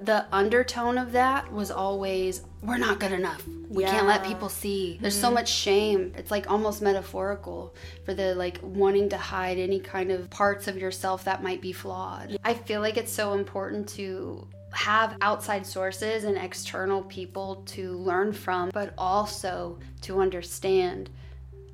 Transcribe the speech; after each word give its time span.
The 0.00 0.26
undertone 0.32 0.98
of 0.98 1.12
that 1.12 1.52
was 1.52 1.70
always, 1.70 2.42
we're 2.62 2.78
not 2.78 3.00
good 3.00 3.12
enough. 3.12 3.42
We 3.68 3.84
can't 3.84 4.06
let 4.06 4.24
people 4.24 4.48
see. 4.48 4.98
There's 5.00 5.18
so 5.18 5.26
mm-hmm. 5.26 5.34
much 5.34 5.48
shame. 5.50 6.12
It's 6.16 6.30
like 6.30 6.50
almost 6.50 6.80
metaphorical 6.82 7.74
for 8.04 8.14
the 8.14 8.34
like 8.34 8.58
wanting 8.62 9.08
to 9.10 9.18
hide 9.18 9.58
any 9.58 9.80
kind 9.80 10.10
of 10.10 10.30
parts 10.30 10.68
of 10.68 10.76
yourself 10.76 11.24
that 11.24 11.42
might 11.42 11.60
be 11.60 11.72
flawed. 11.72 12.38
I 12.44 12.54
feel 12.54 12.80
like 12.80 12.96
it's 12.96 13.12
so 13.12 13.34
important 13.34 13.88
to 13.90 14.46
have 14.72 15.16
outside 15.20 15.66
sources 15.66 16.24
and 16.24 16.36
external 16.36 17.02
people 17.02 17.62
to 17.66 17.92
learn 17.98 18.32
from, 18.32 18.70
but 18.72 18.94
also 18.96 19.78
to 20.02 20.20
understand 20.20 21.10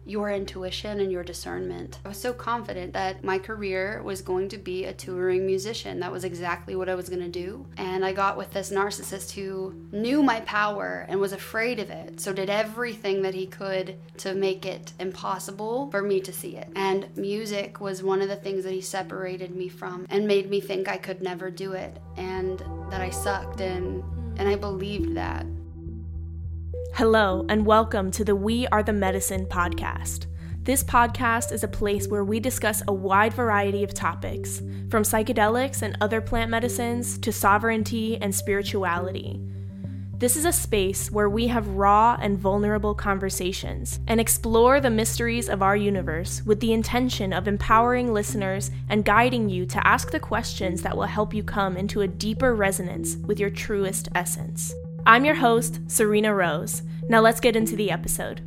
your 0.05 0.31
intuition 0.31 1.01
and 1.01 1.11
your 1.11 1.25
discernment. 1.25 1.99
I 2.05 2.09
was 2.09 2.19
so 2.21 2.33
confident 2.33 2.93
that 2.93 3.25
my 3.25 3.39
career 3.39 4.03
was 4.03 4.23
going 4.23 4.49
to 4.51 4.59
be 4.59 4.85
a 4.85 4.93
touring 4.93 5.47
musician. 5.47 6.01
That 6.01 6.13
was 6.13 6.25
exactly 6.25 6.77
what 6.77 6.89
I 6.89 6.95
was 6.95 7.09
going 7.09 7.23
to 7.23 7.29
do. 7.29 7.67
And 7.77 8.05
I 8.05 8.13
got 8.13 8.37
with 8.37 8.53
this 8.53 8.71
narcissist 8.71 9.33
who 9.33 9.75
knew 9.93 10.23
my 10.23 10.41
power 10.41 11.07
and 11.09 11.21
was 11.21 11.33
afraid 11.33 11.79
of 11.79 11.91
it. 11.91 12.21
So 12.21 12.33
did 12.33 12.51
everything 12.51 13.23
that 13.23 13.35
he 13.35 13.47
could 13.47 13.97
to 14.19 14.35
make 14.35 14.67
it 14.67 14.93
impossible 14.99 15.91
for 15.91 16.03
me 16.03 16.21
to 16.21 16.33
see 16.33 16.57
it. 16.57 16.69
And 16.77 17.15
music 17.17 17.81
was 17.81 18.03
one 18.03 18.21
of 18.21 18.29
the 18.29 18.37
things 18.37 18.65
that 18.65 18.73
he 18.73 18.81
separated 18.81 19.55
me 19.55 19.69
from 19.69 20.07
and 20.11 20.27
made 20.27 20.51
me 20.51 20.61
think 20.61 20.89
I 20.89 20.97
could 20.97 21.23
never 21.23 21.51
do 21.51 21.73
it 21.73 21.99
and 22.17 22.59
that 22.91 23.01
I 23.01 23.11
sucked 23.11 23.61
and 23.61 24.03
and 24.37 24.49
I 24.49 24.57
believed 24.57 25.17
that. 25.17 25.47
Hello, 26.97 27.45
and 27.49 27.67
welcome 27.67 28.13
to 28.13 28.23
the 28.23 28.37
We 28.37 28.69
Are 28.69 28.85
the 28.85 28.93
Medicine 28.93 29.47
podcast. 29.47 30.27
This 30.63 30.85
podcast 30.85 31.51
is 31.51 31.65
a 31.65 31.69
place 31.69 32.07
where 32.07 32.23
we 32.23 32.39
discuss 32.39 32.85
a 32.87 32.93
wide 32.93 33.35
variety 33.35 33.83
of 33.83 33.93
topics, 33.93 34.59
from 34.91 35.03
psychedelics 35.03 35.83
and 35.83 35.99
other 36.01 36.21
plant 36.21 36.53
medicines 36.53 37.19
to 37.19 37.33
sovereignty 37.33 38.17
and 38.19 38.33
spirituality. 38.33 39.41
This 40.19 40.37
is 40.37 40.45
a 40.45 40.53
space 40.53 41.11
where 41.11 41.29
we 41.29 41.49
have 41.49 41.67
raw 41.67 42.17
and 42.23 42.39
vulnerable 42.39 42.95
conversations 42.95 43.99
and 44.07 44.21
explore 44.21 44.81
the 44.81 44.89
mysteries 44.89 45.49
of 45.49 45.63
our 45.63 45.77
universe 45.77 46.43
with 46.47 46.61
the 46.61 46.73
intention 46.73 47.33
of 47.33 47.49
empowering 47.49 48.13
listeners 48.13 48.71
and 48.89 49.05
guiding 49.05 49.49
you 49.51 49.67
to 49.67 49.85
ask 49.85 50.13
the 50.13 50.21
questions 50.21 50.83
that 50.83 50.97
will 50.97 51.03
help 51.03 51.35
you 51.35 51.43
come 51.43 51.77
into 51.77 52.03
a 52.03 52.07
deeper 52.07 52.55
resonance 52.55 53.17
with 53.17 53.41
your 53.41 53.51
truest 53.51 54.09
essence. 54.15 54.73
I'm 55.07 55.27
your 55.27 55.35
host, 55.35 55.87
Sariena 55.87 56.35
Rose. 56.35 56.83
Now 57.11 57.21
let's 57.21 57.39
get 57.39 57.57
into 57.57 57.77
the 57.77 57.91
episode. 57.91 58.41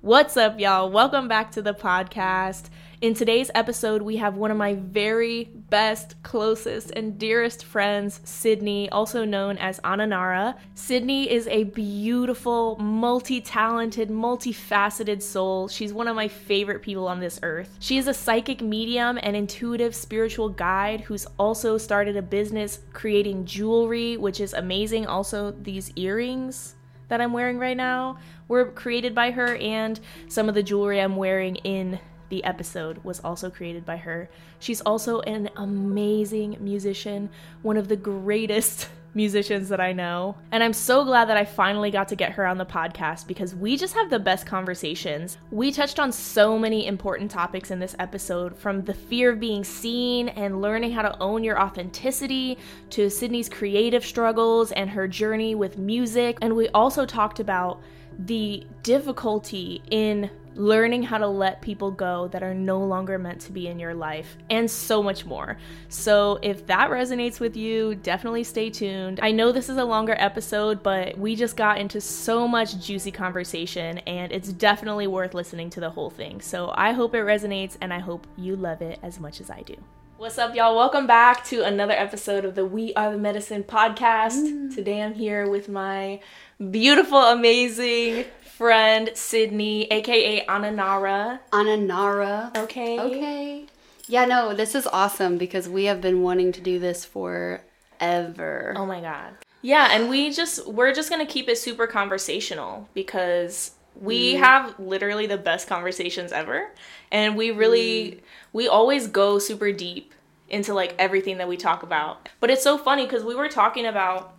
What's 0.00 0.36
up, 0.36 0.58
y'all? 0.58 0.90
Welcome 0.90 1.28
back 1.28 1.52
to 1.52 1.62
the 1.62 1.74
podcast. 1.74 2.70
In 3.02 3.12
today's 3.12 3.50
episode, 3.54 4.00
we 4.00 4.16
have 4.16 4.38
one 4.38 4.50
of 4.50 4.56
my 4.56 4.72
very 4.72 5.50
best, 5.68 6.22
closest, 6.22 6.92
and 6.92 7.18
dearest 7.18 7.62
friends, 7.62 8.22
Sydney, 8.24 8.88
also 8.88 9.26
known 9.26 9.58
as 9.58 9.78
Ananarrah. 9.80 10.56
Sydney 10.74 11.30
is 11.30 11.46
a 11.48 11.64
beautiful, 11.64 12.76
multi 12.76 13.42
talented, 13.42 14.08
multifaceted 14.08 15.20
soul. 15.20 15.68
She's 15.68 15.92
one 15.92 16.08
of 16.08 16.16
my 16.16 16.28
favorite 16.28 16.80
people 16.80 17.06
on 17.06 17.20
this 17.20 17.38
earth. 17.42 17.76
She 17.80 17.98
is 17.98 18.08
a 18.08 18.14
psychic 18.14 18.62
medium 18.62 19.18
and 19.22 19.36
intuitive 19.36 19.94
spiritual 19.94 20.48
guide 20.48 21.02
who's 21.02 21.26
also 21.38 21.76
started 21.76 22.16
a 22.16 22.22
business 22.22 22.78
creating 22.94 23.44
jewelry, 23.44 24.16
which 24.16 24.40
is 24.40 24.54
amazing. 24.54 25.06
Also, 25.06 25.50
these 25.50 25.92
earrings 25.96 26.76
that 27.08 27.20
I'm 27.20 27.34
wearing 27.34 27.58
right 27.58 27.76
now 27.76 28.16
were 28.48 28.70
created 28.70 29.14
by 29.14 29.32
her, 29.32 29.56
and 29.56 30.00
some 30.28 30.48
of 30.48 30.54
the 30.54 30.62
jewelry 30.62 30.98
I'm 30.98 31.16
wearing 31.16 31.56
in 31.56 32.00
the 32.28 32.44
episode 32.44 33.02
was 33.04 33.20
also 33.20 33.50
created 33.50 33.84
by 33.84 33.96
her. 33.96 34.28
She's 34.58 34.80
also 34.80 35.20
an 35.20 35.50
amazing 35.56 36.56
musician, 36.60 37.30
one 37.62 37.76
of 37.76 37.88
the 37.88 37.96
greatest 37.96 38.88
musicians 39.16 39.70
that 39.70 39.80
I 39.80 39.92
know. 39.92 40.36
And 40.52 40.62
I'm 40.62 40.74
so 40.74 41.02
glad 41.02 41.30
that 41.30 41.38
I 41.38 41.44
finally 41.44 41.90
got 41.90 42.08
to 42.08 42.16
get 42.16 42.32
her 42.32 42.46
on 42.46 42.58
the 42.58 42.66
podcast 42.66 43.26
because 43.26 43.54
we 43.54 43.76
just 43.76 43.94
have 43.94 44.10
the 44.10 44.18
best 44.18 44.46
conversations. 44.46 45.38
We 45.50 45.72
touched 45.72 45.98
on 45.98 46.12
so 46.12 46.58
many 46.58 46.86
important 46.86 47.30
topics 47.30 47.70
in 47.70 47.80
this 47.80 47.96
episode 47.98 48.56
from 48.56 48.82
the 48.82 48.94
fear 48.94 49.32
of 49.32 49.40
being 49.40 49.64
seen 49.64 50.28
and 50.28 50.60
learning 50.60 50.92
how 50.92 51.02
to 51.02 51.18
own 51.18 51.42
your 51.42 51.60
authenticity 51.60 52.58
to 52.90 53.08
Sydney's 53.08 53.48
creative 53.48 54.04
struggles 54.04 54.70
and 54.72 54.90
her 54.90 55.08
journey 55.08 55.54
with 55.54 55.78
music. 55.78 56.36
And 56.42 56.54
we 56.54 56.68
also 56.68 57.06
talked 57.06 57.40
about 57.40 57.80
the 58.18 58.66
difficulty 58.82 59.82
in 59.90 60.30
learning 60.56 61.02
how 61.02 61.18
to 61.18 61.26
let 61.26 61.60
people 61.60 61.90
go 61.90 62.28
that 62.28 62.42
are 62.42 62.54
no 62.54 62.78
longer 62.78 63.18
meant 63.18 63.40
to 63.42 63.52
be 63.52 63.68
in 63.68 63.78
your 63.78 63.94
life, 63.94 64.36
and 64.50 64.70
so 64.70 65.02
much 65.02 65.26
more. 65.26 65.56
So, 65.88 66.38
if 66.42 66.66
that 66.66 66.90
resonates 66.90 67.40
with 67.40 67.56
you, 67.56 67.94
definitely 67.96 68.44
stay 68.44 68.70
tuned. 68.70 69.20
I 69.22 69.32
know 69.32 69.52
this 69.52 69.68
is 69.68 69.76
a 69.76 69.84
longer 69.84 70.16
episode, 70.18 70.82
but 70.82 71.16
we 71.18 71.36
just 71.36 71.56
got 71.56 71.78
into 71.78 72.00
so 72.00 72.48
much 72.48 72.78
juicy 72.78 73.10
conversation, 73.10 73.98
and 73.98 74.32
it's 74.32 74.52
definitely 74.52 75.06
worth 75.06 75.34
listening 75.34 75.70
to 75.70 75.80
the 75.80 75.90
whole 75.90 76.10
thing. 76.10 76.40
So, 76.40 76.72
I 76.74 76.92
hope 76.92 77.14
it 77.14 77.24
resonates, 77.24 77.76
and 77.80 77.92
I 77.92 77.98
hope 77.98 78.26
you 78.36 78.56
love 78.56 78.82
it 78.82 78.98
as 79.02 79.20
much 79.20 79.40
as 79.40 79.50
I 79.50 79.62
do. 79.62 79.76
What's 80.18 80.38
up, 80.38 80.54
y'all? 80.54 80.74
Welcome 80.74 81.06
back 81.06 81.44
to 81.48 81.62
another 81.62 81.92
episode 81.92 82.46
of 82.46 82.54
the 82.54 82.64
We 82.64 82.94
Are 82.94 83.12
the 83.12 83.18
Medicine 83.18 83.62
podcast. 83.62 84.38
Mm. 84.38 84.74
Today 84.74 85.02
I'm 85.02 85.12
here 85.12 85.46
with 85.50 85.68
my 85.68 86.20
beautiful, 86.58 87.18
amazing 87.18 88.24
friend, 88.56 89.10
Sydney, 89.14 89.84
aka 89.92 90.44
Ananarrah. 90.46 91.40
Ananarrah. 91.52 92.56
Okay. 92.56 92.98
Okay. 92.98 93.66
Yeah, 94.08 94.24
no, 94.24 94.54
this 94.54 94.74
is 94.74 94.86
awesome 94.86 95.36
because 95.36 95.68
we 95.68 95.84
have 95.84 96.00
been 96.00 96.22
wanting 96.22 96.52
to 96.52 96.60
do 96.60 96.78
this 96.78 97.04
forever. 97.04 98.74
Oh 98.76 98.86
my 98.86 99.00
god. 99.00 99.34
Yeah, 99.62 99.88
and 99.90 100.08
we 100.08 100.30
just 100.30 100.66
we're 100.68 100.94
just 100.94 101.10
gonna 101.10 101.26
keep 101.26 101.48
it 101.48 101.58
super 101.58 101.86
conversational 101.86 102.88
because 102.94 103.72
we 104.00 104.34
mm. 104.34 104.38
have 104.38 104.78
literally 104.78 105.26
the 105.26 105.38
best 105.38 105.68
conversations 105.68 106.32
ever. 106.32 106.70
And 107.10 107.36
we 107.36 107.50
really 107.50 108.12
mm. 108.12 108.20
we 108.52 108.68
always 108.68 109.08
go 109.08 109.38
super 109.38 109.72
deep 109.72 110.12
into 110.48 110.72
like 110.72 110.94
everything 110.98 111.38
that 111.38 111.48
we 111.48 111.56
talk 111.56 111.82
about. 111.82 112.28
But 112.40 112.50
it's 112.50 112.62
so 112.62 112.78
funny 112.78 113.04
because 113.04 113.24
we 113.24 113.34
were 113.34 113.48
talking 113.48 113.86
about 113.86 114.35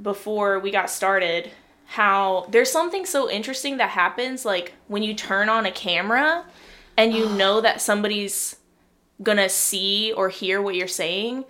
before 0.00 0.58
we 0.58 0.70
got 0.70 0.88
started 0.90 1.50
how 1.86 2.46
there's 2.50 2.70
something 2.70 3.04
so 3.04 3.28
interesting 3.28 3.78
that 3.78 3.90
happens 3.90 4.44
like 4.44 4.74
when 4.88 5.02
you 5.02 5.12
turn 5.14 5.48
on 5.48 5.66
a 5.66 5.72
camera 5.72 6.44
and 6.96 7.12
you 7.12 7.28
know 7.30 7.60
that 7.60 7.80
somebody's 7.80 8.56
gonna 9.22 9.48
see 9.48 10.12
or 10.16 10.28
hear 10.28 10.62
what 10.62 10.74
you're 10.74 10.86
saying 10.88 11.44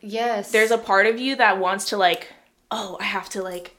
Yes. 0.00 0.52
there's 0.52 0.70
a 0.70 0.78
part 0.78 1.06
of 1.06 1.18
you 1.18 1.34
that 1.36 1.58
wants 1.58 1.86
to 1.86 1.96
like 1.96 2.28
oh 2.70 2.96
i 3.00 3.04
have 3.04 3.28
to 3.30 3.42
like 3.42 3.74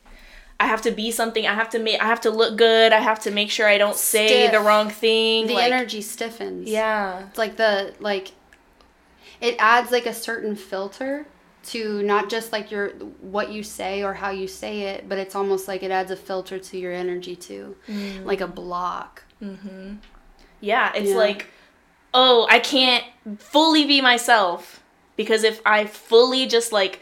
i 0.60 0.66
have 0.66 0.82
to 0.82 0.92
be 0.92 1.12
something 1.12 1.46
i 1.48 1.54
have 1.54 1.70
to 1.70 1.80
make 1.80 2.02
i 2.02 2.06
have 2.06 2.22
to 2.22 2.30
look 2.32 2.58
good 2.58 2.92
i 2.92 3.00
have 3.00 3.20
to 3.22 3.32
make 3.32 3.50
sure 3.52 3.68
i 3.68 3.78
don't 3.78 3.96
say 3.96 4.28
Stiff. 4.28 4.52
the 4.52 4.60
wrong 4.60 4.90
thing 4.90 5.48
the 5.48 5.54
like, 5.54 5.72
energy 5.72 6.02
stiffens. 6.02 6.68
yeah 6.70 7.28
It's 7.30 7.38
like 7.38 7.56
the 7.58 7.94
like 8.00 8.32
it 9.40 9.56
adds 9.60 9.92
like 9.92 10.08
a 10.08 10.14
certain 10.14 10.56
filter 10.56 11.28
to 11.68 12.02
not 12.04 12.30
just 12.30 12.52
like 12.52 12.72
your 12.72 12.90
what 13.22 13.52
you 13.52 13.64
say 13.64 14.04
or 14.04 14.14
how 14.14 14.30
you 14.30 14.48
say 14.48 14.82
it, 14.84 15.08
but 15.10 15.18
it's 15.18 15.36
almost 15.36 15.68
like 15.68 15.84
it 15.84 15.92
adds 15.92 16.12
a 16.12 16.16
filter 16.16 16.60
to 16.60 16.78
your 16.78 16.94
energy 16.94 17.36
too. 17.36 17.76
Mm. 17.88 18.26
Like 18.26 18.42
a 18.42 18.48
block. 18.48 19.24
Mm-hmm. 19.42 19.98
yeah 20.62 20.92
it's 20.96 21.12
Yeah. 21.12 21.16
like 21.18 21.46
oh 22.12 22.48
i 22.50 22.58
can't 22.58 23.04
fully 23.38 23.86
be 23.86 24.02
myself 24.02 24.82
because 25.16 25.44
if 25.44 25.62
i 25.64 25.86
fully 25.86 26.48
just 26.48 26.72
like 26.72 27.00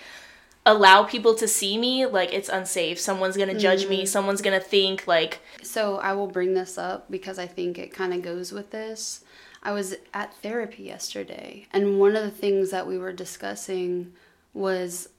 allow 0.66 1.04
people 1.04 1.34
to 1.36 1.48
see 1.48 1.78
me 1.78 2.06
like 2.06 2.34
it's 2.34 2.50
unsafe 2.50 3.00
someone's 3.00 3.38
gonna 3.38 3.58
judge 3.58 3.88
me 3.88 4.04
mm. 4.04 4.08
someone's 4.08 4.42
gonna 4.42 4.60
think 4.60 5.08
like 5.08 5.40
So 5.64 5.96
I 5.98 6.12
will 6.14 6.28
bring 6.28 6.56
this 6.56 6.78
up 6.78 7.10
because 7.10 7.40
I 7.40 7.48
think 7.48 7.78
it 7.80 7.94
kind 7.94 8.14
of 8.14 8.22
goes 8.22 8.52
with 8.52 8.72
this. 8.72 9.24
I 9.64 9.72
was 9.72 9.96
at 10.14 10.34
therapy 10.44 10.84
yesterday, 10.84 11.68
and 11.72 12.00
one 12.00 12.16
of 12.16 12.24
the 12.24 12.30
things 12.32 12.70
that 12.72 12.86
we 12.86 12.98
were 12.98 13.14
discussing 13.14 14.14
was 14.56 15.10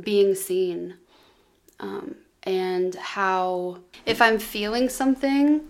being 0.00 0.34
seen 0.36 0.94
um, 1.80 2.14
and 2.44 2.94
how 2.94 3.78
if 4.06 4.22
I'm 4.22 4.38
feeling 4.38 4.88
something 4.88 5.62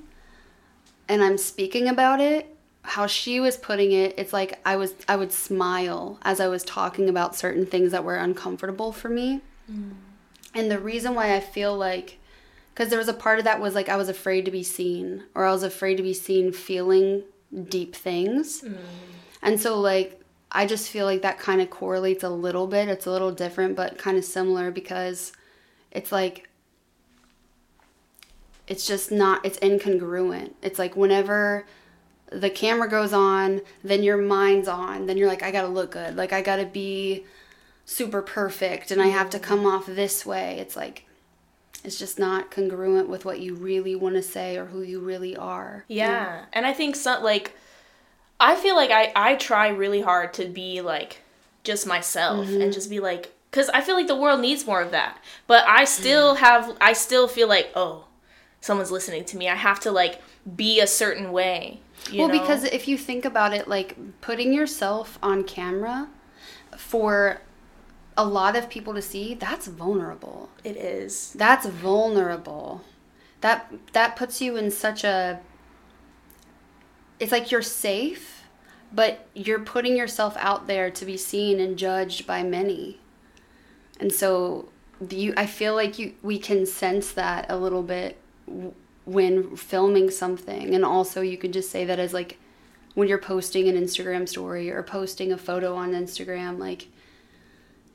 and 1.08 1.22
I'm 1.24 1.38
speaking 1.38 1.88
about 1.88 2.20
it, 2.20 2.54
how 2.82 3.06
she 3.06 3.40
was 3.40 3.56
putting 3.56 3.92
it, 3.92 4.14
it's 4.18 4.32
like 4.32 4.60
I 4.66 4.76
was 4.76 4.94
I 5.08 5.16
would 5.16 5.32
smile 5.32 6.18
as 6.22 6.40
I 6.40 6.48
was 6.48 6.64
talking 6.64 7.08
about 7.08 7.36
certain 7.36 7.64
things 7.64 7.92
that 7.92 8.04
were 8.04 8.16
uncomfortable 8.16 8.92
for 8.92 9.08
me. 9.08 9.40
And 10.54 10.70
the 10.70 10.78
reason 10.78 11.14
why 11.14 11.34
I 11.34 11.40
feel 11.40 11.76
like 11.76 12.18
because 12.74 12.88
there 12.88 12.98
was 12.98 13.08
a 13.08 13.14
part 13.14 13.38
of 13.38 13.44
that 13.44 13.60
was 13.60 13.74
like 13.74 13.88
I 13.88 13.96
was 13.96 14.08
afraid 14.08 14.44
to 14.46 14.50
be 14.50 14.62
seen 14.62 15.24
or 15.34 15.44
I 15.44 15.52
was 15.52 15.62
afraid 15.62 15.96
to 15.96 16.02
be 16.02 16.14
seen 16.14 16.52
feeling 16.52 17.22
deep 17.68 17.94
things. 17.94 18.64
And 19.42 19.60
so 19.60 19.78
like 19.78 20.21
I 20.52 20.66
just 20.66 20.90
feel 20.90 21.06
like 21.06 21.22
that 21.22 21.38
kind 21.38 21.60
of 21.60 21.70
correlates 21.70 22.22
a 22.22 22.28
little 22.28 22.66
bit. 22.66 22.88
It's 22.88 23.06
a 23.06 23.10
little 23.10 23.32
different 23.32 23.74
but 23.74 23.98
kind 23.98 24.18
of 24.18 24.24
similar 24.24 24.70
because 24.70 25.32
it's 25.90 26.12
like 26.12 26.48
it's 28.68 28.86
just 28.86 29.10
not 29.10 29.44
it's 29.44 29.58
incongruent. 29.58 30.52
It's 30.62 30.78
like 30.78 30.94
whenever 30.94 31.66
the 32.30 32.50
camera 32.50 32.88
goes 32.88 33.12
on, 33.12 33.62
then 33.82 34.02
your 34.02 34.16
mind's 34.16 34.68
on, 34.68 35.06
then 35.06 35.16
you're 35.16 35.28
like 35.28 35.42
I 35.42 35.50
got 35.50 35.62
to 35.62 35.68
look 35.68 35.92
good. 35.92 36.16
Like 36.16 36.32
I 36.32 36.42
got 36.42 36.56
to 36.56 36.66
be 36.66 37.24
super 37.84 38.22
perfect 38.22 38.90
and 38.90 39.02
I 39.02 39.08
have 39.08 39.30
to 39.30 39.38
come 39.38 39.66
off 39.66 39.86
this 39.86 40.24
way. 40.24 40.58
It's 40.58 40.76
like 40.76 41.06
it's 41.84 41.98
just 41.98 42.18
not 42.18 42.50
congruent 42.50 43.08
with 43.08 43.24
what 43.24 43.40
you 43.40 43.54
really 43.54 43.96
want 43.96 44.14
to 44.14 44.22
say 44.22 44.56
or 44.56 44.66
who 44.66 44.82
you 44.82 45.00
really 45.00 45.36
are. 45.36 45.84
Yeah. 45.88 46.44
And 46.52 46.64
I 46.64 46.72
think 46.72 46.94
some 46.94 47.22
like 47.22 47.56
I 48.42 48.56
feel 48.56 48.74
like 48.74 48.90
I 48.90 49.12
I 49.14 49.36
try 49.36 49.68
really 49.68 50.00
hard 50.00 50.34
to 50.34 50.46
be 50.46 50.80
like 50.80 51.20
just 51.62 51.86
myself 51.86 52.48
and 52.48 52.62
mm-hmm. 52.62 52.70
just 52.72 52.90
be 52.90 52.98
like 52.98 53.32
cuz 53.52 53.68
I 53.70 53.80
feel 53.80 53.94
like 53.94 54.08
the 54.08 54.16
world 54.16 54.40
needs 54.40 54.66
more 54.66 54.82
of 54.82 54.90
that. 54.90 55.18
But 55.46 55.64
I 55.66 55.84
mm-hmm. 55.84 56.02
still 56.02 56.34
have 56.36 56.76
I 56.80 56.92
still 56.92 57.28
feel 57.28 57.48
like, 57.48 57.70
oh, 57.74 58.06
someone's 58.60 58.90
listening 58.90 59.24
to 59.26 59.36
me. 59.36 59.48
I 59.48 59.54
have 59.54 59.78
to 59.80 59.92
like 59.92 60.20
be 60.56 60.80
a 60.80 60.86
certain 60.86 61.30
way. 61.30 61.80
you 62.10 62.18
well, 62.18 62.28
know? 62.28 62.40
because 62.40 62.64
if 62.64 62.88
you 62.88 62.98
think 62.98 63.24
about 63.24 63.54
it, 63.54 63.68
like 63.68 63.96
putting 64.20 64.52
yourself 64.52 65.18
on 65.22 65.44
camera 65.44 66.08
for 66.76 67.42
a 68.16 68.24
lot 68.24 68.56
of 68.56 68.68
people 68.68 68.92
to 68.94 69.02
see, 69.02 69.34
that's 69.34 69.66
vulnerable. 69.68 70.50
it 70.64 70.76
is. 70.76 71.32
That's 71.34 71.66
vulnerable. 71.66 72.82
That 73.40 73.72
that 73.92 74.16
puts 74.16 74.40
you 74.40 74.56
in 74.56 74.70
such 74.70 75.04
a 75.04 75.40
it's 77.22 77.30
like 77.30 77.52
you're 77.52 77.62
safe, 77.62 78.42
but 78.92 79.28
you're 79.32 79.60
putting 79.60 79.96
yourself 79.96 80.36
out 80.38 80.66
there 80.66 80.90
to 80.90 81.04
be 81.04 81.16
seen 81.16 81.60
and 81.60 81.78
judged 81.78 82.26
by 82.26 82.42
many. 82.42 82.98
And 84.00 84.12
so 84.12 84.70
you 85.08 85.32
I 85.36 85.46
feel 85.46 85.74
like 85.74 86.00
you 86.00 86.14
we 86.22 86.38
can 86.38 86.66
sense 86.66 87.12
that 87.12 87.46
a 87.48 87.56
little 87.56 87.84
bit 87.84 88.18
when 89.04 89.56
filming 89.56 90.10
something 90.10 90.74
and 90.74 90.84
also 90.84 91.20
you 91.20 91.36
can 91.36 91.52
just 91.52 91.70
say 91.70 91.84
that 91.84 91.98
as 91.98 92.12
like 92.12 92.38
when 92.94 93.08
you're 93.08 93.18
posting 93.18 93.68
an 93.68 93.76
Instagram 93.76 94.28
story 94.28 94.70
or 94.70 94.82
posting 94.82 95.32
a 95.32 95.38
photo 95.38 95.74
on 95.74 95.92
Instagram 95.92 96.58
like 96.58 96.88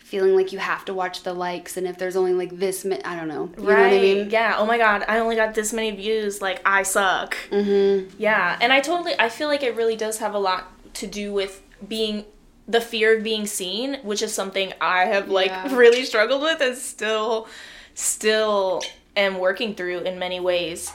feeling 0.07 0.35
like 0.35 0.53
you 0.53 0.59
have 0.59 0.85
to 0.85 0.93
watch 0.93 1.23
the 1.23 1.33
likes 1.33 1.75
and 1.75 1.85
if 1.85 1.97
there's 1.97 2.15
only 2.15 2.33
like 2.33 2.57
this 2.57 2.85
mi- 2.85 3.03
I 3.03 3.15
don't 3.15 3.27
know. 3.27 3.49
You 3.57 3.67
right. 3.69 3.75
know 3.77 3.83
what 3.83 3.93
I 3.93 3.99
mean? 4.01 4.29
Yeah. 4.29 4.55
Oh 4.57 4.65
my 4.65 4.77
god, 4.77 5.03
I 5.07 5.19
only 5.19 5.35
got 5.35 5.53
this 5.53 5.73
many 5.73 5.91
views. 5.91 6.41
Like 6.41 6.61
I 6.65 6.83
suck. 6.83 7.35
Mhm. 7.51 8.11
Yeah, 8.17 8.57
and 8.61 8.71
I 8.71 8.79
totally 8.79 9.13
I 9.19 9.27
feel 9.29 9.47
like 9.49 9.63
it 9.63 9.75
really 9.75 9.95
does 9.97 10.19
have 10.19 10.33
a 10.33 10.39
lot 10.39 10.71
to 10.95 11.07
do 11.07 11.33
with 11.33 11.61
being 11.87 12.23
the 12.69 12.81
fear 12.81 13.17
of 13.17 13.23
being 13.23 13.45
seen, 13.45 13.95
which 14.03 14.21
is 14.21 14.33
something 14.33 14.73
I 14.81 15.05
have 15.05 15.27
like 15.29 15.47
Yeah. 15.51 15.75
really 15.83 16.03
struggled 16.05 16.41
with 16.41 16.61
and 16.61 16.77
still 16.77 17.47
still 17.93 18.81
am 19.15 19.39
working 19.39 19.75
through 19.75 19.99
in 19.99 20.17
many 20.19 20.39
ways. 20.39 20.91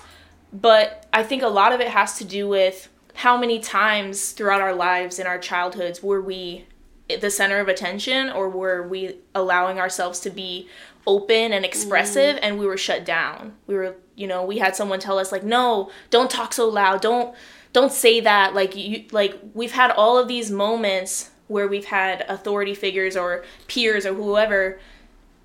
But 0.53 1.07
I 1.13 1.23
think 1.23 1.43
a 1.43 1.49
lot 1.49 1.73
of 1.73 1.81
it 1.81 1.89
has 1.89 2.17
to 2.19 2.25
do 2.25 2.49
with 2.49 2.89
how 3.15 3.37
many 3.37 3.59
times 3.59 4.33
throughout 4.33 4.61
our 4.63 4.75
lives 4.75 5.19
in 5.19 5.27
our 5.27 5.39
childhoods 5.39 6.03
were 6.03 6.21
we 6.21 6.65
the 7.09 7.31
center 7.31 7.59
of 7.59 7.69
attention 7.69 8.31
or 8.31 8.49
were 8.49 8.87
we 8.87 9.17
allowing 9.35 9.79
ourselves 9.79 10.21
to 10.21 10.31
be 10.31 10.69
open 11.07 11.53
and 11.53 11.65
expressive 11.65 12.37
mm. 12.37 12.41
and 12.43 12.59
we 12.59 12.67
were 12.67 12.77
shut 12.77 13.05
down? 13.05 13.55
We 13.67 13.75
were 13.75 13.97
you 14.15 14.27
know 14.27 14.45
we 14.45 14.59
had 14.59 14.77
someone 14.77 15.01
tell 15.01 15.19
us 15.19 15.33
like 15.33 15.45
no 15.45 15.91
don't 16.11 16.31
talk 16.31 16.53
so 16.53 16.69
loud. 16.69 17.01
Don't 17.01 17.35
don't 17.73 17.93
say 17.93 18.21
that. 18.21 18.55
Like 18.55 18.77
you 18.77 19.05
like 19.11 19.39
we've 19.55 19.73
had 19.73 19.91
all 19.91 20.19
of 20.19 20.29
these 20.29 20.51
moments 20.51 21.31
where 21.49 21.69
we've 21.69 21.87
had 21.87 22.25
authority 22.29 22.75
figures 22.75 23.17
or 23.17 23.45
peers 23.67 24.07
or 24.07 24.15
whoever 24.15 24.79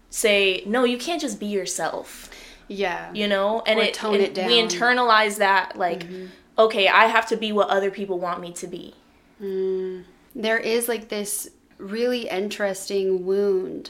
say 0.09 0.63
no 0.65 0.83
you 0.83 0.98
can't 0.98 1.21
just 1.21 1.39
be 1.39 1.48
yourself. 1.48 2.30
Yeah. 2.69 3.13
you 3.13 3.27
know? 3.27 3.62
And 3.65 3.80
Or 3.80 3.83
it 3.83 3.94
tone 3.94 4.15
and 4.15 4.38
it 4.38 4.45
we 4.45 4.62
internalize 4.62 5.38
that 5.38 5.77
like 5.77 6.01
mm-hmm. 6.01 6.27
okay 6.57 6.88
i 6.88 7.06
have 7.06 7.27
to 7.27 7.38
be 7.38 7.51
what 7.51 7.69
other 7.69 7.89
people 7.89 8.19
want 8.19 8.42
me 8.42 8.51
to 8.54 8.68
be 8.68 8.94
mm. 9.42 10.04
There 10.38 10.60
is 10.60 10.88
like 10.88 11.10
this 11.10 11.50
really 11.80 12.30
interesting 12.30 13.25
wound 13.25 13.89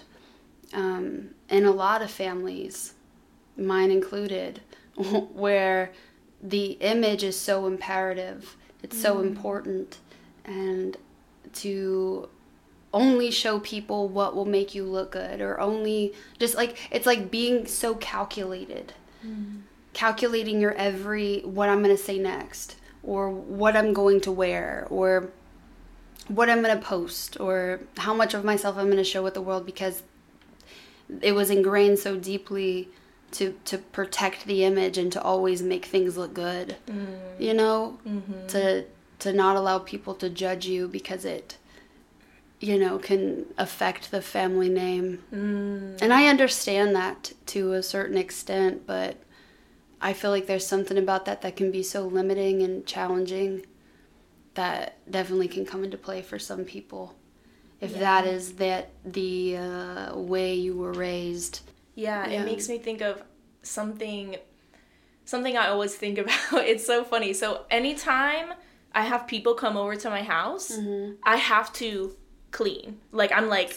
um, 0.74 1.30
in 1.50 1.66
a 1.66 1.72
lot 1.72 2.02
of 2.02 2.10
families, 2.10 2.94
mine 3.58 3.92
included, 3.92 4.62
where 4.96 5.92
the 6.42 6.72
image 6.80 7.24
is 7.24 7.40
so 7.40 7.66
imperative, 7.66 8.56
it's 8.82 9.00
so 9.00 9.20
important, 9.20 9.98
and 10.46 10.98
to 11.54 12.30
only 12.94 13.30
show 13.30 13.60
people 13.60 14.08
what 14.08 14.36
will 14.36 14.46
make 14.46 14.74
you 14.74 14.86
look 14.86 15.12
good 15.12 15.42
or 15.42 15.60
only 15.60 16.14
just 16.40 16.56
like 16.56 16.78
it's 16.90 17.06
like 17.06 17.30
being 17.30 17.68
so 17.68 17.96
calculated. 17.96 18.94
Calculating 19.94 20.62
your 20.62 20.74
every 20.74 21.42
what 21.42 21.70
i'm 21.70 21.82
going 21.84 21.96
to 21.96 22.02
say 22.02 22.18
next 22.20 22.76
or 23.04 23.30
what 23.32 23.76
i'm 23.76 23.94
going 23.94 24.22
to 24.22 24.32
wear 24.32 24.86
or 24.90 25.32
what 26.28 26.50
I'm 26.50 26.62
going 26.62 26.78
to 26.78 26.84
post 26.84 27.40
or 27.40 27.80
how 27.98 28.14
much 28.14 28.34
of 28.34 28.44
myself 28.44 28.78
I'm 28.78 28.86
going 28.86 28.98
to 28.98 29.04
show 29.04 29.24
with 29.24 29.34
the 29.34 29.42
world 29.42 29.66
because 29.66 30.04
it 31.22 31.34
was 31.34 31.50
ingrained 31.50 32.00
so 32.00 32.18
deeply 32.18 32.90
to 33.32 33.56
to 33.66 33.78
protect 33.78 34.46
the 34.46 34.64
image 34.64 34.98
and 34.98 35.12
to 35.12 35.22
always 35.22 35.62
make 35.62 35.86
things 35.86 36.18
look 36.18 36.34
good. 36.34 36.78
Mm-hmm. 36.88 37.42
You 37.42 37.54
know, 37.54 38.00
mm-hmm. 38.08 38.48
to 38.48 38.86
to 39.20 39.34
not 39.34 39.56
allow 39.56 39.80
people 39.80 40.14
to 40.16 40.30
judge 40.30 40.66
you 40.66 40.88
because 40.88 41.26
it 41.26 41.58
you 42.60 42.78
know 42.78 42.98
can 42.98 43.46
affect 43.58 44.12
the 44.12 44.22
family 44.22 44.70
name. 44.70 45.24
Mm. 45.34 46.02
And 46.02 46.14
I 46.14 46.28
understand 46.28 46.96
that 46.96 47.34
to 47.48 47.74
a 47.74 47.84
certain 47.84 48.18
extent, 48.18 48.86
but 48.86 49.18
I 50.02 50.14
feel 50.14 50.32
like 50.32 50.48
there's 50.48 50.66
something 50.66 50.98
about 50.98 51.26
that 51.26 51.42
that 51.42 51.56
can 51.56 51.72
be 51.72 51.84
so 51.84 52.06
limiting 52.06 52.62
and 52.62 52.86
challenging 52.86 53.66
that 54.58 54.98
definitely 55.10 55.48
can 55.48 55.66
come 55.66 55.84
into 55.84 55.98
play 55.98 56.22
for 56.22 56.38
some 56.40 56.64
people 56.66 57.16
if 57.80 57.92
that 58.00 58.26
is 58.26 58.54
that 58.54 58.90
the 59.06 59.56
uh, 59.58 60.18
way 60.34 60.56
you 60.56 60.74
were 60.76 60.94
raised 60.94 61.62
Yeah, 61.96 62.28
Yeah. 62.28 62.42
it 62.42 62.46
makes 62.46 62.68
me 62.68 62.78
think 62.88 63.02
of 63.02 63.22
something 63.62 64.38
something 65.26 65.56
I 65.58 65.68
always 65.68 65.94
think 65.96 66.18
about. 66.24 66.66
It's 66.72 66.86
so 66.86 67.04
funny. 67.04 67.34
So 67.34 67.48
anytime 67.70 68.48
I 68.96 69.04
have 69.12 69.28
people 69.28 69.54
come 69.64 69.76
over 69.78 69.96
to 70.04 70.10
my 70.10 70.24
house, 70.24 70.68
I 71.34 71.36
have 71.36 71.72
to 71.74 72.16
clean. 72.52 73.00
Like 73.12 73.32
I'm 73.38 73.48
like 73.58 73.76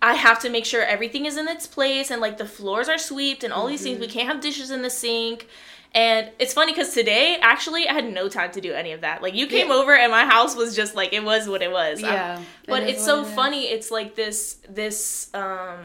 I 0.00 0.14
have 0.14 0.38
to 0.44 0.48
make 0.50 0.64
sure 0.72 0.82
everything 0.82 1.26
is 1.26 1.36
in 1.36 1.46
its 1.48 1.66
place 1.66 2.10
and 2.12 2.20
like 2.20 2.36
the 2.38 2.46
floors 2.56 2.88
are 2.88 2.98
swept 2.98 3.42
and 3.44 3.52
all 3.52 3.66
these 3.72 3.82
things. 3.82 3.98
We 4.00 4.08
can't 4.16 4.28
have 4.28 4.40
dishes 4.40 4.70
in 4.70 4.82
the 4.82 4.90
sink. 4.90 5.46
And 5.94 6.30
it's 6.38 6.54
funny 6.54 6.72
because 6.72 6.94
today, 6.94 7.36
actually, 7.42 7.86
I 7.86 7.92
had 7.92 8.10
no 8.10 8.28
time 8.30 8.50
to 8.52 8.60
do 8.62 8.72
any 8.72 8.92
of 8.92 9.02
that. 9.02 9.20
Like, 9.22 9.34
you 9.34 9.46
came 9.46 9.68
Yeah. 9.68 9.74
over 9.74 9.94
and 9.94 10.10
my 10.10 10.24
house 10.24 10.56
was 10.56 10.74
just 10.74 10.94
like, 10.94 11.12
it 11.12 11.22
was 11.22 11.46
what 11.48 11.60
it 11.60 11.70
was. 11.70 12.00
Yeah, 12.00 12.40
but 12.66 12.82
it 12.84 12.88
is 12.88 12.94
it's 12.96 13.04
so 13.04 13.22
it 13.22 13.26
funny. 13.26 13.64
It's 13.64 13.90
like 13.90 14.14
this, 14.14 14.58
this, 14.68 15.28
um, 15.34 15.80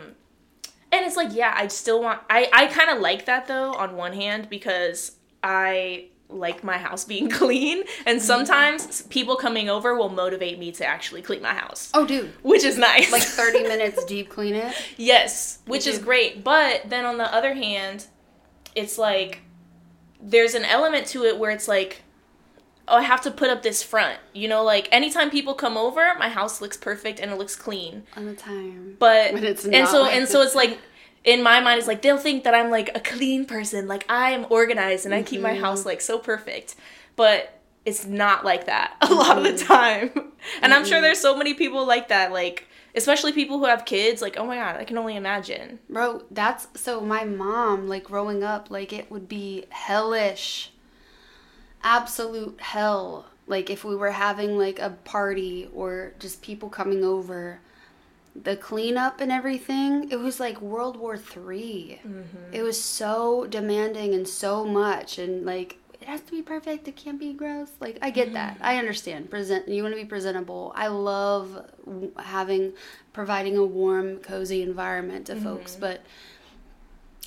and 0.94 1.06
it's 1.06 1.18
like, 1.18 1.33
yeah, 1.33 1.54
I 1.56 1.68
still 1.68 2.01
want. 2.01 2.21
I 2.30 2.49
I 2.54 2.68
kind 2.68 2.90
of 2.90 2.99
like 3.02 3.26
that 3.26 3.47
though. 3.47 3.73
On 3.73 3.97
one 3.97 4.14
hand, 4.14 4.49
because 4.49 5.11
I 5.44 6.06
like 6.30 6.64
my 6.64 6.78
house 6.78 7.04
being 7.04 7.30
clean, 7.42 7.83
and 8.06 8.18
Mm-hmm. 8.19 8.26
sometimes 8.26 9.02
people 9.04 9.35
coming 9.35 9.69
over 9.69 9.94
will 9.95 10.07
motivate 10.09 10.57
me 10.57 10.71
to 10.73 10.85
actually 10.85 11.21
clean 11.21 11.42
my 11.42 11.54
house, 11.54 11.92
oh 11.94 12.06
dude 12.06 12.31
which 12.44 12.64
is 12.64 12.78
nice. 12.78 13.11
like 13.11 13.23
30 13.23 13.64
minutes 13.73 14.04
deep 14.06 14.30
clean 14.30 14.56
it 14.56 14.73
yes, 14.95 15.59
which 15.68 15.85
is 15.87 15.99
great. 15.99 16.44
But 16.45 16.83
then 16.90 17.04
on 17.06 17.18
the 17.18 17.33
other 17.33 17.54
hand, 17.54 18.06
it's 18.76 18.97
like 18.97 19.40
there's 20.21 20.54
an 20.56 20.66
element 20.66 21.07
to 21.07 21.24
it 21.26 21.38
where 21.38 21.52
it's 21.52 21.68
like. 21.68 22.04
Oh, 22.90 22.95
I 22.95 23.02
have 23.02 23.19
to 23.24 23.31
put 23.31 23.50
up 23.50 23.64
this 23.64 23.83
front. 23.83 24.18
You 24.33 24.47
know, 24.47 24.64
like 24.64 24.88
anytime 24.94 25.30
people 25.30 25.54
come 25.54 25.76
over, 25.76 26.14
my 26.18 26.30
house 26.30 26.62
looks 26.62 26.78
perfect 26.78 27.19
and 27.19 27.30
it 27.30 27.38
looks 27.38 27.54
clean. 27.54 28.04
on 28.16 28.26
the 28.28 28.33
time 28.33 28.95
but 28.97 29.33
But 29.33 29.44
it's 29.44 29.66
and 29.66 29.86
so 29.90 30.04
like 30.04 30.14
and 30.16 30.26
so 30.26 30.42
it's 30.42 30.56
like 30.56 30.80
in 31.26 31.44
my 31.44 31.59
mind 31.59 31.80
it's 31.80 31.88
like 31.90 32.02
they'll 32.02 32.18
think 32.18 32.45
that 32.45 32.54
i'm 32.56 32.69
like 32.71 32.90
a 32.95 33.02
clean 33.02 33.44
person 33.44 33.90
like 33.90 34.06
i 34.09 34.31
am 34.31 34.45
organized 34.50 35.04
and 35.06 35.14
i 35.14 35.21
keep 35.21 35.42
my 35.42 35.56
house 35.56 35.80
Mm-hmm. 35.80 35.90
like 35.90 36.00
so 36.02 36.18
perfect 36.18 36.76
but 37.18 37.59
it's 37.83 38.06
not 38.06 38.45
like 38.45 38.68
that 38.68 38.95
a 39.02 39.14
lot 39.14 39.38
of 39.38 39.44
the 39.44 39.50
Mm-hmm. 39.52 39.68
time 39.74 40.31
and 40.62 40.74
i'm 40.74 40.86
sure 40.86 41.02
there's 41.02 41.19
so 41.19 41.36
many 41.36 41.54
people 41.54 41.86
like 41.86 42.07
that 42.07 42.31
like 42.31 42.66
especially 42.97 43.31
people 43.31 43.59
who 43.59 43.66
have 43.66 43.85
kids 43.85 44.21
like 44.21 44.37
oh 44.37 44.45
my 44.45 44.56
god 44.56 44.75
i 44.77 44.83
can 44.83 44.97
only 44.97 45.16
imagine. 45.16 45.80
Bro 45.89 46.23
that's 46.31 46.68
so 46.75 46.99
my 46.99 47.23
mom 47.23 47.87
like 47.87 48.04
growing 48.04 48.44
up 48.44 48.69
like 48.69 48.92
it 48.92 49.09
would 49.09 49.30
be 49.30 49.66
hellish. 49.69 50.71
Absolute 51.83 52.59
hell. 52.59 53.27
Like 53.45 53.69
if 53.69 53.85
we 53.85 53.95
were 53.95 54.11
having 54.11 54.57
like 54.57 54.80
a 54.80 54.89
party 55.06 55.69
or 55.73 56.13
just 56.19 56.42
people 56.42 56.69
coming 56.69 57.04
over. 57.04 57.61
The 58.35 58.56
cleanup 58.56 59.19
and 59.19 59.31
everything 59.31 60.11
it 60.11 60.19
was 60.19 60.39
like 60.39 60.61
world 60.61 60.95
war 60.95 61.18
3 61.18 62.01
mm-hmm. 62.06 62.54
it 62.54 62.61
was 62.61 62.80
so 62.80 63.47
demanding 63.47 64.13
and 64.13 64.27
so 64.27 64.63
much. 64.63 65.18
And 65.18 65.44
like 65.44 65.80
it 66.01 66.07
has 66.07 66.21
to 66.21 66.31
be 66.31 66.42
perfect. 66.42 66.87
It 66.87 66.95
can't 66.95 67.19
be 67.19 67.33
gross. 67.33 67.69
Like 67.80 67.97
i 68.01 68.09
get 68.09 68.33
that. 68.33 68.57
I 68.61 68.77
understand. 68.77 69.30
Present 69.30 69.68
you 69.68 69.81
want 69.83 69.95
to 69.95 70.01
be 70.01 70.06
presentable. 70.07 70.71
I 70.75 70.87
love 70.87 71.66
having 72.18 72.73
providing 73.13 73.57
a 73.57 73.63
warm 73.66 74.18
cozy 74.18 74.61
environment 74.61 75.25
to 75.27 75.35
folks 75.35 75.75
but 75.75 76.01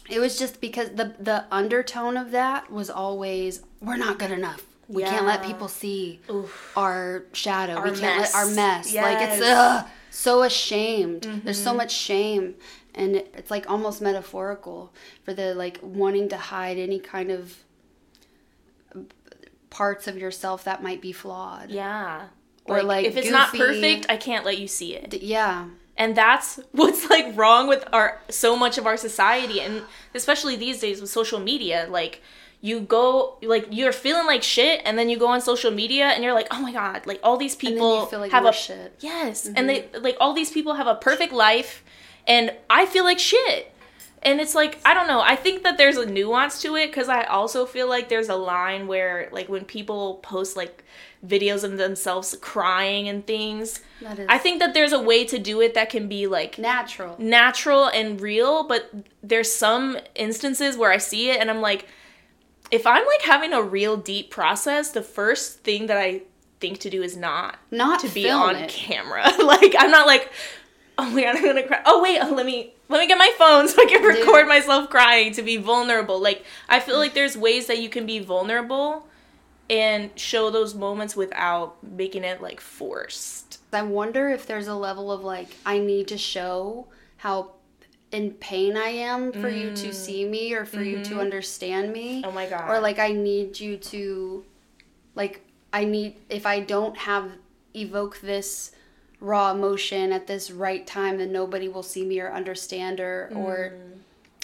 it 0.09 0.19
was 0.19 0.39
just 0.39 0.61
because 0.61 0.91
the 0.91 1.15
the 1.21 1.45
undertone 1.51 2.17
of 2.17 2.31
that 2.33 2.71
was 2.71 2.91
always 2.91 3.63
we're 3.81 3.97
not 3.97 4.19
good 4.19 4.31
enough. 4.31 4.65
We 4.89 5.05
can't 5.05 5.27
let 5.27 5.45
people 5.45 5.69
see 5.69 6.19
Oof. 6.29 6.73
our 6.77 7.25
shadow. 7.33 7.75
Our 7.75 7.85
we 7.93 7.99
can't 7.99 8.21
let 8.21 8.35
our 8.35 8.47
mess. 8.47 8.93
mess. 8.93 8.95
Like 8.95 9.29
it's 9.29 9.43
ugh 9.43 9.87
so 10.11 10.43
ashamed. 10.43 11.23
There's 11.45 11.59
Mm-hmm. 11.59 11.65
so 11.65 11.75
much 11.75 11.93
shame. 11.93 12.57
And 12.95 13.15
it's 13.17 13.51
like 13.53 13.71
almost 13.71 14.03
metaphorical 14.03 14.93
for 15.25 15.33
the 15.33 15.55
like 15.55 15.79
wanting 15.81 16.29
to 16.31 16.37
hide 16.37 16.77
any 16.77 16.99
kind 16.99 17.31
of 17.31 17.57
parts 19.71 20.07
of 20.09 20.19
yourself 20.19 20.65
that 20.65 20.83
might 20.83 21.01
be 21.01 21.13
flawed. 21.13 21.71
Yeah. 21.71 22.27
Or, 22.67 22.83
like, 22.83 23.07
if 23.07 23.17
it's 23.17 23.31
not 23.31 23.53
perfect, 23.55 24.07
I 24.09 24.17
can't 24.17 24.45
let 24.45 24.59
you 24.59 24.69
see 24.69 24.95
it. 24.95 25.11
D- 25.11 25.19
Yeah. 25.23 25.67
and 25.97 26.15
that's 26.17 26.61
what's 26.73 27.09
like 27.11 27.37
wrong 27.37 27.67
with 27.69 27.85
our 27.93 28.21
so 28.29 28.57
much 28.57 28.79
of 28.79 28.87
our 28.87 28.97
society 28.97 29.61
and 29.61 29.83
especially 30.15 30.57
these 30.57 30.81
days 30.81 31.01
with 31.01 31.11
social 31.11 31.41
media 31.41 31.87
like 31.91 32.23
you 32.63 32.79
go 32.81 33.37
like 33.43 33.67
you're 33.71 33.93
feeling 33.93 34.27
like 34.27 34.43
shit 34.43 34.81
and 34.85 34.97
then 34.99 35.09
you 35.09 35.19
go 35.19 35.27
on 35.27 35.41
social 35.41 35.71
media 35.71 36.07
and 36.07 36.23
you're 36.23 36.33
like 36.35 36.47
oh 36.53 36.61
my 36.61 36.73
god 36.73 37.07
like 37.07 37.19
all 37.23 37.37
these 37.37 37.57
people 37.57 38.01
you 38.01 38.07
feel 38.07 38.21
like 38.21 38.31
have 38.31 38.45
a 38.47 38.53
shit. 38.53 38.97
Mm-hmm. 38.99 39.07
yes 39.07 39.47
and 39.57 39.69
they 39.69 39.89
like 40.01 40.17
all 40.21 40.33
these 40.33 40.51
people 40.51 40.75
have 40.75 40.87
a 40.87 40.95
perfect 40.95 41.33
life 41.33 41.83
and 42.27 42.53
i 42.71 42.87
feel 42.87 43.05
like 43.05 43.19
shit 43.19 43.73
and 44.23 44.41
it's 44.41 44.55
like 44.55 44.79
i 44.85 44.93
don't 44.95 45.07
know 45.09 45.21
i 45.21 45.35
think 45.37 45.63
that 45.63 45.79
there's 45.79 45.97
a 45.97 46.07
nuance 46.07 46.61
to 46.63 46.77
it 46.77 46.89
because 46.89 47.09
i 47.09 47.23
also 47.25 47.65
feel 47.67 47.89
like 47.89 48.09
there's 48.09 48.29
a 48.29 48.35
line 48.37 48.87
where 48.87 49.29
like 49.33 49.49
when 49.49 49.65
people 49.65 50.15
post 50.23 50.57
like 50.57 50.85
videos 51.27 51.65
of 51.65 51.77
themselves 51.77 52.37
crying 52.41 53.09
and 53.09 53.27
things 53.27 53.81
That 54.01 54.19
is 54.19 54.27
i 54.29 54.39
think 54.39 54.59
that 54.61 54.73
there's 54.75 54.93
a 54.93 55.01
way 55.01 55.25
to 55.27 55.39
do 55.39 55.61
it 55.61 55.75
that 55.75 55.91
can 55.91 56.09
be 56.09 56.27
like 56.27 56.59
natural. 56.59 57.17
natural 57.19 57.87
and 57.89 58.21
real, 58.21 58.65
but 58.65 58.91
there's 59.23 59.53
some 59.53 59.99
instances 60.15 60.77
where 60.77 60.91
I 60.91 60.97
see 60.99 61.31
it 61.31 61.39
and 61.41 61.51
I'm 61.51 61.61
like, 61.61 61.87
if 62.71 62.87
I'm 62.87 63.05
like 63.07 63.23
having 63.23 63.53
a 63.53 63.63
real 63.63 63.97
deep 63.99 64.31
process, 64.31 64.91
the 64.93 65.03
first 65.03 65.61
thing 65.61 65.87
that 65.87 65.99
I 65.99 66.23
think 66.61 66.79
to 66.81 66.91
do 66.91 67.03
is 67.03 67.17
not 67.17 67.59
Not 67.71 68.01
to 68.01 68.09
be 68.09 68.31
on 68.31 68.57
it. 68.57 68.71
camera. 68.71 69.25
like 69.45 69.75
I'm 69.79 69.91
not 69.91 70.07
like, 70.07 70.31
oh 70.97 71.11
my 71.11 71.23
god, 71.23 71.37
I'm 71.37 71.45
gonna 71.45 71.67
cry. 71.67 71.83
Oh 71.85 72.03
wait, 72.03 72.19
oh, 72.23 72.33
let 72.35 72.47
me 72.47 72.73
let 72.91 72.99
me 72.99 73.07
get 73.07 73.17
my 73.17 73.33
phone 73.39 73.69
so 73.69 73.81
I 73.81 73.87
can 73.87 74.03
Dude. 74.03 74.19
record 74.19 74.47
myself 74.47 74.91
crying 74.91 75.33
to 75.35 75.43
be 75.43 75.57
vulnerable. 75.57 76.21
Like 76.21 76.45
I 76.69 76.81
feel 76.81 76.99
like 76.99 77.15
there's 77.15 77.37
ways 77.37 77.67
that 77.69 77.79
you 77.79 77.89
can 77.89 78.05
be 78.05 78.19
vulnerable 78.19 79.07
and 79.71 80.11
show 80.19 80.51
those 80.51 80.75
moments 80.75 81.15
without 81.15 81.83
making 81.83 82.25
it 82.25 82.43
like 82.43 82.61
forced. 82.61 83.61
I 83.73 83.83
wonder 83.83 84.29
if 84.29 84.47
there's 84.47 84.67
a 84.67 84.75
level 84.75 85.13
of 85.13 85.23
like 85.23 85.57
I 85.65 85.79
need 85.79 86.09
to 86.09 86.19
show 86.19 86.89
how 87.19 87.53
in 88.11 88.33
pain 88.33 88.77
I 88.77 88.89
am 88.89 89.31
for 89.31 89.49
you 89.49 89.73
to 89.77 89.95
see 89.95 90.27
me 90.27 90.53
or 90.53 90.65
for 90.65 90.83
you 90.83 91.05
to 91.05 91.21
understand 91.21 91.93
me. 91.93 92.23
Mm. 92.23 92.27
Oh 92.27 92.33
my 92.33 92.47
god. 92.49 92.69
Or 92.69 92.81
like 92.81 92.99
I 92.99 93.13
need 93.13 93.61
you 93.61 93.77
to 93.77 94.45
like 95.15 95.43
I 95.73 95.85
need 95.85 96.17
if 96.29 96.45
I 96.45 96.59
don't 96.59 96.97
have 96.97 97.31
evoke 97.77 98.21
this 98.21 98.73
raw 99.21 99.51
emotion 99.53 100.13
at 100.13 100.27
this 100.27 100.51
right 100.51 100.87
time 100.87 101.19
then 101.19 101.31
nobody 101.31 101.69
will 101.69 101.83
see 101.83 102.05
me 102.05 102.19
or 102.21 102.33
understand 102.33 102.99
or 103.01 103.31
or 103.35 103.75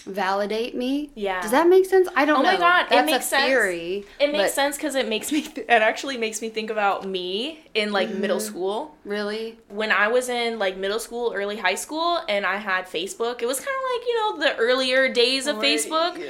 validate 0.04 0.76
me. 0.76 1.06
Mm. 1.06 1.10
Yeah. 1.16 1.42
Does 1.42 1.50
that 1.50 1.68
make 1.68 1.84
sense? 1.86 2.08
I 2.14 2.24
don't 2.24 2.38
Oh 2.38 2.42
know. 2.42 2.52
my 2.52 2.56
God, 2.58 2.86
it 2.92 3.04
makes 3.04 3.26
sense. 3.26 3.44
theory. 3.44 4.04
It 4.20 4.30
makes 4.30 4.44
but 4.44 4.50
sense 4.52 4.76
because 4.76 4.94
it 4.94 5.08
makes 5.08 5.32
me. 5.32 5.42
Th- 5.42 5.66
it 5.66 5.82
actually 5.82 6.16
makes 6.16 6.40
me 6.40 6.48
think 6.48 6.70
about 6.70 7.04
me 7.04 7.64
in 7.74 7.90
like 7.90 8.10
middle 8.10 8.36
Mm-hmm. 8.36 8.46
school. 8.46 8.96
Really? 9.04 9.58
When 9.68 9.90
I 9.90 10.06
was 10.08 10.28
in 10.28 10.58
like 10.60 10.76
middle 10.76 11.00
school, 11.00 11.32
early 11.34 11.56
high 11.56 11.74
school, 11.74 12.20
and 12.28 12.46
I 12.46 12.56
had 12.56 12.86
Facebook. 12.86 13.42
It 13.42 13.46
was 13.46 13.58
kind 13.58 13.68
of 13.68 13.84
like 13.98 14.06
you 14.06 14.14
know 14.16 14.38
the 14.38 14.56
earlier 14.58 15.08
days 15.12 15.46
of 15.48 15.56
Facebook. 15.56 16.22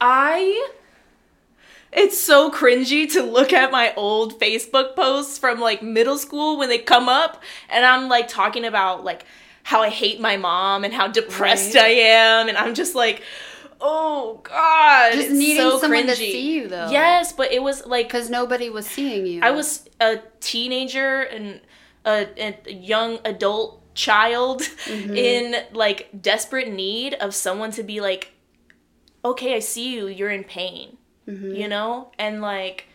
I. 0.00 0.70
It's 1.96 2.20
so 2.20 2.50
cringy 2.50 3.10
to 3.12 3.22
look 3.22 3.52
at 3.52 3.70
my 3.70 3.94
old 3.94 4.40
Facebook 4.40 4.96
posts 4.96 5.38
from 5.38 5.60
like 5.60 5.82
middle 5.82 6.18
school 6.18 6.58
when 6.58 6.68
they 6.68 6.78
come 6.78 7.08
up, 7.08 7.42
and 7.68 7.84
I'm 7.84 8.08
like 8.08 8.28
talking 8.28 8.64
about 8.64 9.04
like 9.04 9.24
how 9.62 9.80
I 9.82 9.88
hate 9.88 10.20
my 10.20 10.36
mom 10.36 10.84
and 10.84 10.92
how 10.92 11.06
depressed 11.08 11.74
Right. 11.74 11.84
I 11.84 11.88
am, 11.88 12.48
and 12.48 12.58
I'm 12.58 12.74
just 12.74 12.94
like, 12.94 13.22
oh 13.80 14.40
god, 14.42 15.12
Just 15.12 15.28
it's 15.30 15.38
needing 15.38 15.56
so 15.56 15.78
someone 15.78 16.06
to 16.06 16.12
cringy. 16.12 16.16
see 16.16 16.54
you 16.54 16.68
though. 16.68 16.88
Yes, 16.90 17.32
but 17.32 17.52
it 17.52 17.62
was 17.62 17.86
like 17.86 18.08
Because 18.08 18.28
nobody 18.28 18.70
was 18.70 18.86
seeing 18.86 19.26
you. 19.26 19.40
I 19.42 19.52
was 19.52 19.88
a 20.00 20.18
teenager 20.40 21.20
and 21.22 21.60
a, 22.04 22.26
a 22.66 22.72
young 22.72 23.18
adult 23.24 23.80
child 23.94 24.62
Mm-hmm. 24.62 25.14
in 25.16 25.54
like 25.72 26.08
desperate 26.20 26.70
need 26.72 27.14
of 27.14 27.34
someone 27.34 27.70
to 27.72 27.82
be 27.82 28.00
like, 28.00 28.32
okay, 29.24 29.54
I 29.54 29.60
see 29.60 29.94
you, 29.94 30.08
you're 30.08 30.30
in 30.30 30.44
pain, 30.44 30.96
Mm-hmm. 31.28 31.54
you 31.54 31.68
know? 31.68 32.12
And 32.18 32.40
like, 32.42 32.86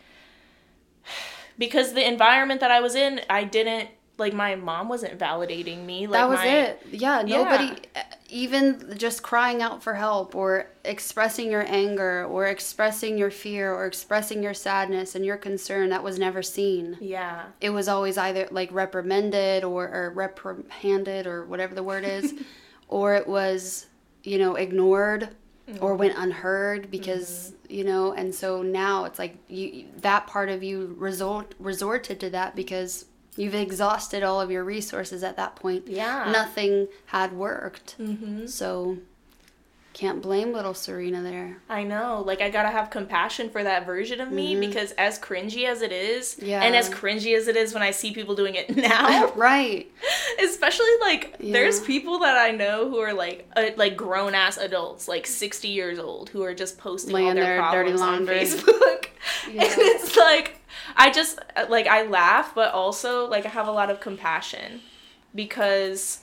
because 1.58 1.92
the 1.92 2.06
environment 2.06 2.60
that 2.60 2.70
I 2.70 2.80
was 2.80 2.94
in, 2.94 3.20
I 3.28 3.44
didn't, 3.44 3.90
like, 4.18 4.32
my 4.34 4.54
mom 4.54 4.88
wasn't 4.88 5.18
validating 5.18 5.84
me. 5.84 6.06
Like, 6.06 6.20
that 6.20 6.28
was 6.28 6.38
my, 6.38 6.46
it. 6.46 6.82
Yeah, 6.90 7.22
Yeah. 7.24 7.42
nobody, 7.42 7.80
even 8.28 8.94
just 8.98 9.22
crying 9.22 9.62
out 9.62 9.82
for 9.82 9.94
help 9.94 10.34
or 10.34 10.66
expressing 10.84 11.50
your 11.50 11.64
anger 11.66 12.24
or 12.26 12.46
expressing 12.46 13.16
your 13.18 13.30
fear 13.30 13.72
or 13.74 13.86
expressing 13.86 14.42
your 14.42 14.54
sadness 14.54 15.14
and 15.14 15.24
your 15.24 15.36
concern, 15.36 15.88
that 15.90 16.02
was 16.04 16.18
never 16.18 16.42
seen. 16.42 16.96
Yeah. 17.00 17.46
It 17.60 17.70
was 17.70 17.88
always 17.88 18.16
either 18.18 18.46
like 18.50 18.70
reprimanded 18.72 19.64
or, 19.64 19.84
or 19.88 20.10
reprimanded 20.14 21.26
or 21.26 21.44
whatever 21.46 21.74
the 21.74 21.82
word 21.82 22.04
is, 22.04 22.34
or 22.88 23.14
it 23.14 23.26
was, 23.26 23.86
you 24.22 24.38
know, 24.38 24.54
ignored 24.54 25.30
Mm-hmm. 25.70 25.84
or 25.84 25.94
went 25.94 26.14
unheard 26.16 26.90
because 26.90 27.52
mm-hmm. 27.52 27.74
you 27.74 27.84
know 27.84 28.12
and 28.12 28.34
so 28.34 28.62
now 28.62 29.04
it's 29.04 29.18
like 29.18 29.36
you 29.48 29.86
that 29.98 30.26
part 30.26 30.48
of 30.48 30.62
you 30.62 30.96
resort 30.98 31.54
resorted 31.58 32.18
to 32.20 32.30
that 32.30 32.56
because 32.56 33.04
you've 33.36 33.54
exhausted 33.54 34.22
all 34.22 34.40
of 34.40 34.50
your 34.50 34.64
resources 34.64 35.22
at 35.22 35.36
that 35.36 35.56
point. 35.56 35.86
Yeah. 35.86 36.30
nothing 36.30 36.88
had 37.06 37.32
worked. 37.32 37.96
Mm-hmm. 37.98 38.46
So 38.46 38.98
can't 39.92 40.22
blame 40.22 40.52
little 40.52 40.72
Sariena 40.72 41.22
there 41.22 41.58
I 41.68 41.82
know. 41.82 42.22
Like 42.24 42.40
I 42.40 42.48
gotta 42.48 42.68
have 42.70 42.90
compassion 42.90 43.50
for 43.50 43.62
that 43.64 43.84
version 43.84 44.20
of 44.20 44.30
me 44.30 44.54
because 44.58 44.92
as 44.92 45.18
cringy 45.18 45.66
as 45.66 45.82
it 45.82 45.92
is, 45.92 46.34
Mm-hmm. 46.36 46.46
Yeah. 46.46 46.62
and 46.62 46.76
as 46.76 46.88
cringy 46.88 47.36
as 47.36 47.48
it 47.48 47.56
is 47.56 47.74
when 47.74 47.82
I 47.82 47.90
see 47.90 48.12
people 48.12 48.34
doing 48.36 48.54
it 48.54 48.74
now, 48.76 49.32
right 49.36 49.90
especially 50.42 50.86
like 51.00 51.36
there's 51.40 51.80
people 51.80 52.20
that 52.20 52.36
I 52.36 52.52
know 52.52 52.88
who 52.88 52.98
are 52.98 53.12
like 53.12 53.48
uh, 53.56 53.70
like 53.76 53.96
grown 53.96 54.34
ass 54.34 54.56
adults, 54.58 55.08
like 55.08 55.26
sixty 55.26 55.68
years 55.68 55.98
old, 55.98 56.30
who 56.30 56.42
are 56.44 56.54
just 56.54 56.78
posting 56.78 57.14
all 57.14 57.22
Laying 57.22 57.34
their, 57.34 57.60
their 57.60 57.72
dirty 57.72 57.92
problems 57.96 58.00
on. 58.00 58.26
Facebook, 58.26 59.06
Yeah. 59.52 59.64
and 59.64 59.72
it's 59.76 60.16
like 60.16 60.60
I 60.96 61.10
just 61.10 61.38
uh, 61.56 61.66
like 61.68 61.86
I 61.88 62.02
laugh, 62.06 62.54
but 62.54 62.72
also 62.72 63.28
like 63.28 63.44
I 63.44 63.48
have 63.50 63.66
a 63.68 63.72
lot 63.72 63.90
of 63.90 64.00
compassion 64.00 64.80
because 65.34 66.20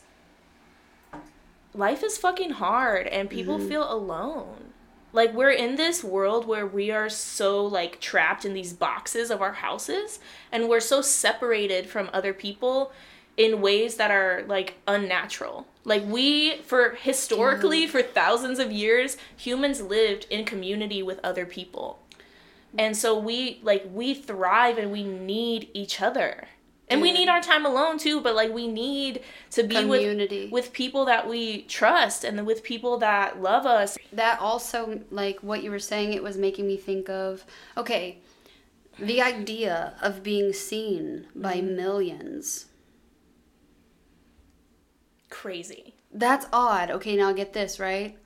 life 1.78 2.04
is 2.04 2.18
fucking 2.18 2.52
hard 2.52 3.08
and 3.08 3.30
people 3.30 3.58
Mm-hmm. 3.58 3.68
feel 3.70 3.92
alone. 3.92 4.74
Like 5.14 5.34
we're 5.34 5.52
in 5.52 5.76
this 5.76 6.04
world 6.04 6.46
where 6.46 6.68
we 6.68 6.92
are 6.92 7.10
so 7.10 7.66
like 7.66 8.00
trapped 8.02 8.46
in 8.46 8.54
these 8.54 8.74
boxes 8.74 9.32
of 9.32 9.42
our 9.42 9.54
houses 9.54 10.20
and 10.52 10.68
we're 10.68 10.80
so 10.82 11.02
separated 11.02 11.88
from 11.88 12.10
other 12.14 12.34
people 12.34 12.92
in 13.38 13.62
ways 13.62 13.96
that 13.96 14.12
are 14.12 14.44
like 14.48 14.76
unnatural. 14.88 15.66
Like 15.86 16.04
we 16.06 16.58
for 16.64 16.92
historically 16.96 17.88
for 17.88 18.02
thousands 18.02 18.60
of 18.60 18.72
years 18.72 19.16
humans 19.36 19.82
lived 19.82 20.28
in 20.30 20.44
community 20.46 21.02
with 21.02 21.20
other 21.24 21.46
people. 21.46 22.00
And 22.78 22.96
so 22.98 23.18
we 23.18 23.60
like 23.64 23.88
we 23.92 24.14
thrive 24.14 24.78
and 24.78 24.92
we 24.92 25.04
need 25.04 25.70
each 25.74 26.02
other. 26.02 26.48
And 26.90 27.02
we 27.02 27.12
need 27.12 27.28
our 27.28 27.42
time 27.42 27.66
alone 27.66 27.98
too, 27.98 28.22
but 28.22 28.34
like 28.34 28.54
we 28.54 28.68
need 28.68 29.22
to 29.52 29.64
be 29.64 29.84
with 29.86 30.52
with 30.52 30.72
people 30.72 31.04
that 31.06 31.28
we 31.28 31.64
trust 31.64 32.24
and 32.24 32.46
with 32.46 32.64
people 32.64 32.98
that 33.00 33.42
love 33.42 33.66
us. 33.66 33.98
that 34.14 34.40
also 34.40 35.02
like 35.12 35.40
what 35.42 35.64
you 35.64 35.70
were 35.72 35.80
saying 35.80 36.14
it 36.14 36.24
was 36.24 36.38
making 36.38 36.66
me 36.66 36.78
think 36.78 37.10
of 37.10 37.44
okay 37.76 38.20
the 39.00 39.22
idea 39.22 39.94
of 40.02 40.24
being 40.24 40.54
seen 40.54 41.28
by 41.36 41.56
Mm-hmm. 41.58 41.76
millions 41.76 42.66
Crazy. 45.30 45.94
that's 46.12 46.48
odd 46.54 46.90
okay 46.90 47.16
now 47.16 47.32
get 47.34 47.52
this 47.54 47.80
right 47.80 48.18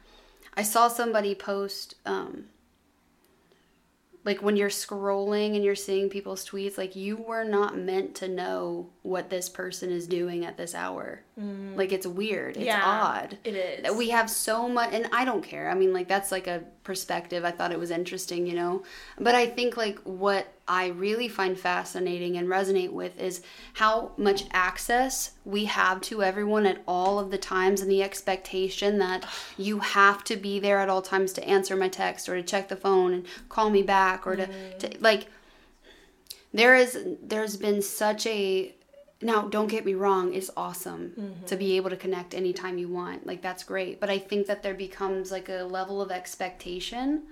i 0.55 0.61
saw 0.63 0.87
somebody 0.87 1.33
post 1.33 1.95
um 2.05 2.45
like 4.23 4.41
when 4.43 4.55
you're 4.55 4.69
scrolling 4.69 5.55
and 5.55 5.63
you're 5.63 5.75
seeing 5.75 6.09
people's 6.09 6.45
tweets 6.47 6.77
like 6.77 6.95
you 6.95 7.17
were 7.17 7.43
not 7.43 7.75
meant 7.77 8.13
to 8.15 8.27
know 8.27 8.89
what 9.01 9.29
this 9.31 9.49
person 9.49 9.91
is 9.91 10.05
doing 10.07 10.45
at 10.45 10.57
this 10.57 10.75
hour. 10.75 11.23
Like 11.75 11.91
it's 11.91 12.05
weird. 12.05 12.55
It's 12.55 12.63
Mm. 12.63 12.65
Yeah, 12.67 12.81
odd. 12.85 13.37
It 13.43 13.55
is. 13.55 13.95
we 13.95 14.09
have 14.11 14.29
so 14.29 14.69
much 14.69 14.89
and 14.93 15.07
i 15.11 15.25
don't 15.25 15.41
care. 15.43 15.69
I 15.71 15.73
mean 15.73 15.91
like 15.91 16.07
that's 16.07 16.31
like 16.31 16.45
a 16.45 16.63
perspective. 16.83 17.43
I 17.43 17.49
thought 17.51 17.71
it 17.71 17.79
was 17.79 17.89
interesting 17.89 18.45
you 18.45 18.53
know? 18.55 18.83
But 19.19 19.33
i 19.33 19.47
think 19.47 19.75
like 19.75 19.97
what 20.03 20.45
i 20.71 20.87
really 20.87 21.27
find 21.27 21.59
fascinating 21.59 22.37
and 22.37 22.47
resonate 22.47 22.91
with 22.91 23.19
is 23.19 23.41
how 23.73 24.11
much 24.15 24.45
access 24.53 25.31
we 25.43 25.65
have 25.65 25.99
to 25.99 26.23
everyone 26.23 26.65
at 26.65 26.81
all 26.87 27.19
of 27.19 27.29
the 27.29 27.37
times 27.37 27.81
and 27.81 27.91
the 27.91 28.01
expectation 28.01 28.97
that 28.97 29.25
you 29.57 29.79
have 29.79 30.23
to 30.23 30.37
be 30.37 30.59
there 30.59 30.79
at 30.79 30.87
all 30.87 31.01
times 31.01 31.33
to 31.33 31.43
answer 31.43 31.75
my 31.75 31.89
text 31.89 32.29
or 32.29 32.35
to 32.35 32.43
check 32.43 32.69
the 32.69 32.75
phone 32.75 33.13
and 33.13 33.25
call 33.49 33.69
me 33.69 33.83
back 33.83 34.25
or 34.25 34.37
to, 34.37 34.47
to 34.79 34.87
mm. 34.87 35.01
like 35.01 35.27
there 36.53 36.75
is 36.75 36.97
there's 37.21 37.57
been 37.57 37.81
such 37.81 38.25
a 38.25 38.73
now 39.21 39.41
don't 39.49 39.67
get 39.67 39.85
me 39.85 39.93
wrong 39.93 40.33
it's 40.33 40.49
awesome 40.55 41.11
mm-hmm. 41.19 41.45
to 41.45 41.57
be 41.57 41.75
able 41.75 41.89
to 41.89 41.97
connect 41.97 42.33
anytime 42.33 42.77
you 42.77 42.87
want 42.87 43.27
like 43.27 43.41
that's 43.41 43.63
great 43.63 43.99
but 43.99 44.09
i 44.09 44.17
think 44.17 44.47
that 44.47 44.63
there 44.63 44.73
becomes 44.73 45.31
like 45.31 45.49
a 45.49 45.63
level 45.63 46.01
of 46.01 46.11
expectation 46.11 47.23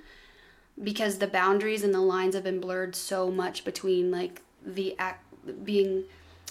because 0.82 1.18
the 1.18 1.28
boundaries 1.28 1.84
and 1.84 1.94
the 1.94 2.00
lines 2.02 2.36
have 2.36 2.44
been 2.44 2.60
blurred 2.60 2.96
so 2.96 3.30
much 3.30 3.64
between 3.66 4.12
like 4.12 4.42
the 4.66 4.96
act 5.00 5.24
being 5.64 6.04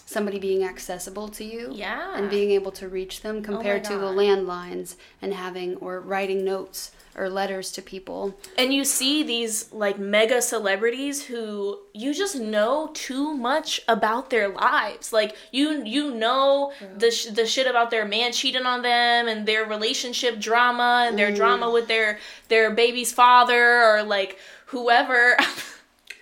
somebody 0.05 0.39
being 0.39 0.65
accessible 0.65 1.29
to 1.29 1.45
you 1.45 1.71
Yeah. 1.73 2.17
and 2.17 2.31
being 2.31 2.51
able 2.51 2.73
to 2.73 2.89
reach 2.89 3.21
them 3.23 3.39
oh 3.39 3.43
compared 3.43 3.85
to 3.85 3.99
the 3.99 4.07
landlines 4.07 4.97
and 5.21 5.35
having 5.35 5.77
or 5.77 6.01
writing 6.01 6.45
notes 6.45 6.93
or 7.19 7.29
letters 7.29 7.73
to 7.73 7.83
people. 7.83 8.35
And 8.57 8.73
you 8.73 8.85
see 8.85 9.23
these 9.23 9.73
like 9.73 9.99
mega 9.99 10.41
celebrities 10.41 11.25
who 11.25 11.81
you 11.93 12.15
just 12.15 12.37
know 12.37 12.91
too 12.95 13.35
much 13.35 13.81
about 13.89 14.31
their 14.31 14.49
lives. 14.49 15.13
Like 15.13 15.37
you 15.51 15.85
you 15.85 16.15
know 16.15 16.73
the 16.97 17.11
sh- 17.11 17.27
the 17.27 17.47
shit 17.47 17.67
about 17.67 17.91
their 17.91 18.05
man 18.05 18.33
cheating 18.33 18.67
on 18.67 18.83
them 18.83 19.29
and 19.29 19.47
their 19.47 19.65
relationship 19.65 20.39
drama 20.39 21.07
and 21.09 21.19
their 21.19 21.33
mm. 21.33 21.37
drama 21.37 21.71
with 21.71 21.89
their 21.89 22.19
their 22.49 22.71
baby's 22.71 23.13
father 23.13 23.83
or 23.83 24.03
like 24.03 24.39
whoever. 24.67 25.37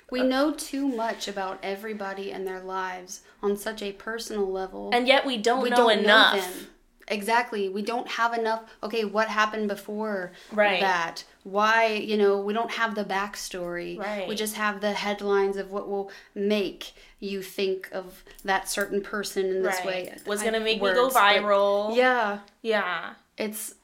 We 0.08 0.22
know 0.22 0.52
too 0.52 0.86
much 0.86 1.26
about 1.26 1.58
everybody 1.64 2.30
and 2.30 2.46
their 2.46 2.60
lives 2.60 3.22
on 3.42 3.56
such 3.56 3.82
a 3.82 3.90
personal 3.90 4.50
level. 4.50 4.90
And 4.92 5.08
yet 5.08 5.26
we 5.26 5.36
don't 5.36 5.62
we 5.62 5.70
know 5.70 5.76
don't 5.76 5.98
enough. 5.98 6.36
know. 6.36 6.66
Exactly. 7.08 7.68
We 7.68 7.82
don't 7.82 8.08
have 8.08 8.34
enough. 8.34 8.64
Okay, 8.82 9.04
what 9.04 9.28
happened 9.28 9.68
before 9.68 10.32
Right. 10.52 10.80
that? 10.80 11.24
Why, 11.44 11.86
you 11.92 12.16
know, 12.16 12.40
we 12.40 12.52
don't 12.52 12.72
have 12.72 12.94
the 12.96 13.04
backstory. 13.04 13.96
Right. 13.98 14.26
We 14.26 14.34
just 14.34 14.56
have 14.56 14.80
the 14.80 14.92
headlines 14.92 15.56
of 15.56 15.70
what 15.70 15.88
will 15.88 16.10
make 16.34 16.92
you 17.20 17.42
think 17.42 17.88
of 17.92 18.24
that 18.44 18.68
certain 18.68 19.00
person 19.00 19.46
in 19.46 19.62
this 19.62 19.76
right 19.76 19.86
way. 19.86 20.18
was 20.26 20.42
gonna 20.42 20.58
make 20.60 20.82
me 20.82 20.92
go 20.92 21.04
words, 21.04 21.14
but- 21.14 21.22
viral 21.22 21.94
Yeah. 21.96 22.40
yeah 22.62 23.14
It's 23.38 23.74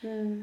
hmm. 0.00 0.42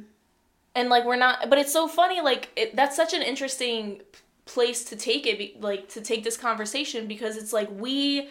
and 0.75 0.89
like 0.89 1.05
we're 1.05 1.15
not 1.15 1.49
but 1.49 1.57
it's 1.57 1.71
so 1.71 1.87
funny 1.87 2.21
like 2.21 2.49
it, 2.55 2.75
that's 2.75 2.95
such 2.95 3.13
an 3.13 3.21
interesting 3.21 4.01
place 4.45 4.83
to 4.85 4.95
take 4.95 5.25
it 5.25 5.37
be- 5.37 5.55
like 5.59 5.87
to 5.89 6.01
take 6.01 6.23
this 6.23 6.37
conversation 6.37 7.07
because 7.07 7.37
it's 7.37 7.53
like 7.53 7.69
we 7.71 8.29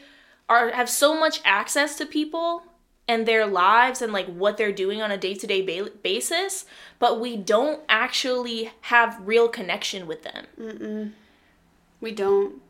are 0.49 0.71
have 0.71 0.90
so 0.90 1.19
much 1.19 1.40
access 1.45 1.97
to 1.97 2.07
people 2.07 2.62
and 3.06 3.26
their 3.26 3.46
lives 3.46 4.00
and 4.00 4.12
like 4.12 4.26
what 4.26 4.56
they're 4.56 4.73
doing 4.73 5.02
on 5.02 5.11
a 5.11 5.16
day-to-day 5.18 5.61
ba- 5.62 5.90
basis 6.02 6.64
but 6.99 7.20
we 7.20 7.37
don't 7.37 7.80
actually 7.88 8.73
have 8.82 9.20
real 9.26 9.49
connection 9.49 10.06
with 10.06 10.23
them 10.23 11.12
we 12.00 12.12
don't 12.12 12.61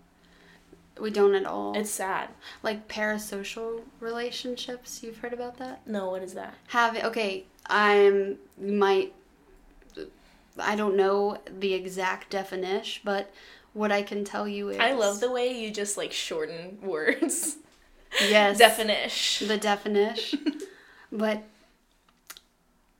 we 1.01 1.11
don't 1.11 1.35
at 1.35 1.45
all. 1.45 1.77
it's 1.77 1.91
sad 1.91 2.29
like 2.63 2.87
parasocial 2.87 3.81
relationships. 4.01 5.03
You've 5.03 5.19
heard 5.19 5.33
about 5.33 5.57
that? 5.59 5.87
no 5.87 6.11
what 6.11 6.23
is 6.23 6.35
that 6.35 6.55
have 6.69 6.97
okay 7.05 7.45
i'm 7.67 8.37
you 8.61 8.73
might 8.73 9.13
i 10.59 10.77
don't 10.77 10.97
know 10.97 11.39
the 11.59 11.75
exact 11.75 12.31
definition 12.31 13.03
but 13.05 13.31
what 13.73 13.91
i 13.91 14.03
can 14.03 14.23
tell 14.25 14.47
you 14.47 14.69
is 14.69 14.79
i 14.79 14.93
love 14.93 15.19
the 15.21 15.31
way 15.31 15.49
you 15.59 15.71
just 15.71 15.97
like 15.97 16.13
shorten 16.13 16.79
words 16.83 17.57
yes. 18.21 18.59
Definition 18.59 19.49
the 19.49 19.59
definition 19.59 20.59
but 21.13 21.45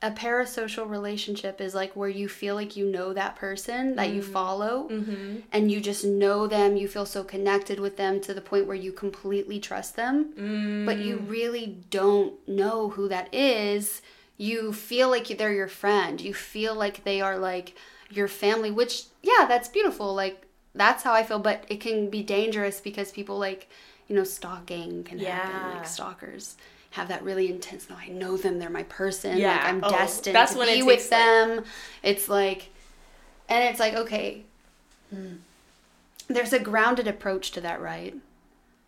a 0.05 0.11
parasocial 0.11 0.89
relationship 0.89 1.63
is 1.63 1.75
like 1.75 1.97
where 1.97 2.11
you 2.11 2.29
feel 2.29 2.55
like 2.55 2.77
you 2.77 2.85
know 2.85 3.15
that 3.15 3.37
person 3.37 3.97
that 3.97 4.11
you 4.11 4.21
mm-hmm. 4.21 4.33
follow 4.33 4.89
mm-hmm. 4.91 5.37
and 5.51 5.73
you 5.73 5.81
just 5.81 6.05
know 6.05 6.47
them 6.47 6.77
you 6.77 6.87
feel 6.87 7.07
so 7.07 7.25
connected 7.25 7.81
with 7.81 7.97
them 7.97 8.21
to 8.21 8.35
the 8.35 8.41
point 8.43 8.67
where 8.67 8.77
you 8.77 8.93
completely 8.93 9.59
trust 9.59 9.97
them. 9.97 10.35
Mm. 10.35 10.85
But 10.85 10.99
you 10.99 11.17
really 11.27 11.79
don't 11.89 12.35
know 12.47 12.91
who 12.91 13.09
that 13.09 13.33
is. 13.33 14.03
You 14.37 14.75
feel 14.75 15.09
like 15.09 15.27
they're 15.39 15.55
your 15.55 15.69
friend. 15.69 16.21
You 16.21 16.35
feel 16.35 16.75
like 16.75 17.05
they 17.05 17.23
are 17.23 17.39
like 17.39 17.75
your 18.11 18.29
family 18.29 18.71
which 18.71 19.05
yeah 19.23 19.47
that's 19.49 19.69
beautiful. 19.69 20.15
Like 20.15 20.47
that's 20.75 21.03
how 21.03 21.15
i 21.15 21.23
feel. 21.23 21.39
But 21.39 21.65
it 21.69 21.81
can 21.81 22.11
be 22.11 22.23
dangerous 22.23 22.79
because 22.79 23.11
people 23.11 23.39
like 23.39 23.71
you 24.09 24.15
know 24.17 24.25
stalking 24.25 25.03
can 25.05 25.19
happen 25.19 25.77
like 25.79 25.87
stalkers 25.87 26.57
have 26.93 27.09
that 27.09 27.23
really 27.25 27.51
intense 27.51 27.89
no 27.91 27.97
i 27.97 28.09
know 28.09 28.37
them 28.37 28.59
they're 28.59 28.71
my 28.71 28.83
person 28.85 29.37
Yeah. 29.39 29.53
like 29.53 29.65
i'm 29.65 29.83
Oh, 29.85 29.91
destined 29.91 30.37
that's 30.37 30.53
to 30.53 30.59
when 30.59 30.69
be 30.69 30.83
with 30.83 31.01
like- 31.01 31.11
them 31.11 31.65
it's 32.03 32.29
like 32.29 32.71
and 33.49 33.65
it's 33.65 33.81
like 33.81 33.95
okay 33.95 34.43
hmm, 35.11 35.35
there's 36.29 36.53
a 36.53 36.59
grounded 36.59 37.07
approach 37.09 37.51
to 37.53 37.61
that 37.63 37.81
right 37.81 38.15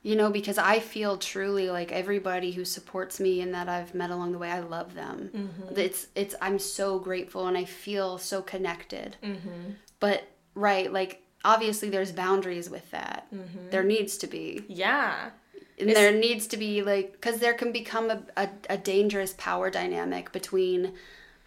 you 0.03 0.15
know 0.17 0.31
because 0.31 0.57
i 0.59 0.79
feel 0.79 1.17
truly 1.17 1.69
like 1.71 1.91
everybody 1.93 2.53
who 2.53 2.65
supports 2.65 3.19
me 3.19 3.41
and 3.41 3.53
that 3.55 3.69
i've 3.69 3.95
met 3.95 4.11
along 4.11 4.33
the 4.33 4.39
way 4.39 4.51
i 4.51 4.61
love 4.61 4.95
them 4.95 5.31
Mm-hmm. 5.35 5.79
it's 5.79 6.07
it's 6.15 6.35
i'm 6.41 6.59
so 6.59 6.99
grateful 6.99 7.47
and 7.49 7.57
i 7.59 7.65
feel 7.65 8.19
so 8.19 8.41
connected 8.43 9.17
Mm-hmm. 9.23 9.71
but 10.01 10.23
right 10.55 10.93
like 10.93 11.23
obviously 11.47 11.89
there's 11.89 12.13
boundaries 12.13 12.69
with 12.69 12.91
that. 12.91 13.27
Mm-hmm. 13.33 13.71
there 13.71 13.85
needs 13.85 14.19
to 14.19 14.27
be. 14.27 14.65
Yeah. 14.69 15.31
And 15.79 15.91
there 15.91 16.13
needs 16.13 16.47
to 16.49 16.57
be 16.57 16.83
like 16.83 17.13
because 17.13 17.39
there 17.39 17.55
can 17.55 17.71
become 17.71 18.11
a, 18.11 18.23
a, 18.37 18.49
a 18.71 18.79
dangerous 18.79 19.35
power 19.39 19.71
dynamic 19.71 20.33
between 20.33 20.95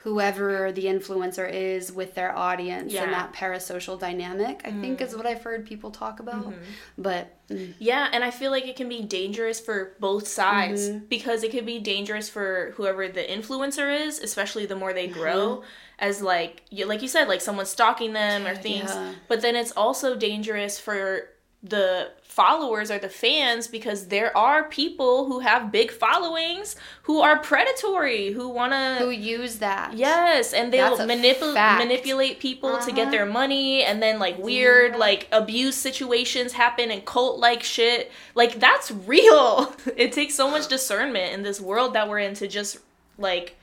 whoever 0.04 0.72
the 0.72 0.86
influencer 0.86 1.52
is 1.52 1.92
with 1.92 2.16
their 2.16 2.36
audience 2.36 2.94
Yeah. 2.94 3.04
and 3.04 3.14
that 3.14 3.34
parasocial 3.34 4.00
dynamic 4.00 4.62
i 4.64 4.72
think 4.72 5.02
is 5.02 5.16
what 5.16 5.26
i've 5.26 5.42
heard 5.44 5.66
people 5.66 5.92
talk 5.92 6.20
about 6.22 6.54
but 6.98 7.36
mm, 7.50 7.74
Yeah, 7.80 8.08
and 8.14 8.24
I 8.24 8.32
feel 8.32 8.52
like 8.52 8.66
it 8.68 8.76
can 8.76 8.88
be 8.90 9.02
dangerous 9.04 9.60
for 9.60 9.96
both 10.00 10.28
sides 10.28 10.88
Mm-hmm. 10.90 11.06
because 11.10 11.44
it 11.44 11.52
could 11.52 11.66
be 11.66 11.80
dangerous 11.80 12.30
for 12.30 12.72
whoever 12.76 13.08
the 13.08 13.24
influencer 13.24 13.88
is, 14.08 14.20
especially 14.20 14.66
the 14.66 14.76
more 14.76 14.94
they 14.94 15.08
Mm-hmm. 15.08 15.20
grow, 15.20 15.64
as 15.98 16.22
like 16.22 16.62
you 16.70 16.86
like 16.86 17.02
you 17.02 17.08
said, 17.08 17.28
like 17.28 17.42
someone 17.42 17.66
stalking 17.66 18.14
them 18.14 18.46
or 18.48 18.56
things. 18.56 18.92
Yeah. 18.94 19.14
But 19.28 19.42
then 19.42 19.56
it's 19.56 19.72
also 19.72 20.16
dangerous 20.16 20.80
for 20.80 21.28
the 21.62 22.12
followers 22.24 22.90
or 22.90 22.98
the 23.00 23.10
fans 23.10 23.68
because 23.68 24.08
there 24.08 24.36
are 24.38 24.64
people 24.70 25.26
who 25.26 25.40
have 25.40 25.74
big 25.74 25.92
followings 25.92 26.78
who 27.04 27.20
are 27.20 27.38
predatory, 27.40 28.32
who 28.32 28.48
want 28.48 28.72
to. 28.72 28.96
who 29.04 29.10
use 29.10 29.58
that 29.58 29.94
Yes, 29.94 30.54
and 30.54 30.72
they'll 30.72 31.06
manipulate 31.06 31.56
manipulate 31.56 32.40
people 32.40 32.78
to 32.78 32.92
get 32.94 33.02
Uh-huh. 33.04 33.12
their 33.12 33.26
money, 33.26 33.84
and 33.84 34.02
then 34.02 34.20
like 34.20 34.38
weird 34.38 34.96
like 34.96 35.28
abuse 35.34 35.76
situations 35.76 36.54
happen 36.54 36.92
and 36.92 37.04
cult 37.04 37.40
like 37.40 37.62
shit. 37.64 38.10
Like 38.36 38.60
that's 38.60 38.90
real. 38.92 39.74
It 39.98 40.14
takes 40.14 40.36
so 40.36 40.50
much 40.50 40.68
discernment 40.70 41.34
in 41.34 41.44
this 41.44 41.60
world 41.60 41.94
that 41.94 42.08
we're 42.08 42.20
in 42.20 42.36
to 42.36 42.48
just 42.48 42.78
like 43.18 43.58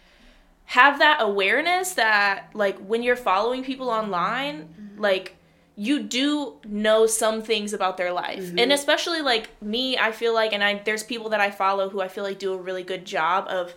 have 0.67 0.99
that 0.99 1.19
awareness 1.23 1.95
that 1.95 2.51
like 2.53 2.77
when 2.79 3.03
you're 3.03 3.17
following 3.17 3.63
people 3.65 3.89
online, 3.89 4.69
like 4.99 5.36
you 5.77 6.03
do 6.03 6.55
know 6.65 7.07
some 7.07 7.43
things 7.43 7.75
about 7.75 7.99
their 7.99 8.11
life. 8.11 8.49
And 8.49 8.59
mm-hmm. 8.59 8.71
especially 8.71 9.21
like 9.21 9.62
me, 9.62 9.99
I 9.99 10.11
feel 10.11 10.33
like 10.35 10.53
and 10.53 10.65
I 10.65 10.83
there's 10.85 11.03
people 11.03 11.29
that 11.31 11.41
I 11.41 11.51
follow 11.51 11.91
who 11.91 12.01
I 12.01 12.09
feel 12.09 12.25
like 12.25 12.39
do 12.39 12.55
a 12.55 12.57
really 12.57 12.83
good 12.83 13.05
job 13.05 13.47
of 13.49 13.75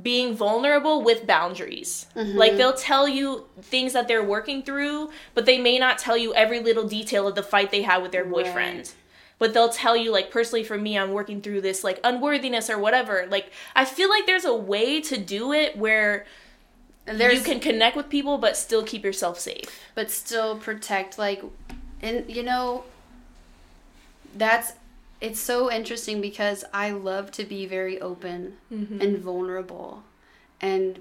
being 0.00 0.34
vulnerable 0.34 1.02
with 1.02 1.26
boundaries. 1.26 2.06
Mm-hmm. 2.16 2.36
Like 2.36 2.56
they'll 2.56 2.74
tell 2.74 3.08
you 3.08 3.46
things 3.62 3.92
that 3.92 4.08
they're 4.08 4.24
working 4.24 4.62
through, 4.62 5.10
but 5.34 5.46
they 5.46 5.58
may 5.58 5.78
not 5.78 5.98
tell 5.98 6.16
you 6.16 6.34
every 6.34 6.60
little 6.60 6.86
detail 6.86 7.28
of 7.28 7.36
the 7.36 7.42
fight 7.42 7.70
they 7.70 7.82
had 7.82 8.02
with 8.02 8.10
their 8.10 8.24
boyfriend. 8.24 8.78
Right. 8.78 8.94
But 9.38 9.54
they'll 9.54 9.68
tell 9.68 9.96
you 9.96 10.10
like 10.10 10.32
personally 10.32 10.64
for 10.64 10.76
me 10.76 10.98
I'm 10.98 11.12
working 11.12 11.40
through 11.40 11.60
this 11.60 11.84
like 11.84 12.00
unworthiness 12.02 12.68
or 12.68 12.78
whatever. 12.78 13.26
Like 13.30 13.52
I 13.76 13.84
feel 13.84 14.08
like 14.08 14.26
there's 14.26 14.44
a 14.44 14.54
way 14.54 15.00
to 15.02 15.16
do 15.16 15.52
it 15.52 15.76
where 15.76 16.26
there's 17.16 17.38
you 17.38 17.44
can 17.44 17.60
connect 17.60 17.96
with 17.96 18.08
people 18.08 18.38
but 18.38 18.56
still 18.56 18.82
keep 18.82 19.04
yourself 19.04 19.38
safe. 19.38 19.64
but 19.94 20.10
still 20.10 20.56
protect 20.58 21.18
like 21.18 21.42
and 22.02 22.28
you 22.30 22.42
know 22.42 22.84
that's 24.34 24.72
it's 25.20 25.40
so 25.40 25.70
interesting 25.70 26.20
because 26.20 26.64
i 26.72 26.90
love 26.90 27.30
to 27.30 27.44
be 27.44 27.66
very 27.66 28.00
open 28.00 28.56
mm-hmm. 28.72 29.00
and 29.00 29.18
vulnerable 29.18 30.02
and 30.60 30.98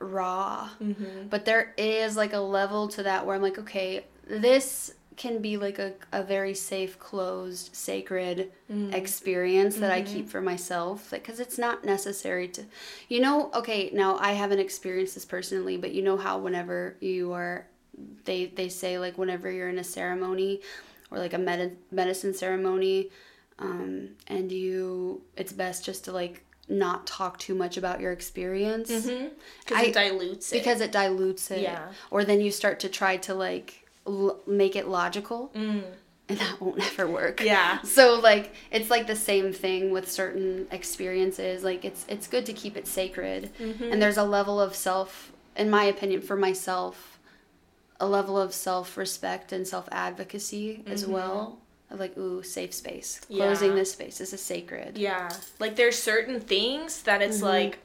raw. 0.00 0.68
Mm-hmm. 0.82 1.28
But 1.28 1.44
there 1.44 1.74
is 1.76 2.16
like 2.16 2.32
a 2.32 2.40
level 2.40 2.88
to 2.88 3.02
that 3.02 3.26
where 3.26 3.36
i'm 3.36 3.42
like 3.42 3.58
okay 3.58 4.04
this 4.26 4.94
can 5.18 5.42
be 5.42 5.56
like 5.56 5.78
a, 5.78 5.92
a 6.12 6.22
very 6.22 6.54
safe 6.54 6.98
closed 6.98 7.74
sacred 7.74 8.50
mm. 8.72 8.92
experience 8.94 9.76
that 9.76 9.90
i 9.90 10.00
keep 10.00 10.20
mm-hmm. 10.20 10.28
for 10.28 10.40
myself 10.40 11.10
because 11.10 11.40
it's 11.40 11.58
not 11.58 11.84
necessary 11.84 12.48
to 12.48 12.64
you 13.08 13.20
know 13.20 13.50
okay 13.52 13.90
now 13.92 14.16
i 14.18 14.32
haven't 14.32 14.60
experienced 14.60 15.14
this 15.14 15.24
personally 15.24 15.76
but 15.76 15.92
you 15.92 16.02
know 16.02 16.16
how 16.16 16.38
whenever 16.38 16.96
you 17.00 17.32
are 17.32 17.66
they 18.24 18.46
they 18.46 18.68
say 18.68 18.98
like 18.98 19.18
whenever 19.18 19.50
you're 19.50 19.68
in 19.68 19.78
a 19.78 19.84
ceremony 19.84 20.60
or 21.10 21.18
like 21.18 21.34
a 21.34 21.38
med- 21.38 21.76
medicine 21.90 22.32
ceremony 22.32 23.10
um, 23.58 24.10
and 24.28 24.52
you 24.52 25.20
it's 25.36 25.52
best 25.52 25.84
just 25.84 26.04
to 26.04 26.12
like 26.12 26.44
not 26.68 27.06
talk 27.06 27.38
too 27.38 27.54
much 27.54 27.76
about 27.76 28.00
your 28.00 28.12
experience. 28.12 28.90
Mm-hmm. 28.90 29.28
Because 29.60 29.78
I- 29.78 29.86
it 29.86 29.94
dilutes 29.94 30.52
it. 30.52 30.58
because 30.58 30.80
it 30.80 30.92
dilutes 30.92 31.50
it. 31.50 31.62
Yeah. 31.62 31.88
or 32.10 32.24
then 32.24 32.40
you 32.40 32.50
start 32.50 32.80
to 32.80 32.88
try 32.88 33.16
to 33.18 33.34
like 33.34 33.87
l- 34.08 34.40
make 34.46 34.74
it 34.76 34.88
logical 34.88 35.50
Mm. 35.54 35.84
and 36.28 36.38
that 36.38 36.60
won't 36.60 36.80
ever 36.92 37.06
work. 37.06 37.40
Yeah. 37.42 37.80
So 37.82 38.18
like 38.20 38.52
it's 38.70 38.90
like 38.90 39.06
the 39.06 39.16
same 39.16 39.52
thing 39.52 39.90
with 39.90 40.10
certain 40.10 40.66
experiences. 40.72 41.62
Like 41.62 41.84
it's 41.84 42.04
it's 42.08 42.26
good 42.26 42.46
to 42.46 42.52
keep 42.52 42.76
it 42.76 42.86
sacred. 42.86 43.50
Mm-hmm. 43.60 43.92
And 43.92 44.02
there's 44.02 44.16
a 44.18 44.24
level 44.24 44.60
of 44.60 44.74
self 44.74 45.32
in 45.56 45.68
my 45.70 45.84
opinion 45.84 46.20
for 46.22 46.36
myself 46.36 47.18
a 48.00 48.06
level 48.06 48.38
of 48.38 48.54
self-respect 48.54 49.52
and 49.52 49.66
self-advocacy 49.66 50.84
as 50.86 51.04
well. 51.06 51.58
Of 51.90 51.98
like 52.00 52.16
ooh, 52.18 52.42
safe 52.42 52.74
space. 52.74 53.20
Closing 53.28 53.70
Mm-hmm. 53.70 53.76
Yeah. 53.76 53.80
this 53.82 53.92
space 53.92 54.18
this 54.18 54.32
is 54.32 54.42
sacred. 54.42 54.98
Yeah. 54.98 55.30
Like 55.58 55.76
there's 55.76 55.98
certain 56.00 56.38
things 56.40 57.02
that 57.02 57.22
it's 57.22 57.42
like 57.42 57.78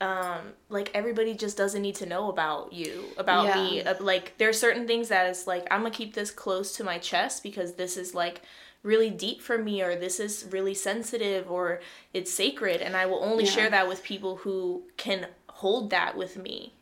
um 0.00 0.52
like 0.68 0.90
everybody 0.94 1.34
just 1.34 1.56
doesn't 1.56 1.82
need 1.82 1.94
to 1.96 2.06
know 2.06 2.28
about 2.30 2.72
you 2.72 3.04
about 3.16 3.44
Yeah. 3.44 3.54
me 3.56 3.82
Like 4.00 4.34
there 4.38 4.48
are 4.48 4.52
certain 4.52 4.86
things 4.86 5.08
that 5.08 5.28
is 5.28 5.46
like 5.46 5.66
i'm 5.70 5.80
gonna 5.80 5.90
keep 5.90 6.14
this 6.14 6.30
close 6.30 6.72
to 6.76 6.84
my 6.84 6.98
chest 6.98 7.42
because 7.42 7.74
this 7.74 7.96
is 7.96 8.14
like 8.14 8.42
really 8.84 9.10
deep 9.10 9.42
for 9.42 9.58
me 9.58 9.82
or 9.82 9.96
this 9.96 10.20
is 10.20 10.46
really 10.52 10.74
sensitive 10.74 11.50
or 11.50 11.80
it's 12.14 12.32
sacred 12.32 12.80
and 12.80 12.96
i 12.96 13.06
will 13.06 13.22
only 13.24 13.44
Yeah. 13.44 13.50
share 13.50 13.70
that 13.70 13.88
with 13.88 14.04
people 14.04 14.36
who 14.36 14.84
can 14.96 15.26
hold 15.48 15.90
that 15.90 16.16
with 16.16 16.36
me 16.36 16.74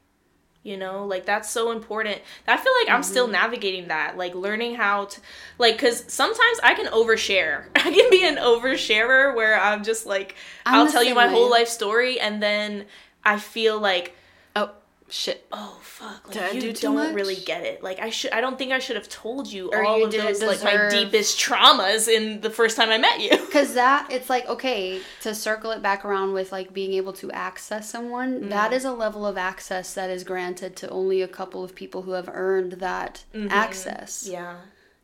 you 0.63 0.77
know 0.77 1.07
like 1.07 1.25
that's 1.25 1.49
so 1.51 1.71
important 1.71 2.21
i 2.49 2.57
feel 2.57 2.73
like 2.81 2.89
i'm 2.93 3.01
Mm-hmm. 3.01 3.11
still 3.11 3.29
navigating 3.29 3.89
that 3.89 4.17
like 4.17 4.35
learning 4.35 4.75
how 4.75 5.05
to 5.07 5.21
like 5.59 5.75
because 5.77 6.05
sometimes 6.13 6.59
i 6.63 6.75
can 6.75 6.87
overshare 6.87 7.67
i 7.77 7.91
can 7.91 8.11
be 8.11 8.27
an 8.27 8.37
oversharer 8.37 9.35
where 9.35 9.59
i'm 9.61 9.85
just 9.85 10.07
like 10.07 10.35
I'm 10.67 10.75
i'll 10.87 10.93
tell 10.93 11.05
you 11.05 11.15
my 11.15 11.29
whole 11.29 11.49
life 11.51 11.69
story 11.69 12.19
and 12.21 12.43
then 12.43 12.87
i 13.27 13.39
feel 13.39 13.79
like 13.79 14.15
Oh 14.55 14.71
shit. 15.09 15.47
oh 15.53 15.79
fuck 15.83 16.35
like 16.35 16.55
you 16.55 16.61
do 16.61 16.73
don't 16.73 17.15
really 17.15 17.37
get 17.37 17.63
it. 17.63 17.83
Like 17.83 18.01
i 18.01 18.11
should 18.11 18.33
i 18.33 18.41
don't 18.41 18.59
think 18.59 18.73
i 18.73 18.79
should 18.81 18.97
have 18.97 19.09
told 19.09 19.47
you 19.47 19.71
Or 19.71 19.85
all 19.85 19.99
you 19.99 20.07
of 20.07 20.13
those 20.13 20.43
like 20.43 20.65
my 20.65 20.89
deepest 20.89 21.39
traumas 21.39 22.09
in 22.09 22.41
the 22.41 22.51
first 22.51 22.77
time 22.77 22.89
i 22.91 22.99
met 22.99 23.21
you. 23.21 23.31
Because 23.47 23.75
that, 23.75 24.09
it's 24.11 24.29
like, 24.29 24.47
okay, 24.49 25.01
to 25.23 25.35
circle 25.35 25.71
it 25.71 25.81
back 25.81 26.05
around 26.05 26.35
with 26.35 26.53
like 26.53 26.75
being 26.75 26.93
able 26.95 27.15
to 27.15 27.31
access 27.31 27.89
someone, 27.89 28.41
mm-hmm. 28.41 28.49
that 28.51 28.73
is 28.73 28.85
a 28.85 28.93
level 28.93 29.25
of 29.25 29.39
access 29.39 29.95
that 29.95 30.11
is 30.11 30.25
granted 30.25 30.77
to 30.77 30.89
only 30.91 31.23
a 31.23 31.29
couple 31.29 31.65
of 31.65 31.75
people 31.75 32.03
who 32.03 32.11
have 32.11 32.29
earned 32.31 32.73
that 32.73 33.25
mm-hmm. 33.33 33.49
access. 33.51 34.29
Yeah 34.31 34.57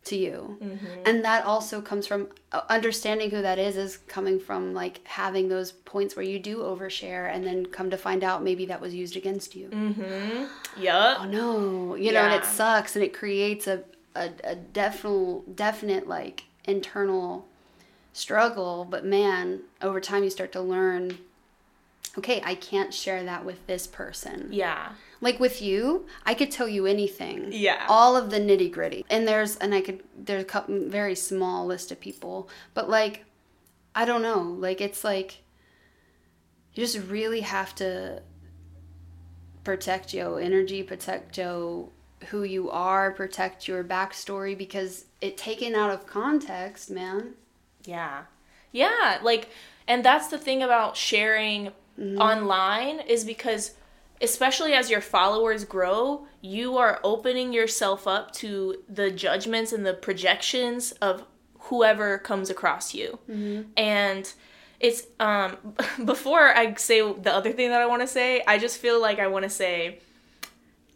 to 0.04 0.16
you. 0.16 0.58
And 1.04 1.24
that 1.24 1.44
also 1.44 1.80
comes 1.80 2.06
from 2.06 2.28
uh, 2.50 2.62
understanding 2.68 3.30
who 3.30 3.40
that 3.42 3.58
is, 3.58 3.76
is 3.76 3.98
coming 4.08 4.40
from 4.40 4.74
like 4.74 5.00
having 5.04 5.48
those 5.48 5.72
points 5.72 6.16
where 6.16 6.24
you 6.24 6.38
do 6.38 6.58
overshare 6.58 7.32
and 7.32 7.44
then 7.46 7.66
come 7.66 7.88
to 7.90 7.96
find 7.96 8.24
out 8.24 8.42
maybe 8.42 8.66
that 8.66 8.80
was 8.80 8.92
used 8.94 9.16
against 9.16 9.54
you. 9.54 9.68
yup 10.76 11.18
Oh 11.20 11.24
no, 11.24 11.94
you 11.94 12.12
know, 12.12 12.20
and 12.24 12.34
it 12.34 12.44
sucks 12.44 12.96
and 12.96 13.04
it 13.04 13.14
creates 13.14 13.66
a, 13.66 13.84
a, 14.16 14.30
a 14.44 14.54
definite, 14.56 15.54
definite 15.56 16.08
like 16.08 16.44
internal 16.64 17.46
struggle. 18.12 18.84
But 18.88 19.04
man, 19.04 19.60
over 19.80 20.00
time 20.00 20.24
you 20.24 20.30
start 20.30 20.52
to 20.52 20.60
learn, 20.60 21.18
okay, 22.18 22.42
I 22.44 22.54
can't 22.54 22.92
share 22.92 23.22
that 23.24 23.44
with 23.44 23.66
this 23.66 23.86
person. 23.86 24.48
yeah 24.50 24.92
Like 25.20 25.40
with 25.40 25.62
you, 25.62 26.06
I 26.24 26.34
could 26.34 26.50
tell 26.50 26.68
you 26.68 26.86
anything. 26.86 27.48
Yeah. 27.52 27.86
All 27.88 28.16
of 28.16 28.30
the 28.30 28.38
nitty 28.38 28.70
gritty. 28.72 29.04
And 29.08 29.26
there's, 29.26 29.56
and 29.56 29.74
I 29.74 29.80
could, 29.80 30.02
there's 30.16 30.42
a 30.42 30.46
couple, 30.46 30.88
very 30.88 31.14
small 31.14 31.66
list 31.66 31.90
of 31.90 32.00
people, 32.00 32.48
but 32.74 32.90
like, 32.90 33.24
I 33.94 34.04
don't 34.04 34.22
know. 34.22 34.40
Like, 34.40 34.80
it's 34.80 35.04
like, 35.04 35.42
you 36.74 36.84
just 36.84 36.98
really 37.08 37.40
have 37.40 37.74
to 37.76 38.22
protect 39.64 40.14
your 40.14 40.40
energy, 40.40 40.82
protect 40.82 41.36
your 41.38 41.88
who 42.28 42.44
you 42.44 42.70
are, 42.70 43.10
protect 43.10 43.68
your 43.68 43.82
backstory 43.82 44.56
because 44.56 45.06
it 45.20 45.36
taken 45.36 45.74
out 45.74 45.90
of 45.90 46.06
context, 46.06 46.90
man. 46.90 47.34
Yeah. 47.84 48.22
Yeah, 48.70 49.18
like 49.22 49.48
and 49.86 50.04
that's 50.04 50.28
the 50.28 50.38
thing 50.38 50.62
about 50.62 50.96
sharing 50.96 51.72
online 52.18 53.00
is 53.00 53.24
because 53.24 53.72
especially 54.20 54.72
as 54.72 54.88
your 54.88 55.00
followers 55.00 55.64
grow, 55.64 56.26
you 56.40 56.76
are 56.78 57.00
opening 57.02 57.52
yourself 57.52 58.06
up 58.06 58.32
to 58.32 58.76
the 58.88 59.10
judgments 59.10 59.72
and 59.72 59.84
the 59.84 59.94
projections 59.94 60.92
of 61.02 61.24
whoever 61.58 62.18
comes 62.18 62.48
across 62.50 62.94
you. 62.94 63.18
And 63.76 64.32
it's 64.80 65.06
um 65.20 65.56
before 66.04 66.54
I 66.56 66.74
say 66.74 67.00
the 67.00 67.32
other 67.32 67.52
thing 67.52 67.70
that 67.70 67.80
I 67.80 67.86
want 67.86 68.02
to 68.02 68.08
say, 68.08 68.42
I 68.46 68.58
just 68.58 68.78
feel 68.78 69.00
like 69.00 69.18
I 69.18 69.26
want 69.26 69.44
to 69.44 69.50
say 69.50 70.00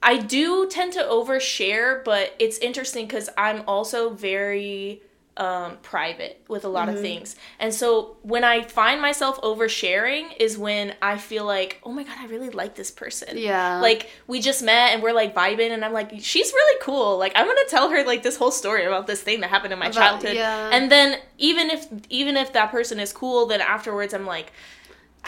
I 0.02 0.18
do 0.18 0.68
tend 0.68 0.92
to 0.92 1.02
overshare, 1.02 2.04
but 2.04 2.34
it's 2.38 2.58
interesting 2.58 3.06
because 3.06 3.28
I'm 3.36 3.62
also 3.66 4.10
very 4.10 5.02
um, 5.38 5.76
private 5.82 6.42
with 6.48 6.64
a 6.64 6.66
Mm-hmm. 6.66 6.74
lot 6.74 6.88
of 6.88 7.00
things. 7.00 7.36
And 7.58 7.72
so 7.74 8.16
when 8.22 8.42
I 8.44 8.62
find 8.62 9.00
myself 9.02 9.38
oversharing 9.42 10.28
is 10.40 10.56
when 10.56 10.94
I 11.02 11.18
feel 11.18 11.44
like, 11.44 11.80
oh 11.84 11.92
my 11.92 12.04
God, 12.04 12.16
I 12.18 12.26
really 12.26 12.48
like 12.50 12.74
this 12.74 12.90
person. 12.90 13.36
Yeah. 13.36 13.80
Like 13.80 14.08
we 14.26 14.40
just 14.40 14.62
met 14.62 14.94
and 14.94 15.02
we're 15.02 15.12
like 15.12 15.34
vibing 15.34 15.70
and 15.70 15.84
I'm 15.84 15.92
like, 15.92 16.12
she's 16.20 16.50
really 16.52 16.80
cool. 16.82 17.18
Like 17.18 17.32
I'm 17.34 17.46
to 17.46 17.66
tell 17.68 17.90
her 17.90 18.04
like 18.04 18.22
this 18.22 18.36
whole 18.36 18.50
story 18.50 18.84
about 18.86 19.06
this 19.06 19.20
thing 19.22 19.40
that 19.40 19.50
happened 19.50 19.72
in 19.72 19.78
my 19.78 19.86
About- 19.88 19.94
childhood. 20.22 20.36
yeah. 20.36 20.70
And 20.72 20.90
then 20.90 21.18
even 21.38 21.70
if, 21.70 21.86
even 22.08 22.36
if 22.36 22.52
that 22.54 22.70
person 22.70 22.98
is 22.98 23.12
cool, 23.12 23.46
then 23.46 23.60
afterwards 23.60 24.14
I'm 24.14 24.26
like, 24.26 24.52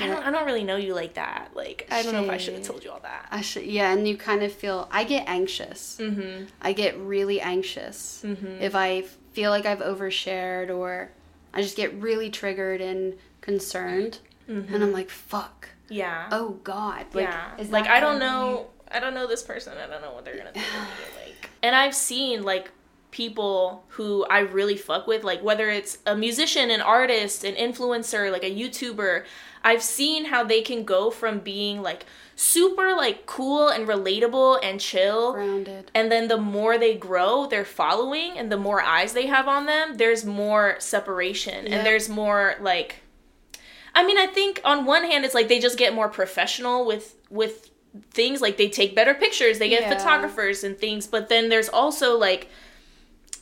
I 0.00 0.06
don't, 0.06 0.24
I 0.24 0.30
don't 0.30 0.46
really 0.46 0.62
know 0.62 0.76
you 0.76 0.94
like 0.94 1.14
that. 1.14 1.50
Like, 1.54 1.88
I 1.90 2.02
don't 2.04 2.12
know 2.12 2.22
if 2.22 2.30
I 2.30 2.36
should 2.36 2.54
have 2.54 2.62
told 2.62 2.84
you 2.84 2.90
all 2.92 3.00
that. 3.00 3.26
I 3.32 3.40
should, 3.40 3.64
yeah, 3.64 3.92
and 3.92 4.06
you 4.06 4.16
kind 4.16 4.44
of 4.44 4.52
feel. 4.52 4.86
I 4.92 5.02
get 5.02 5.24
anxious. 5.26 5.98
Mm-hmm. 6.00 6.44
I 6.62 6.72
get 6.72 6.96
really 6.98 7.40
anxious 7.40 8.24
if 8.60 8.76
I 8.76 9.02
feel 9.32 9.50
like 9.50 9.66
I've 9.66 9.80
overshared 9.80 10.74
or 10.74 11.10
I 11.52 11.62
just 11.62 11.76
get 11.76 11.94
really 11.94 12.30
triggered 12.30 12.80
and 12.80 13.14
concerned, 13.40 14.18
and 14.46 14.58
I'm 14.70 14.80
mm-hmm. 14.80 14.92
like, 14.92 15.10
"Fuck! 15.10 15.70
Yeah. 15.88 16.28
Oh 16.30 16.58
God!" 16.64 17.06
Like, 17.14 17.28
yeah. 17.28 17.56
is 17.58 17.70
like 17.70 17.86
I 17.86 18.00
don't 18.00 18.18
know. 18.18 18.68
I 18.90 19.00
don't 19.00 19.14
know 19.14 19.26
this 19.26 19.42
person. 19.42 19.74
I 19.76 19.86
don't 19.86 20.02
know 20.02 20.12
what 20.12 20.24
they're 20.24 20.36
gonna 20.36 20.52
think 20.52 20.66
of 20.66 20.72
me. 20.72 21.24
Like, 21.26 21.50
and 21.62 21.74
I've 21.74 21.94
seen 21.94 22.42
like 22.42 22.70
people 23.10 23.84
who 23.88 24.24
I 24.26 24.40
really 24.40 24.76
fuck 24.76 25.06
with, 25.06 25.24
like 25.24 25.42
whether 25.42 25.68
it's 25.70 25.98
a 26.06 26.14
musician, 26.14 26.70
an 26.70 26.80
artist, 26.80 27.44
an 27.44 27.54
influencer, 27.54 28.30
like 28.30 28.44
a 28.44 28.54
YouTuber. 28.54 29.24
I've 29.64 29.82
seen 29.82 30.26
how 30.26 30.44
they 30.44 30.62
can 30.62 30.84
go 30.84 31.10
from 31.10 31.40
being 31.40 31.82
like 31.82 32.06
super 32.40 32.94
like 32.94 33.26
cool 33.26 33.68
and 33.68 33.88
relatable 33.88 34.60
and 34.62 34.78
chill 34.80 35.32
grounded? 35.32 35.90
and 35.92 36.10
then 36.12 36.28
the 36.28 36.36
more 36.36 36.78
they 36.78 36.94
grow 36.94 37.46
their 37.46 37.64
following 37.64 38.38
and 38.38 38.50
the 38.52 38.56
more 38.56 38.80
eyes 38.80 39.12
they 39.12 39.26
have 39.26 39.48
on 39.48 39.66
them 39.66 39.96
there's 39.96 40.24
more 40.24 40.76
separation 40.78 41.66
Yeah. 41.66 41.76
and 41.78 41.86
there's 41.86 42.08
more 42.08 42.54
like 42.60 43.02
i 43.92 44.06
mean 44.06 44.16
i 44.18 44.26
think 44.28 44.60
on 44.64 44.84
one 44.86 45.02
hand 45.02 45.24
it's 45.24 45.34
like 45.34 45.48
they 45.48 45.58
just 45.58 45.76
get 45.76 45.92
more 45.94 46.08
professional 46.08 46.86
with 46.86 47.16
with 47.28 47.70
things 48.12 48.40
like 48.40 48.56
they 48.56 48.68
take 48.68 48.94
better 48.94 49.14
pictures 49.14 49.58
they 49.58 49.68
get 49.68 49.82
Yeah. 49.82 49.98
photographers 49.98 50.62
and 50.62 50.78
things 50.78 51.08
but 51.08 51.28
then 51.28 51.48
there's 51.48 51.68
also 51.68 52.16
like 52.16 52.48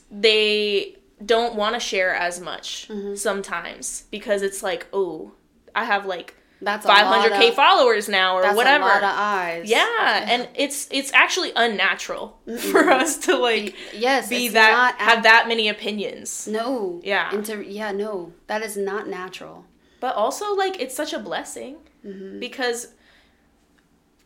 they 0.09 0.95
don't 1.23 1.55
want 1.55 1.75
to 1.75 1.79
share 1.79 2.15
as 2.15 2.39
much 2.39 2.87
Mm-hmm. 2.89 3.13
sometimes 3.15 4.05
because 4.09 4.41
it's 4.41 4.63
like 4.63 4.87
oh 4.91 5.33
i 5.75 5.83
have 5.83 6.05
like 6.07 6.33
That's 6.61 6.85
500k 6.85 7.49
of- 7.49 7.55
followers 7.55 8.09
now 8.09 8.35
or 8.35 8.41
That's 8.41 8.55
whatever 8.55 8.85
a 8.85 8.87
lot 8.87 9.03
of 9.03 9.11
eyes. 9.13 9.69
yeah, 9.69 10.25
and 10.27 10.49
it's 10.55 10.87
it's 10.91 11.13
actually 11.13 11.51
unnatural 11.55 12.39
for 12.45 12.51
mm-hmm. 12.83 12.89
us 12.89 13.17
to 13.19 13.37
like 13.37 13.75
Yes. 13.93 14.29
be 14.29 14.47
that 14.49 14.95
have 14.97 15.23
that 15.23 15.47
many 15.47 15.69
opinions. 15.69 16.47
No. 16.47 16.99
Yeah. 17.03 17.33
Into 17.33 17.63
yeah 17.63 17.91
no 17.91 18.33
that 18.47 18.61
is 18.63 18.75
not 18.75 19.07
natural. 19.07 19.65
But 19.99 20.15
also 20.15 20.55
like 20.55 20.79
it's 20.81 20.95
such 20.95 21.13
a 21.13 21.19
blessing 21.19 21.77
mm-hmm. 22.05 22.39
because 22.39 22.87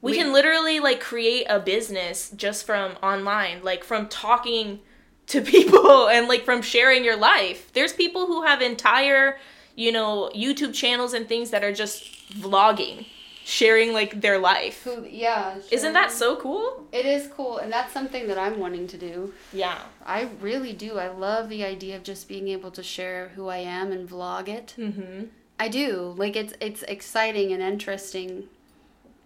we, 0.02 0.14
We- 0.14 0.18
can 0.18 0.34
literally 0.34 0.80
like 0.80 1.00
create 1.00 1.46
a 1.50 1.60
business 1.60 2.30
just 2.32 2.66
from 2.66 2.94
online, 3.04 3.64
like 3.64 3.84
from 3.84 4.08
talking 4.08 4.80
to 5.28 5.42
people 5.56 6.08
and 6.10 6.28
like 6.28 6.44
from 6.44 6.62
sharing 6.62 7.04
your 7.04 7.18
life. 7.18 7.72
There's 7.74 7.94
people 7.94 8.26
who 8.26 8.44
have 8.44 8.62
entire, 8.62 9.38
you 9.76 9.92
know, 9.92 10.30
YouTube 10.36 10.74
channels 10.74 11.14
and 11.14 11.28
things 11.28 11.50
that 11.52 11.64
are 11.64 11.74
just 11.74 12.30
vlogging, 12.34 13.06
sharing 13.44 13.94
like 13.94 14.22
their 14.22 14.38
life. 14.38 14.84
Who 14.84 15.06
yeah. 15.06 15.56
Isn't 15.72 15.94
that 15.94 16.12
so 16.12 16.36
cool? 16.36 16.88
It 16.92 17.06
is 17.06 17.28
cool, 17.28 17.58
and 17.58 17.72
that's 17.72 17.94
something 17.94 18.28
that 18.28 18.38
I'm 18.38 18.60
wanting 18.60 18.88
to 18.88 18.98
do. 18.98 19.34
Yeah. 19.54 19.80
I 20.06 20.30
really 20.42 20.74
do. 20.74 20.98
I 20.98 21.08
love 21.08 21.50
the 21.50 21.64
idea 21.64 21.96
of 21.96 22.04
just 22.04 22.28
being 22.28 22.48
able 22.50 22.72
to 22.72 22.84
share 22.84 23.30
who 23.36 23.48
I 23.48 23.58
am 23.58 23.92
and 23.92 24.08
vlog 24.10 24.48
it. 24.48 24.74
Mhm. 24.78 25.30
I 25.60 25.68
do. 25.68 26.14
Like 26.18 26.36
it's 26.36 26.54
it's 26.60 26.84
exciting 26.84 27.52
and 27.54 27.62
interesting, 27.62 28.50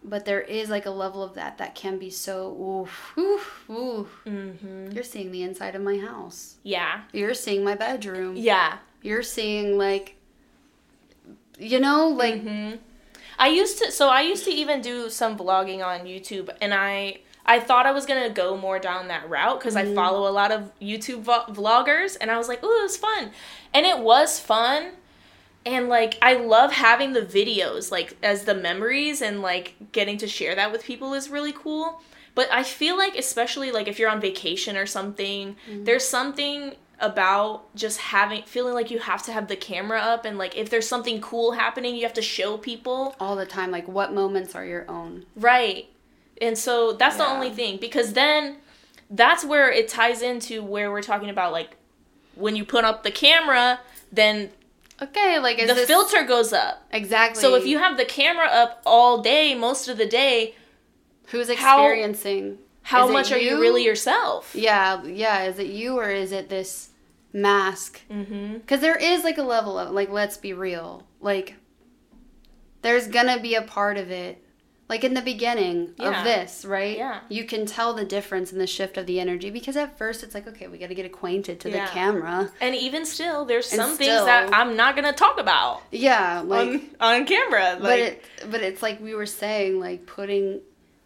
but 0.03 0.25
there 0.25 0.41
is 0.41 0.69
like 0.69 0.85
a 0.85 0.89
level 0.91 1.23
of 1.23 1.33
that 1.35 1.57
that 1.57 1.75
can 1.75 1.97
be 1.97 2.09
so 2.09 2.51
oof 2.61 3.13
oof 3.17 3.69
oof. 3.69 4.21
Mhm. 4.25 4.93
You're 4.93 5.03
seeing 5.03 5.31
the 5.31 5.43
inside 5.43 5.75
of 5.75 5.81
my 5.81 5.97
house. 5.97 6.55
Yeah. 6.63 7.01
You're 7.13 7.33
seeing 7.33 7.63
my 7.63 7.75
bedroom. 7.75 8.35
Yeah. 8.35 8.77
You're 9.01 9.23
seeing 9.23 9.77
like 9.77 10.15
you 11.59 11.79
know 11.79 12.07
like 12.09 12.35
Mhm. 12.43 12.79
I 13.37 13.47
used 13.49 13.77
to 13.79 13.91
so 13.91 14.09
I 14.09 14.21
used 14.21 14.45
to 14.45 14.51
even 14.51 14.81
do 14.81 15.09
some 15.09 15.37
vlogging 15.37 15.85
on 15.85 16.05
YouTube 16.05 16.49
and 16.61 16.73
I 16.73 17.19
I 17.45 17.59
thought 17.59 17.85
I 17.85 17.91
was 17.91 18.05
gonna 18.07 18.29
go 18.29 18.57
more 18.57 18.79
down 18.79 19.07
that 19.09 19.29
route 19.29 19.59
because 19.59 19.75
Mm-hmm. 19.75 19.91
I 19.91 19.95
follow 19.95 20.27
a 20.29 20.33
lot 20.33 20.51
of 20.51 20.71
YouTube 20.81 21.19
vo- 21.21 21.45
vloggers, 21.49 22.17
and 22.19 22.31
I 22.31 22.37
was 22.37 22.47
like, 22.47 22.63
"Ooh, 22.63 22.79
it 22.79 22.83
was 22.83 22.97
fun," 22.97 23.31
and 23.73 23.85
it 23.85 23.99
was 23.99 24.39
fun, 24.39 24.93
and 25.65 25.87
like 25.89 26.17
I 26.23 26.33
love 26.35 26.71
having 26.71 27.13
the 27.13 27.21
videos 27.21 27.91
like 27.91 28.17
as 28.23 28.45
the 28.45 28.55
memories 28.55 29.21
and 29.21 29.41
like 29.43 29.75
getting 29.91 30.17
to 30.19 30.27
share 30.27 30.55
that 30.55 30.71
with 30.71 30.83
people 30.83 31.13
is 31.13 31.29
really 31.29 31.51
cool. 31.53 32.01
But 32.33 32.49
I 32.51 32.63
feel 32.63 32.97
like 32.97 33.15
especially 33.15 33.71
like 33.71 33.87
if 33.87 33.99
you're 33.99 34.09
on 34.09 34.19
vacation 34.21 34.75
or 34.75 34.85
something, 34.87 35.55
Mm-hmm. 35.69 35.83
there's 35.83 36.07
something 36.07 36.73
about 36.99 37.75
just 37.75 37.99
having 37.99 38.43
feeling 38.43 38.73
like 38.73 38.89
you 38.89 38.99
have 38.99 39.23
to 39.23 39.33
have 39.33 39.47
the 39.47 39.55
camera 39.55 39.99
up 39.99 40.25
and 40.25 40.37
like 40.37 40.55
if 40.57 40.69
there's 40.69 40.87
something 40.87 41.19
cool 41.21 41.53
happening, 41.53 41.95
you 41.95 42.03
have 42.03 42.13
to 42.13 42.21
show 42.21 42.57
people. 42.57 43.15
All 43.19 43.35
the 43.35 43.45
time, 43.45 43.71
like 43.71 43.87
what 43.87 44.13
moments 44.13 44.55
are 44.55 44.65
your 44.65 44.89
own? 44.89 45.25
Right. 45.35 45.89
And 46.41 46.57
so 46.57 46.93
that's 46.93 47.17
the 47.17 47.27
only 47.27 47.49
thing 47.49 47.77
because 47.77 48.13
then 48.13 48.57
that's 49.09 49.45
where 49.45 49.71
it 49.71 49.87
ties 49.87 50.21
into 50.21 50.63
where 50.63 50.91
we're 50.91 51.01
talking 51.01 51.29
about 51.29 51.51
like 51.51 51.77
when 52.35 52.55
you 52.55 52.65
put 52.65 52.83
up 52.83 53.03
the 53.03 53.11
camera, 53.11 53.79
then 54.11 54.51
Okay, 55.01 55.39
like 55.39 55.59
is 55.59 55.67
the 55.67 55.73
this 55.73 55.87
filter 55.87 56.23
goes 56.23 56.53
up. 56.53 56.85
exactly? 56.91 57.41
So 57.41 57.55
if 57.55 57.65
you 57.65 57.79
have 57.79 57.97
the 57.97 58.05
camera 58.05 58.47
up 58.47 58.81
all 58.85 59.21
day, 59.21 59.53
most 59.53 59.87
of 59.89 59.97
the 59.97 60.05
day, 60.05 60.55
who's 61.27 61.49
experiencing, 61.49 62.59
how 62.85 63.07
Is 63.07 63.13
much 63.13 63.31
are 63.31 63.37
you 63.39 63.51
you? 63.55 63.61
really 63.61 63.83
yourself? 63.83 64.53
yeah, 64.55 65.03
yeah, 65.03 65.43
is 65.45 65.57
it 65.59 65.67
you 65.67 65.97
or 65.97 66.09
is 66.11 66.31
it 66.31 66.49
this 66.49 66.89
mask? 67.33 67.99
Mm-hmm. 68.11 68.53
Because 68.59 68.79
there 68.79 68.95
is 68.95 69.23
like 69.23 69.39
a 69.39 69.43
level 69.43 69.79
of 69.79 69.91
like, 69.91 70.09
let's 70.11 70.37
be 70.37 70.53
real, 70.53 71.03
like 71.19 71.55
there's 72.83 73.07
gonna 73.07 73.39
be 73.39 73.55
a 73.55 73.61
part 73.63 73.97
of 73.97 74.11
it. 74.11 74.41
Like 74.87 75.03
in 75.03 75.15
the 75.15 75.21
beginning 75.23 75.95
Yeah. 75.97 76.19
of 76.19 76.23
this, 76.23 76.63
right? 76.63 76.95
Yeah. 76.95 77.21
You 77.27 77.43
can 77.45 77.65
tell 77.65 77.95
the 77.95 78.05
difference 78.05 78.53
in 78.53 78.59
the 78.59 78.67
shift 78.67 78.97
of 78.97 79.07
the 79.07 79.19
energy 79.19 79.49
because 79.49 79.75
at 79.75 79.97
first 79.97 80.21
it's 80.21 80.35
like, 80.35 80.45
okay, 80.47 80.67
we 80.67 80.77
got 80.77 80.89
to 80.89 80.93
get 80.95 81.07
acquainted 81.07 81.59
to 81.61 81.71
Yeah. 81.71 81.85
the 81.87 81.91
camera. 81.91 82.51
And 82.61 82.75
even 82.75 83.03
still, 83.07 83.45
there's 83.45 83.71
And 83.73 83.81
some 83.81 83.97
things 83.97 84.23
that 84.25 84.53
I'm 84.53 84.75
not 84.75 84.95
gonna 84.95 85.11
talk 85.11 85.39
about 85.39 85.81
Yeah, 85.91 86.41
like 86.45 86.69
on 86.69 86.81
on 86.99 87.25
camera. 87.25 87.77
Like, 87.79 87.81
but 87.81 87.99
it 87.99 88.25
but 88.51 88.61
it's 88.61 88.83
like 88.83 89.01
we 89.01 89.15
were 89.15 89.25
saying 89.25 89.79
like 89.79 90.05
putting 90.05 90.61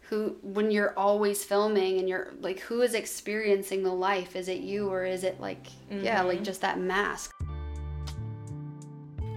who 0.09 0.35
when 0.41 0.71
you're 0.71 0.97
always 0.97 1.43
filming 1.43 1.99
and 1.99 2.09
you're 2.09 2.33
like 2.41 2.59
who 2.61 2.81
is 2.81 2.93
experiencing 2.93 3.83
the 3.83 3.93
life 3.93 4.35
is 4.35 4.47
it 4.47 4.59
you 4.59 4.89
or 4.89 5.03
is 5.05 5.23
it 5.23 5.39
like 5.39 5.67
yeah 5.89 6.19
Mm-hmm. 6.19 6.27
like 6.29 6.43
just 6.43 6.61
that 6.61 6.79
mask 6.79 7.31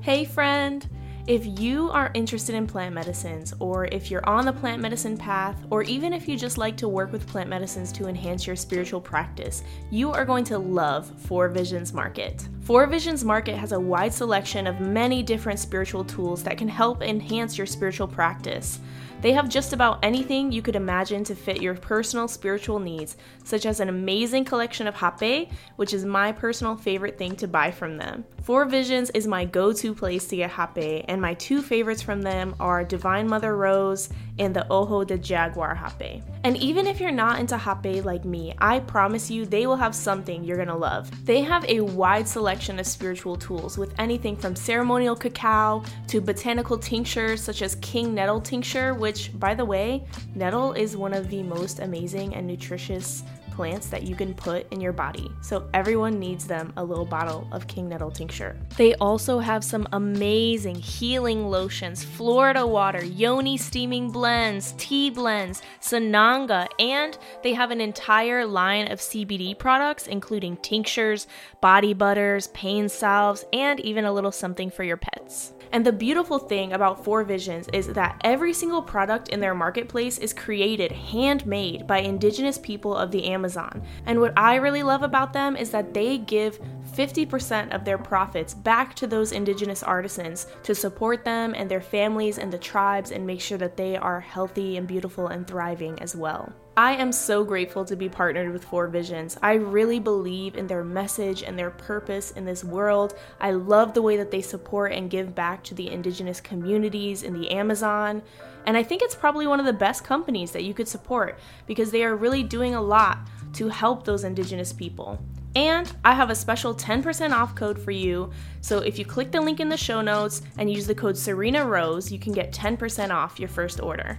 Hey, 0.03 0.25
friend! 0.25 0.89
If 1.29 1.61
you 1.61 1.89
are 1.91 2.11
interested 2.15 2.57
in 2.57 2.67
plant 2.67 2.93
medicines, 2.93 3.55
or 3.61 3.85
if 3.87 4.11
you're 4.11 4.29
on 4.29 4.45
the 4.45 4.53
plant 4.53 4.83
medicine 4.83 5.17
path, 5.17 5.57
or 5.71 5.85
even 5.85 6.13
if 6.13 6.27
you 6.27 6.37
just 6.37 6.59
like 6.59 6.77
to 6.79 6.89
work 6.89 7.13
with 7.13 7.29
plant 7.29 7.49
medicines 7.49 7.93
to 7.93 8.09
enhance 8.09 8.45
your 8.45 8.57
spiritual 8.57 9.01
practice, 9.01 9.63
you 9.93 10.11
are 10.11 10.25
going 10.25 10.43
to 10.47 10.59
love 10.59 11.09
Four 11.21 11.49
Visions 11.49 11.93
Market. 11.93 12.49
Four 12.63 12.89
Visions 12.89 13.23
Market 13.25 13.57
has 13.57 13.71
a 13.71 13.79
wide 13.79 14.13
selection 14.13 14.67
of 14.67 14.81
many 14.81 15.23
different 15.23 15.61
spiritual 15.61 16.03
tools 16.05 16.43
that 16.43 16.59
can 16.59 16.67
help 16.67 17.01
enhance 17.01 17.57
your 17.57 17.69
spiritual 17.69 18.09
practice. 18.09 18.81
They 19.23 19.33
have 19.35 19.49
just 19.49 19.73
about 19.73 20.01
anything 20.03 20.51
you 20.51 20.63
could 20.63 20.75
imagine 20.75 21.23
to 21.25 21.37
fit 21.37 21.63
your 21.63 21.75
personal 21.75 22.27
spiritual 22.27 22.81
needs, 22.81 23.17
such 23.45 23.67
as 23.67 23.79
an 23.79 23.89
amazing 23.89 24.45
collection 24.45 24.89
of 24.89 24.97
hape, 24.97 25.53
which 25.77 25.95
is 25.95 26.05
my 26.05 26.33
personal 26.33 26.75
favorite 26.75 27.19
thing 27.19 27.37
to 27.37 27.47
buy 27.47 27.71
from 27.71 27.99
them. 27.99 28.25
Four 28.43 28.65
Visions 28.65 29.11
is 29.11 29.29
my 29.29 29.45
go 29.45 29.73
to 29.73 29.95
place 29.95 30.27
to 30.27 30.37
get 30.37 30.51
hape, 30.51 31.05
and 31.07 31.23
my 31.23 31.35
two 31.35 31.63
favorites 31.63 32.03
from 32.03 32.23
them 32.23 32.57
are 32.59 32.83
Divine 32.83 33.29
Mother 33.29 33.57
Rose 33.57 34.09
and 34.41 34.57
the 34.57 34.67
Ojo 34.69 35.05
de 35.05 35.17
Jaguar 35.17 35.77
hape. 35.77 36.23
And 36.43 36.57
even 36.57 36.89
if 36.89 36.99
you're 36.99 37.13
not 37.13 37.39
into 37.39 37.57
hape 37.57 38.05
like 38.05 38.25
me, 38.25 38.55
I 38.59 38.81
promise 38.81 39.31
you 39.31 39.47
they 39.47 39.69
will 39.69 39.77
have 39.77 39.95
something 39.95 40.43
you're 40.43 40.57
gonna 40.57 40.77
love. 40.77 41.09
They 41.25 41.43
have 41.43 41.65
a 41.69 41.81
wide 41.81 42.27
selection 42.27 42.81
of 42.81 42.87
spiritual 42.89 43.37
tools 43.37 43.79
with 43.79 43.95
anything 44.01 44.37
from 44.37 44.57
ceremonial 44.57 45.15
cacao 45.15 45.85
to 46.09 46.21
botanical 46.21 46.77
tinctures 46.77 47.41
such 47.41 47.63
as 47.63 47.77
king 47.77 48.15
nettle 48.15 48.41
tincture, 48.41 48.95
which, 48.95 49.12
by 49.35 49.55
the 49.55 49.65
way, 49.65 50.05
nettle 50.35 50.73
is 50.73 50.97
one 50.97 51.15
of 51.15 51.29
the 51.29 51.43
most 51.43 51.81
amazing 51.81 52.35
and 52.35 52.47
nutritious 52.47 53.23
plants 53.53 53.89
that 53.89 54.03
you 54.03 54.17
can 54.17 54.35
put 54.35 54.71
in 54.73 54.81
your 54.81 54.93
body. 54.93 55.31
So 55.43 55.69
everyone 55.75 56.19
needs 56.19 56.47
them 56.47 56.73
a 56.77 56.85
little 56.85 57.05
bottle 57.05 57.47
of 57.53 57.67
king 57.67 57.89
nettle 57.89 58.11
tincture. 58.11 58.57
They 58.77 58.95
also 58.95 59.39
have 59.39 59.63
some 59.63 59.87
amazing 59.93 60.77
healing 60.77 61.47
lotions, 61.49 62.03
Florida 62.03 62.67
water, 62.67 63.05
yoni 63.05 63.57
steaming 63.57 64.11
blends, 64.11 64.75
tea 64.79 65.11
blends, 65.11 65.63
sananga, 65.81 66.67
and 66.79 67.17
they 67.43 67.53
have 67.53 67.71
an 67.71 67.81
entire 67.81 68.47
line 68.47 68.91
of 68.91 69.01
CBD 69.01 69.57
products 69.57 70.07
including 70.07 70.57
tinctures, 70.59 71.27
body 71.61 71.95
butters, 71.95 72.49
pain 72.49 72.89
salves, 72.89 73.45
and 73.53 73.79
even 73.81 74.05
a 74.05 74.13
little 74.13 74.33
something 74.33 74.71
for 74.71 74.83
your 74.83 74.97
pets. 74.97 75.52
And 75.73 75.87
the 75.87 75.93
beautiful 75.93 76.39
thing 76.39 76.75
about 76.75 77.03
Four 77.03 77.25
Visions 77.25 77.67
is 77.73 77.87
that 77.89 78.21
every 78.23 78.53
single 78.53 78.83
product 78.83 79.31
in 79.31 79.41
their 79.41 79.55
marketplace 79.55 80.19
is 80.19 80.35
created 80.35 80.93
handmade 80.93 81.87
by 81.87 82.01
indigenous 82.01 82.59
people 82.59 82.95
of 82.95 83.11
the 83.11 83.25
Amazon. 83.25 83.83
And 84.05 84.21
what 84.21 84.35
I 84.37 84.57
really 84.57 84.83
love 84.83 85.03
about 85.03 85.33
them 85.33 85.57
is 85.57 85.71
that 85.71 85.95
they 85.95 86.19
give 86.19 86.61
50% 86.95 87.75
of 87.75 87.87
their 87.87 87.97
profits 87.97 88.53
back 88.53 88.95
to 88.97 89.07
those 89.07 89.33
indigenous 89.33 89.83
artisans 89.83 90.47
to 90.63 90.75
support 90.75 91.25
them 91.25 91.55
and 91.57 91.71
their 91.71 91.81
families 91.81 92.37
and 92.37 92.53
the 92.53 92.59
tribes 92.59 93.11
and 93.11 93.27
make 93.27 93.41
sure 93.41 93.57
that 93.57 93.79
they 93.79 93.97
are 93.97 94.21
healthy 94.21 94.77
and 94.77 94.87
beautiful 94.87 95.29
and 95.29 95.47
thriving 95.47 95.99
as 96.01 96.15
well. 96.15 96.53
I 96.75 96.95
am 96.95 97.13
so 97.13 97.45
grateful 97.45 97.85
to 97.85 97.97
be 97.97 98.09
partnered 98.09 98.51
with 98.51 98.65
Four 98.65 98.87
Visions. 98.87 99.37
I 99.43 99.55
really 99.55 99.99
believe 99.99 100.57
in 100.57 100.67
their 100.67 100.83
message 100.83 101.43
and 101.43 101.59
their 101.59 101.71
purpose 101.71 102.31
in 102.31 102.47
this 102.47 102.65
world. 102.65 103.15
I 103.43 103.51
love 103.51 103.93
the 103.93 104.01
way 104.01 104.17
that 104.17 104.31
they 104.31 104.41
support 104.41 104.93
and 104.93 105.11
give 105.11 105.35
back 105.35 105.63
to 105.65 105.75
the 105.75 105.91
indigenous 105.91 106.41
communities 106.41 107.25
in 107.25 107.35
the 107.35 107.51
Amazon. 107.51 108.23
And 108.65 108.75
I 108.75 108.83
think 108.83 109.03
it's 109.03 109.15
probably 109.15 109.47
one 109.47 109.61
of 109.61 109.67
the 109.67 109.73
best 109.75 110.03
companies 110.03 110.53
that 110.53 110.65
you 110.65 110.73
could 110.73 110.89
support 110.89 111.39
because 111.67 111.91
they 111.91 112.05
are 112.05 112.17
really 112.17 112.43
doing 112.43 112.75
a 112.75 112.81
lot 112.81 113.19
to 113.53 113.69
help 113.69 114.07
those 114.07 114.25
indigenous 114.25 114.73
people. 114.73 115.23
And 115.55 115.95
I 116.07 116.15
have 116.15 116.31
a 116.31 116.35
special 116.35 116.75
10% 116.75 117.33
off 117.33 117.55
code 117.55 117.79
for 117.79 117.91
you. 117.91 118.31
So 118.63 118.79
if 118.79 118.99
you 118.99 119.05
click 119.05 119.31
the 119.31 119.43
link 119.43 119.61
in 119.61 119.69
the 119.69 119.77
show 119.77 120.01
notes 120.01 120.41
and 120.57 120.73
use 120.73 120.87
the 120.87 120.95
code 120.95 121.17
Sariena 121.17 121.67
Rose, 121.67 122.11
you 122.11 122.19
can 122.19 122.33
get 122.33 122.51
10% 122.51 123.11
off 123.11 123.39
your 123.39 123.51
first 123.51 123.79
order. 123.83 124.19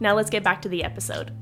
Now 0.00 0.14
let's 0.14 0.30
get 0.30 0.42
back 0.42 0.62
to 0.62 0.70
the 0.70 0.82
episode. 0.82 1.36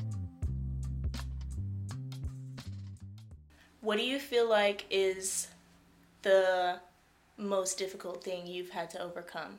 What 3.80 3.98
do 3.98 4.04
you 4.04 4.18
feel 4.18 4.48
like 4.48 4.84
is 4.90 5.48
the 6.22 6.80
most 7.36 7.78
difficult 7.78 8.24
thing 8.24 8.46
you've 8.46 8.70
had 8.70 8.90
to 8.90 9.00
overcome 9.02 9.58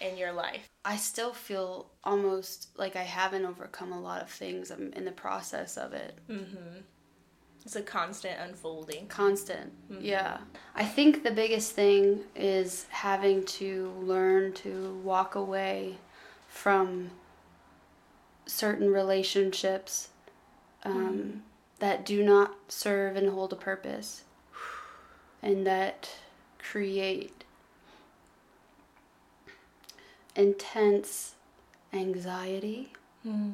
in 0.00 0.16
your 0.16 0.32
life? 0.32 0.66
i 0.84 0.94
still 0.96 1.32
feel 1.32 1.86
almost 2.04 2.68
like 2.76 2.94
i 2.94 3.02
haven't 3.02 3.44
overcome 3.44 3.90
a 3.92 4.00
lot 4.00 4.22
of 4.22 4.30
things. 4.30 4.70
I'm 4.70 4.92
in 4.92 5.04
the 5.04 5.10
process 5.12 5.76
of 5.76 5.92
it. 5.94 6.16
Mhm. 6.28 6.82
It's 7.64 7.74
a 7.74 7.82
constant 7.82 8.38
unfolding. 8.38 9.08
constant. 9.08 9.72
Yeah. 9.90 10.38
I 10.76 10.84
think 10.84 11.24
the 11.24 11.32
biggest 11.32 11.72
thing 11.72 12.22
is 12.36 12.86
having 12.90 13.44
to 13.58 13.90
learn 14.00 14.52
to 14.64 14.94
walk 15.02 15.34
away 15.34 15.96
from 16.48 17.10
certain 18.46 18.92
relationships. 18.92 20.10
Um, 20.84 21.42
that 21.78 22.04
do 22.04 22.22
not 22.22 22.54
serve 22.68 23.16
and 23.16 23.30
hold 23.30 23.52
a 23.52 23.56
purpose 23.56 24.22
and 25.42 25.66
that 25.66 26.10
create 26.58 27.44
intense 30.34 31.34
anxiety 31.92 32.92
hmm. 33.22 33.50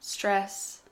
stress 0.00 0.82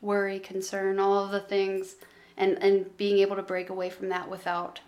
worry, 0.00 0.38
concern, 0.38 0.98
all 0.98 1.24
of 1.24 1.30
the 1.30 1.40
things, 1.40 1.96
and 2.36 2.62
and 2.62 2.96
being 2.96 3.18
able 3.18 3.36
to 3.36 3.42
break 3.42 3.70
away 3.70 3.90
from 3.90 4.08
that 4.08 4.28
without 4.30 4.80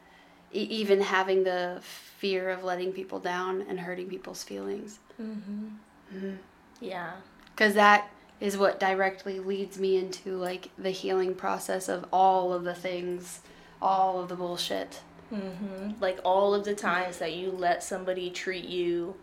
e- 0.52 0.60
even 0.70 1.00
having 1.00 1.44
the 1.44 1.80
fear 1.82 2.50
of 2.50 2.64
letting 2.64 2.92
people 2.92 3.18
down 3.18 3.62
and 3.68 3.80
hurting 3.80 4.08
people's 4.08 4.42
feelings, 4.42 4.98
mm-hmm. 5.20 5.68
Mm-hmm. 6.14 6.36
Yeah. 6.80 7.12
because 7.54 7.74
that 7.74 8.08
is 8.40 8.56
what 8.56 8.78
directly 8.78 9.40
leads 9.40 9.78
me 9.78 9.96
into 9.96 10.36
like 10.36 10.70
the 10.78 10.90
healing 10.90 11.34
process 11.34 11.88
of 11.88 12.06
all 12.12 12.52
of 12.52 12.64
the 12.64 12.74
things, 12.74 13.40
all 13.82 14.20
of 14.20 14.28
the 14.28 14.36
bullshit. 14.36 15.00
Mm-hmm. 15.32 15.92
Like 16.00 16.20
all 16.24 16.54
of 16.54 16.64
the 16.64 16.74
times 16.74 17.18
that 17.18 17.34
you 17.34 17.50
let 17.50 17.82
somebody 17.82 18.30
treat 18.30 18.64
you 18.64 19.16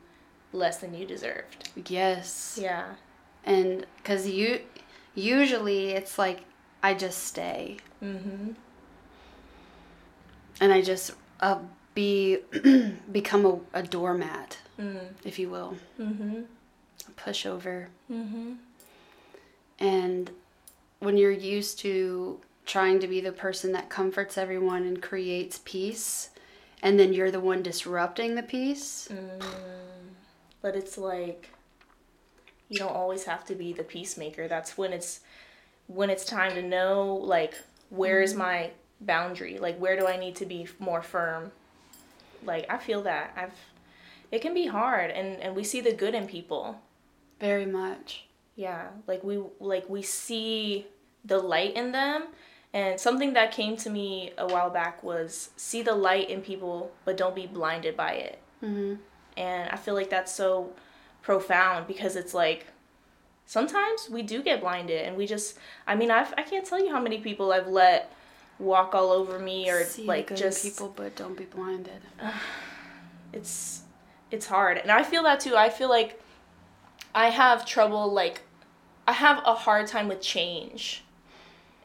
less 0.53 0.77
than 0.77 0.93
you 0.93 1.05
deserved. 1.05 1.69
Yes, 1.87 2.59
Yeah. 2.61 2.93
and 3.43 3.85
because 3.97 4.27
you 4.27 4.61
usually 5.15 5.89
it's 5.91 6.17
like 6.19 6.41
I 6.83 6.93
just 6.93 7.23
stay. 7.23 7.77
Mm-hmm. 8.03 8.51
and 10.61 10.73
I 10.73 10.81
just 10.81 11.11
uh, 11.39 11.59
be 11.95 12.37
become 13.11 13.45
a, 13.45 13.79
a 13.79 13.83
doormat 13.83 14.59
mm. 14.79 14.99
if 15.23 15.39
you 15.39 15.49
will. 15.49 15.75
Mm-hmm. 15.99 16.41
A 17.07 17.11
pushover. 17.11 17.87
Mm-hmm. 19.79 19.95
And 19.95 20.31
when 20.99 21.17
you're 21.17 21.31
used 21.31 21.79
to 21.79 22.39
trying 22.65 22.99
to 22.99 23.07
be 23.07 23.21
the 23.21 23.31
person 23.31 23.71
that 23.73 23.89
comforts 23.89 24.37
everyone 24.37 24.83
and 24.83 25.01
creates 25.01 25.61
peace, 25.63 26.29
and 26.81 26.99
then 26.99 27.13
you're 27.13 27.31
the 27.31 27.39
one 27.39 27.63
disrupting 27.63 28.35
the 28.35 28.43
peace. 28.43 29.07
Mm. 29.11 29.43
But 30.61 30.75
it's 30.75 30.97
like 30.97 31.49
you 32.69 32.79
don't 32.79 32.95
always 32.95 33.25
have 33.25 33.45
to 33.45 33.55
be 33.55 33.73
the 33.73 33.83
peacemaker. 33.83 34.47
That's 34.47 34.77
when 34.77 34.93
it's 34.93 35.21
when 35.87 36.09
it's 36.09 36.25
time 36.25 36.55
to 36.55 36.61
know 36.61 37.15
like 37.15 37.55
where 37.89 38.21
is 38.21 38.33
my 38.33 38.71
boundary? 39.01 39.57
Like 39.57 39.77
where 39.77 39.97
do 39.97 40.07
I 40.07 40.17
need 40.17 40.35
to 40.37 40.45
be 40.45 40.67
more 40.79 41.01
firm? 41.01 41.51
Like 42.43 42.65
I 42.69 42.77
feel 42.77 43.03
that. 43.03 43.33
I've 43.37 43.53
it 44.31 44.41
can 44.41 44.53
be 44.53 44.67
hard 44.67 45.11
and 45.11 45.39
and 45.41 45.55
we 45.55 45.63
see 45.63 45.81
the 45.81 45.93
good 45.93 46.15
in 46.15 46.27
people. 46.27 46.81
Very 47.39 47.65
much. 47.65 48.25
Yeah, 48.55 48.87
like 49.07 49.23
we 49.23 49.39
like 49.59 49.89
we 49.89 50.01
see 50.01 50.87
the 51.23 51.39
light 51.39 51.75
in 51.75 51.91
them 51.91 52.27
and 52.73 52.99
something 52.99 53.33
that 53.33 53.51
came 53.51 53.75
to 53.77 53.89
me 53.89 54.31
a 54.37 54.45
while 54.47 54.69
back 54.69 55.03
was 55.03 55.49
see 55.57 55.81
the 55.81 55.95
light 55.95 56.29
in 56.29 56.41
people 56.41 56.91
but 57.03 57.17
don't 57.17 57.35
be 57.35 57.47
blinded 57.47 57.97
by 57.97 58.13
it. 58.13 58.39
hmm 58.59 58.95
And 59.35 59.69
I 59.69 59.75
feel 59.75 59.93
like 59.93 60.09
that's 60.09 60.31
so 60.31 60.71
profound 61.21 61.87
because 61.87 62.15
it's 62.15 62.33
like 62.33 62.67
sometimes 63.45 64.09
we 64.09 64.21
do 64.21 64.41
get 64.41 64.61
blinded 64.61 65.05
and 65.05 65.17
we 65.17 65.25
just 65.25 65.57
I 65.87 65.95
mean 65.95 66.11
I've 66.11 66.33
I 66.37 66.43
can't 66.43 66.65
tell 66.65 66.83
you 66.83 66.91
how 66.91 67.01
many 67.01 67.17
people 67.17 67.51
I've 67.51 67.67
let 67.67 68.11
walk 68.59 68.95
all 68.95 69.11
over 69.11 69.37
me 69.39 69.69
or 69.69 69.83
See 69.83 70.05
like 70.05 70.35
just 70.35 70.63
people, 70.63 70.93
but 70.95 71.15
don't 71.15 71.37
be 71.37 71.45
blinded. 71.45 72.01
it's 73.33 73.81
it's 74.31 74.45
hard. 74.47 74.77
And 74.77 74.91
I 74.91 75.03
feel 75.03 75.23
that 75.23 75.39
too. 75.39 75.55
I 75.55 75.69
feel 75.69 75.89
like 75.89 76.21
I 77.13 77.29
have 77.29 77.65
trouble 77.65 78.11
like 78.11 78.41
I 79.07 79.13
have 79.13 79.41
a 79.45 79.53
hard 79.53 79.87
time 79.87 80.07
with 80.07 80.21
change 80.21 81.03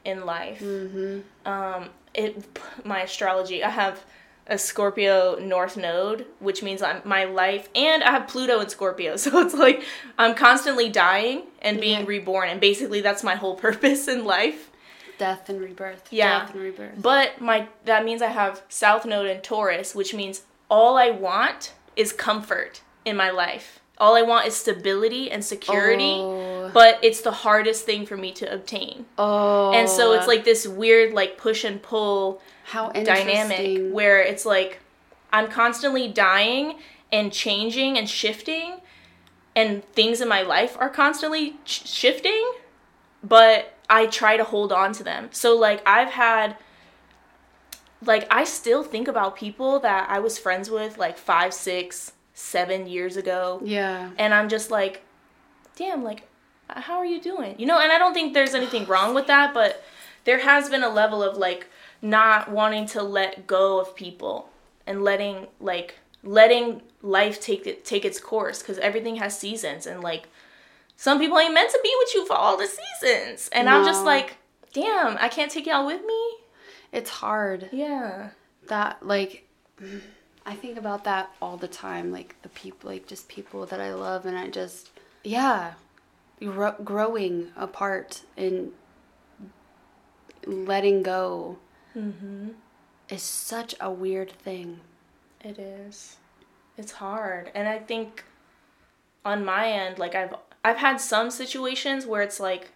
in 0.05 0.25
life. 0.25 0.61
hmm 0.61 1.21
um 1.47 1.89
it 2.15 2.45
my 2.85 3.01
astrology 3.03 3.63
i 3.63 3.69
have 3.71 4.05
a 4.49 4.59
scorpio 4.59 5.39
north 5.39 5.77
node 5.77 6.27
which 6.41 6.61
means 6.63 6.83
i'm 6.83 7.01
my 7.05 7.25
life 7.25 7.69
and 7.75 8.03
i 8.03 8.11
have 8.11 8.27
pluto 8.27 8.59
in 8.61 8.69
scorpio 8.69 9.15
so 9.25 9.39
it's 9.41 9.55
like 9.55 9.83
i'm 10.19 10.35
constantly 10.35 10.89
dying 10.89 11.43
and 11.63 11.81
being 11.81 12.01
Yeah. 12.01 12.07
reborn 12.07 12.49
and 12.49 12.61
basically 12.61 13.01
that's 13.01 13.23
my 13.23 13.37
whole 13.37 13.55
purpose 13.67 14.09
in 14.09 14.25
life 14.25 14.71
Death 15.19 15.51
and 15.51 15.61
rebirth. 15.61 16.09
Yeah. 16.11 16.41
Death 16.41 16.55
and 16.55 16.63
rebirth. 16.63 16.95
but 17.01 17.41
my 17.41 17.69
that 17.85 18.05
means 18.05 18.23
i 18.23 18.29
have 18.29 18.63
south 18.69 19.05
node 19.07 19.27
in 19.27 19.41
taurus 19.43 19.95
which 19.95 20.13
means 20.15 20.43
all 20.71 20.97
i 20.97 21.11
want 21.11 21.75
is 21.95 22.13
comfort 22.13 22.81
in 23.05 23.17
my 23.17 23.31
life 23.31 23.80
all 24.01 24.17
i 24.17 24.23
want 24.23 24.47
is 24.47 24.57
stability 24.57 25.31
and 25.31 25.45
security 25.45 26.17
Oh. 26.19 26.71
but 26.75 26.99
it's 27.03 27.21
the 27.21 27.31
hardest 27.31 27.85
thing 27.85 28.07
for 28.07 28.17
me 28.17 28.33
to 28.33 28.53
obtain 28.53 29.07
Oh. 29.19 29.73
and 29.73 29.89
so 29.89 30.13
it's 30.15 30.27
like 30.27 30.45
this 30.45 30.67
weird 30.67 31.13
like 31.15 31.37
push 31.39 31.63
and 31.65 31.81
pull 31.83 32.41
how 32.65 32.89
dynamic 32.91 33.93
where 33.93 34.21
it's 34.21 34.45
like 34.47 34.81
I'm 35.33 35.47
constantly 35.49 36.09
dying 36.09 36.75
and 37.13 37.33
changing 37.33 37.97
and 37.99 38.09
shifting 38.11 38.81
and 39.55 39.85
things 39.93 40.21
in 40.21 40.29
my 40.29 40.43
life 40.43 40.77
are 40.81 40.89
constantly 40.91 41.55
sh- 41.65 41.83
shifting 41.87 42.53
but 43.23 43.75
I 43.89 44.07
try 44.07 44.37
to 44.37 44.45
hold 44.45 44.73
on 44.73 44.93
to 44.95 45.03
them. 45.05 45.29
So 45.33 45.57
like 45.57 45.83
I've 45.87 46.11
had 46.11 46.57
like 48.05 48.27
I 48.31 48.45
still 48.45 48.83
think 48.83 49.09
about 49.09 49.37
people 49.37 49.79
that 49.81 50.09
I 50.09 50.19
was 50.21 50.39
friends 50.39 50.71
with 50.71 50.97
like 50.99 51.19
five, 51.19 51.53
six, 51.53 52.13
seven 52.41 52.87
years 52.89 53.17
ago 53.17 53.61
Yeah. 53.63 54.11
and 54.19 54.33
I'm 54.35 54.49
just 54.49 54.71
like, 54.71 55.03
damn, 55.77 56.03
like, 56.03 56.23
how 56.69 56.95
are 56.99 57.05
you 57.07 57.21
doing? 57.21 57.55
You 57.59 57.67
know, 57.67 57.79
and 57.79 57.93
I 57.93 57.99
don't 57.99 58.15
think 58.15 58.33
there's 58.33 58.55
anything 58.55 58.87
wrong 58.87 59.15
with 59.15 59.27
that, 59.27 59.53
but 59.53 59.83
there 60.25 60.39
has 60.41 60.69
been 60.71 60.83
a 60.83 60.89
level 60.89 61.23
of 61.23 61.37
like 61.37 61.67
not 62.03 62.51
wanting 62.51 62.87
to 62.87 63.03
let 63.03 63.47
go 63.47 63.81
of 63.81 63.95
people 63.95 64.49
and 64.87 65.03
letting 65.05 65.47
like 65.61 65.99
letting 66.23 66.83
life 67.03 67.41
take 67.41 67.67
it 67.67 67.85
take 67.85 68.05
its 68.05 68.21
course 68.21 68.61
because 68.61 68.79
everything 68.79 69.17
has 69.17 69.39
seasons 69.39 69.87
and 69.87 70.03
like 70.03 70.29
some 70.97 71.19
people 71.19 71.39
ain't 71.39 71.55
meant 71.55 71.71
to 71.71 71.81
be 71.83 71.93
with 71.99 72.15
you 72.15 72.27
for 72.27 72.35
all 72.35 72.57
the 72.59 72.67
seasons 72.67 73.49
and 73.53 73.69
i'm 73.71 73.85
just 73.87 74.05
like 74.05 74.37
damn 74.75 75.17
i 75.19 75.29
can't 75.29 75.51
take 75.51 75.67
y'all 75.67 75.87
with 75.87 76.05
me 76.05 76.23
It's 76.93 77.09
hard. 77.11 77.69
yeah 77.73 78.31
that 78.69 79.05
like 79.07 79.47
I 80.51 80.55
think 80.55 80.79
about 80.79 81.05
that 81.05 81.31
all 81.41 81.57
the 81.57 81.69
time 81.69 82.11
like 82.11 82.35
the 82.43 82.49
people 82.51 82.91
like 82.91 83.07
just 83.07 83.29
people 83.29 83.67
that 83.67 83.81
I 83.81 83.95
love 83.95 84.27
and 84.27 84.37
I 84.37 84.49
just 84.49 84.91
yeah 85.23 85.75
gro- 86.41 86.77
growing 86.83 87.53
apart 87.57 88.23
and 88.37 88.73
letting 90.47 91.03
go 91.03 91.59
mm-hmm 91.97 92.51
is 93.11 93.23
such 93.23 93.75
a 93.81 93.91
weird 93.91 94.31
thing. 94.31 94.81
It 95.43 95.59
is. 95.59 96.17
It's 96.79 96.93
hard. 96.93 97.51
And 97.55 97.69
I 97.69 97.79
think 97.79 98.25
on 99.25 99.45
my 99.45 99.71
end, 99.71 99.99
like 99.99 100.15
I've 100.15 100.35
I've 100.65 100.77
had 100.77 101.01
some 101.01 101.31
situations 101.31 102.07
where 102.07 102.23
it's 102.23 102.41
like 102.41 102.71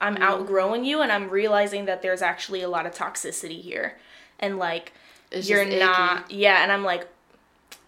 I'm 0.00 0.16
outgrowing 0.18 0.84
you 0.84 1.02
and 1.02 1.12
I'm 1.12 1.28
realizing 1.28 1.84
that 1.86 2.00
there's 2.00 2.22
actually 2.22 2.62
a 2.62 2.68
lot 2.68 2.86
of 2.86 2.94
toxicity 2.94 3.60
here. 3.60 3.98
And 4.38 4.58
like 4.58 4.92
It's 5.30 5.48
you're 5.48 5.64
not 5.64 6.30
yeah, 6.30 6.62
and 6.62 6.72
I'm 6.72 6.84
like 6.84 7.08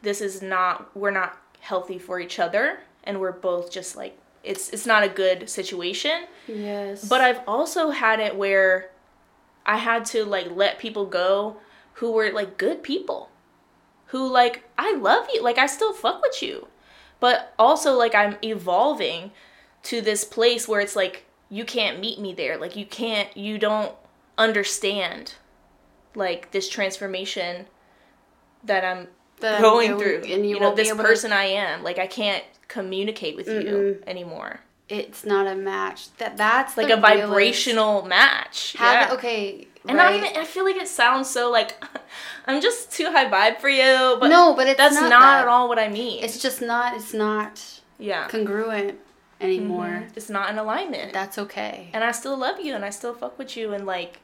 this 0.02 0.20
is 0.20 0.42
not 0.42 0.94
we're 0.96 1.10
not 1.10 1.38
healthy 1.60 1.98
for 1.98 2.20
each 2.20 2.38
other 2.38 2.80
and 3.04 3.20
we're 3.20 3.32
both 3.32 3.70
just 3.70 3.96
like 3.96 4.18
it's 4.44 4.70
it's 4.70 4.86
not 4.86 5.02
a 5.02 5.08
good 5.08 5.48
situation. 5.48 6.24
Yes. 6.46 7.08
But 7.08 7.20
I've 7.20 7.40
also 7.46 7.90
had 7.90 8.20
it 8.20 8.36
where 8.36 8.90
I 9.64 9.76
had 9.76 10.04
to 10.06 10.24
like 10.24 10.50
let 10.50 10.78
people 10.78 11.06
go 11.06 11.58
who 11.94 12.12
were 12.12 12.30
like 12.32 12.58
good 12.58 12.82
people. 12.82 13.30
Who 14.06 14.28
like 14.28 14.64
I 14.76 14.94
love 14.94 15.26
you, 15.32 15.42
like 15.42 15.58
I 15.58 15.66
still 15.66 15.92
fuck 15.92 16.20
with 16.22 16.42
you. 16.42 16.68
But 17.20 17.54
also 17.58 17.94
like 17.94 18.14
I'm 18.14 18.36
evolving 18.42 19.30
to 19.84 20.00
this 20.00 20.24
place 20.24 20.66
where 20.66 20.80
it's 20.80 20.96
like 20.96 21.24
you 21.48 21.64
can't 21.64 22.00
meet 22.00 22.18
me 22.18 22.34
there. 22.34 22.56
Like 22.56 22.76
you 22.76 22.86
can't 22.86 23.34
you 23.36 23.58
don't 23.58 23.94
understand 24.36 25.34
like 26.14 26.50
this 26.50 26.68
transformation 26.68 27.66
that 28.64 28.84
I'm 28.84 29.08
going 29.60 29.98
through. 29.98 30.22
and 30.28 30.46
you 30.48 30.54
you 30.54 30.60
know, 30.60 30.74
this 30.74 30.88
able 30.88 30.98
to- 30.98 31.02
person 31.04 31.32
I 31.32 31.44
am. 31.44 31.82
Like 31.82 31.98
I 31.98 32.06
can't 32.06 32.44
communicate 32.68 33.36
with 33.36 33.48
you 33.48 34.02
anymore. 34.06 34.60
it's 34.88 35.24
not 35.24 35.46
a 35.46 35.54
match. 35.54 36.14
That 36.16 36.36
that's 36.36 36.76
Like 36.76 36.86
a 36.90 36.96
realest- 36.96 37.26
vibrational 37.28 38.02
match. 38.02 38.74
Have 38.78 39.08
yeah. 39.08 39.14
okay. 39.14 39.66
And 39.88 39.98
right? 39.98 40.20
not 40.20 40.28
even 40.30 40.40
I 40.40 40.44
feel 40.44 40.64
like 40.64 40.76
it 40.76 40.88
sounds 40.88 41.28
so 41.28 41.50
like 41.50 41.82
I'm 42.46 42.60
just 42.62 42.92
too 42.92 43.06
high 43.10 43.28
vibe 43.28 43.58
for 43.60 43.68
you, 43.68 44.16
but 44.20 44.28
No, 44.28 44.54
but 44.54 44.66
it's 44.68 44.78
that's 44.78 44.94
not 44.94 45.10
not, 45.10 45.20
that. 45.20 45.42
at 45.42 45.48
all 45.48 45.68
what 45.68 45.78
I 45.78 45.88
mean. 45.88 46.22
It's 46.24 46.38
just 46.40 46.60
not. 46.62 46.94
It's 46.96 47.12
not 47.12 47.60
yeah. 47.98 48.28
congruent 48.28 48.98
anymore. 49.40 49.86
Mm-hmm. 49.86 50.16
It's 50.16 50.30
not 50.30 50.50
in 50.50 50.56
alignment. 50.58 51.12
That's 51.12 51.36
okay. 51.38 51.90
and 51.92 52.02
I 52.04 52.12
still 52.12 52.36
love 52.36 52.60
you 52.60 52.74
and 52.74 52.84
I 52.84 52.90
still 52.90 53.12
fuck 53.14 53.36
with 53.38 53.56
you 53.56 53.72
and 53.74 53.84
like 53.86 54.20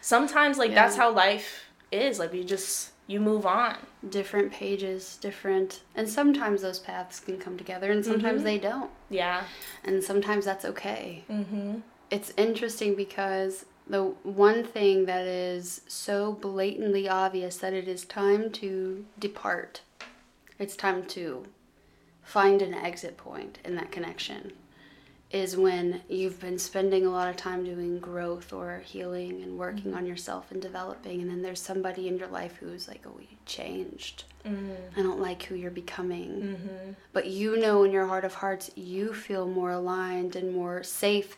sometimes 0.00 0.58
like 0.58 0.74
that's 0.74 0.96
how 0.96 1.10
life 1.12 1.66
is. 1.92 2.18
Like 2.18 2.32
you 2.34 2.44
just 2.44 2.90
you 3.06 3.20
move 3.20 3.46
on. 3.46 3.76
different 4.08 4.52
pages, 4.52 5.16
different, 5.20 5.80
and 5.96 6.08
sometimes 6.08 6.62
those 6.62 6.78
paths 6.78 7.18
can 7.18 7.38
come 7.38 7.56
together, 7.58 7.90
and 7.90 8.04
sometimes 8.04 8.42
they 8.44 8.56
don't, 8.58 8.90
Yeah. 9.10 9.44
and 9.84 10.02
sometimes 10.04 10.44
that's 10.44 10.64
okay. 10.64 11.24
Mhm. 11.28 11.82
It's 12.10 12.32
interesting 12.36 12.94
because 12.94 13.64
the 13.88 14.04
one 14.22 14.62
thing 14.62 15.06
that 15.06 15.26
is 15.26 15.80
so 15.88 16.32
blatantly 16.34 17.08
obvious 17.08 17.56
that 17.58 17.72
it 17.72 17.88
is 17.88 18.04
time 18.04 18.50
to 18.52 19.04
depart. 19.18 19.80
It's 20.58 20.76
time 20.76 21.04
to 21.06 21.46
find 22.22 22.62
an 22.62 22.74
exit 22.74 23.16
point 23.16 23.58
in 23.64 23.74
that 23.76 23.90
connection. 23.90 24.52
Is 25.36 25.54
when 25.54 26.00
you've 26.08 26.40
been 26.40 26.58
spending 26.58 27.04
a 27.04 27.10
lot 27.10 27.28
of 27.28 27.36
time 27.36 27.62
doing 27.62 27.98
growth 27.98 28.54
or 28.54 28.82
healing 28.86 29.42
and 29.42 29.58
working 29.58 29.88
mm-hmm. 29.88 29.98
on 29.98 30.06
yourself 30.06 30.50
and 30.50 30.62
developing, 30.62 31.20
and 31.20 31.30
then 31.30 31.42
there's 31.42 31.60
somebody 31.60 32.08
in 32.08 32.16
your 32.16 32.28
life 32.28 32.56
who's 32.56 32.88
like, 32.88 33.02
"Oh, 33.06 33.20
you 33.20 33.36
changed. 33.44 34.24
Mm. 34.46 34.76
I 34.96 35.02
don't 35.02 35.20
like 35.20 35.42
who 35.42 35.54
you're 35.54 35.70
becoming." 35.70 36.30
Mm-hmm. 36.30 36.92
But 37.12 37.26
you 37.26 37.58
know 37.58 37.84
in 37.84 37.92
your 37.92 38.06
heart 38.06 38.24
of 38.24 38.34
hearts, 38.34 38.70
you 38.76 39.12
feel 39.12 39.46
more 39.46 39.72
aligned 39.72 40.36
and 40.36 40.54
more 40.54 40.82
safe 40.82 41.36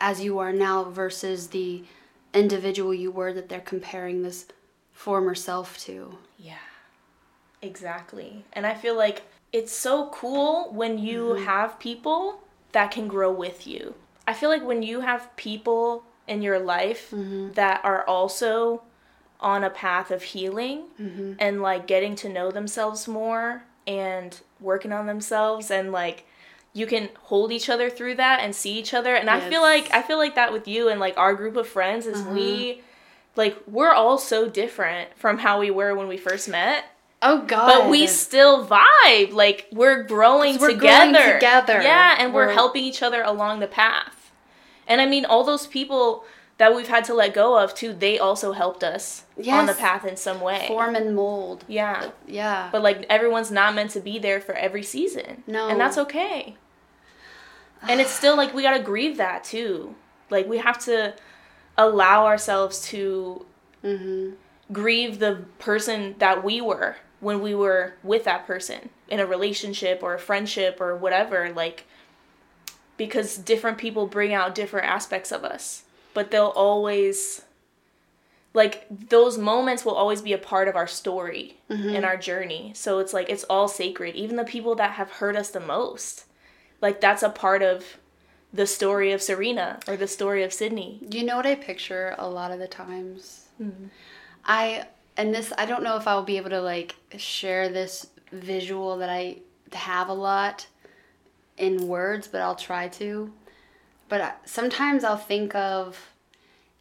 as 0.00 0.22
you 0.22 0.38
are 0.38 0.52
now 0.52 0.84
versus 0.84 1.48
the 1.48 1.84
individual 2.32 2.94
you 2.94 3.10
were 3.10 3.34
that 3.34 3.50
they're 3.50 3.60
comparing 3.60 4.22
this 4.22 4.46
former 4.92 5.34
self 5.34 5.78
to. 5.80 6.16
Yeah. 6.38 6.54
Exactly. 7.60 8.44
And 8.54 8.66
I 8.66 8.74
feel 8.74 8.96
like 8.96 9.22
it's 9.52 9.72
so 9.72 10.08
cool 10.08 10.72
when 10.72 10.98
you 10.98 11.24
mm-hmm. 11.24 11.44
have 11.44 11.78
people 11.78 12.40
that 12.72 12.90
can 12.90 13.08
grow 13.08 13.30
with 13.32 13.66
you. 13.66 13.94
I 14.26 14.32
feel 14.32 14.48
like 14.50 14.64
when 14.64 14.82
you 14.82 15.00
have 15.00 15.34
people 15.36 16.04
in 16.28 16.42
your 16.42 16.58
life 16.58 17.12
that 17.54 17.80
are 17.84 18.04
also 18.06 18.82
on 19.40 19.62
a 19.64 19.70
path 19.70 20.10
of 20.10 20.22
healing 20.22 20.84
and 21.38 21.62
like 21.62 21.86
getting 21.86 22.16
to 22.16 22.28
know 22.28 22.50
themselves 22.50 23.06
more 23.06 23.64
and 23.86 24.40
working 24.60 24.92
on 24.92 25.06
themselves 25.06 25.70
and 25.70 25.92
like 25.92 26.26
you 26.72 26.86
can 26.86 27.08
hold 27.22 27.52
each 27.52 27.68
other 27.70 27.88
through 27.88 28.14
that 28.16 28.40
and 28.40 28.54
see 28.54 28.72
each 28.78 28.92
other. 28.94 29.14
And 29.14 29.30
i 29.30 29.38
feel 29.50 29.62
like 29.62 29.88
i 29.94 30.02
feel 30.02 30.18
like 30.18 30.34
that 30.34 30.52
with 30.52 30.66
you 30.66 30.88
and 30.88 30.98
like 30.98 31.16
our 31.16 31.34
group 31.34 31.56
of 31.56 31.68
friends 31.68 32.06
is 32.06 32.20
Uh-huh. 32.20 32.32
we 32.34 32.82
like 33.36 33.56
we're 33.66 33.92
all 33.92 34.18
so 34.18 34.48
different 34.48 35.10
from 35.16 35.38
how 35.38 35.60
we 35.60 35.70
were 35.70 35.94
when 35.94 36.08
we 36.08 36.16
first 36.16 36.48
met 36.48 36.84
Oh 37.26 37.42
God. 37.46 37.66
but 37.66 37.90
we 37.90 38.06
still 38.06 38.66
vibe 38.66 39.32
like 39.32 39.66
we're 39.72 40.02
growing 40.04 40.58
we're 40.58 40.70
together 40.72 41.12
growing 41.12 41.34
together. 41.34 41.82
yeah 41.82 42.16
and 42.18 42.32
we're, 42.32 42.46
We're- 42.46 42.54
helping 42.54 42.84
each 42.84 43.02
other 43.02 43.22
along 43.22 43.60
the 43.60 43.66
path 43.66 44.30
and 44.86 45.00
i 45.00 45.06
mean 45.06 45.24
all 45.24 45.42
those 45.44 45.66
people 45.66 46.24
that 46.58 46.74
we've 46.74 46.88
had 46.88 47.04
to 47.04 47.14
let 47.14 47.34
go 47.34 47.58
of 47.58 47.74
too 47.74 47.92
they 47.92 48.18
also 48.18 48.52
helped 48.52 48.82
us 48.82 49.24
on 49.50 49.66
the 49.66 49.74
path 49.74 50.04
in 50.06 50.16
some 50.16 50.40
way 50.40 50.64
form 50.68 50.94
and 50.94 51.14
mold. 51.14 51.64
yeah 51.68 52.10
Yeah. 52.26 52.68
but 52.72 52.82
like 52.82 53.04
everyone's 53.10 53.50
not 53.50 53.74
meant 53.74 53.90
to 53.92 54.00
be 54.00 54.18
there 54.18 54.40
for 54.40 54.54
every 54.54 54.82
season 54.82 55.42
No. 55.46 55.68
and 55.68 55.80
that's 55.80 55.98
okay 55.98 56.56
and 57.82 58.00
it's 58.00 58.10
still 58.10 58.36
like 58.36 58.54
we 58.54 58.62
gotta 58.62 58.82
grieve 58.82 59.16
that 59.18 59.44
too 59.44 59.94
like 60.30 60.48
we 60.48 60.58
have 60.58 60.78
to 60.84 61.14
allow 61.76 62.24
ourselves 62.26 62.80
to 62.88 63.44
mm-hmm. 63.84 64.30
grieve 64.72 65.18
the 65.18 65.44
person 65.58 66.14
that 66.18 66.42
we 66.42 66.60
were 66.60 66.96
when 67.20 67.40
we 67.40 67.54
were 67.54 67.94
with 68.02 68.24
that 68.24 68.46
person 68.46 68.90
in 69.08 69.20
a 69.20 69.26
relationship 69.26 70.02
or 70.02 70.14
a 70.14 70.18
friendship 70.18 70.80
or 70.80 70.96
whatever 70.96 71.50
like 71.52 71.86
because 72.96 73.36
different 73.36 73.78
people 73.78 74.06
bring 74.06 74.32
out 74.32 74.54
different 74.54 74.86
aspects 74.86 75.30
of 75.30 75.44
us. 75.44 75.82
But 76.14 76.30
they'll 76.30 76.46
always 76.46 77.42
like 78.54 78.86
those 78.90 79.36
moments 79.36 79.84
will 79.84 79.94
always 79.94 80.22
be 80.22 80.32
a 80.32 80.38
part 80.38 80.66
of 80.66 80.76
our 80.76 80.86
story 80.86 81.58
and 81.68 82.06
our 82.06 82.16
journey. 82.16 82.72
So 82.74 83.00
it's 83.00 83.12
like 83.12 83.28
it's 83.28 83.44
all 83.44 83.68
sacred. 83.68 84.14
Even 84.14 84.36
the 84.36 84.44
people 84.44 84.74
that 84.76 84.92
have 84.92 85.10
hurt 85.10 85.36
us 85.36 85.50
the 85.50 85.60
most 85.60 86.24
like 86.80 87.00
that's 87.00 87.22
a 87.22 87.30
part 87.30 87.62
of 87.62 87.98
the 88.52 88.66
story 88.66 89.12
of 89.12 89.20
Sariena 89.20 89.86
or 89.88 89.96
the 89.96 90.06
story 90.06 90.42
of 90.42 90.52
sydney. 90.52 91.00
You 91.10 91.24
know 91.24 91.36
what 91.36 91.46
I 91.46 91.54
picture 91.54 92.14
a 92.18 92.28
lot 92.28 92.50
of 92.50 92.58
the 92.58 92.68
times? 92.68 93.46
Mm-hmm. 93.60 93.86
I 94.44 94.86
and 95.16 95.34
this 95.34 95.52
I 95.56 95.66
don't 95.66 95.82
know 95.82 95.96
if 95.96 96.06
I'll 96.06 96.22
be 96.22 96.36
able 96.36 96.50
to 96.50 96.60
like 96.60 96.96
share 97.16 97.68
this 97.68 98.08
visual 98.32 98.98
that 98.98 99.10
I 99.10 99.38
have 99.72 100.08
a 100.08 100.14
lot 100.14 100.66
in 101.56 101.88
words, 101.88 102.28
but 102.28 102.40
I'll 102.40 102.56
try 102.56 102.88
to. 102.88 103.32
But 104.08 104.40
sometimes 104.44 105.04
I'll 105.04 105.16
think 105.16 105.54
of 105.54 106.10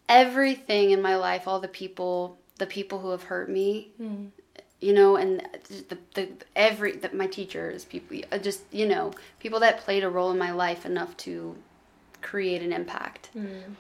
everything 0.08 0.92
in 0.92 1.02
my 1.02 1.16
life, 1.16 1.48
all 1.48 1.60
the 1.60 1.68
people, 1.68 2.38
the 2.58 2.68
people 2.68 3.00
who 3.00 3.10
have 3.10 3.24
hurt 3.24 3.50
me, 3.50 3.90
hmm. 3.98 4.26
you 4.80 4.94
know, 4.94 5.16
and 5.16 5.48
the, 5.90 5.98
the 6.14 6.30
every 6.56 6.98
the, 6.98 7.12
my 7.14 7.28
teachers, 7.28 7.86
people, 7.86 8.18
uh, 8.32 8.38
just 8.38 8.62
you 8.72 8.88
know, 8.88 9.12
people 9.40 9.60
that 9.62 9.80
played 9.80 10.04
a 10.04 10.10
role 10.10 10.32
in 10.32 10.38
my 10.38 10.52
life 10.52 10.86
enough 10.86 11.16
to 11.18 11.56
create 12.22 12.62
an 12.62 12.74
impact 12.74 13.28
hmm. 13.34 13.74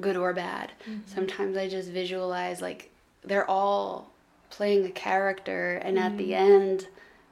good 0.00 0.16
or 0.16 0.32
bad. 0.32 0.72
Mm-hmm. 0.82 1.00
Sometimes 1.06 1.56
I 1.56 1.68
just 1.68 1.88
visualize 1.88 2.60
like 2.60 2.91
they're 3.24 3.48
all 3.48 4.10
playing 4.50 4.84
a 4.84 4.90
character 4.90 5.74
and 5.76 5.98
at 5.98 6.18
the 6.18 6.30
mm. 6.30 6.36
end 6.36 6.86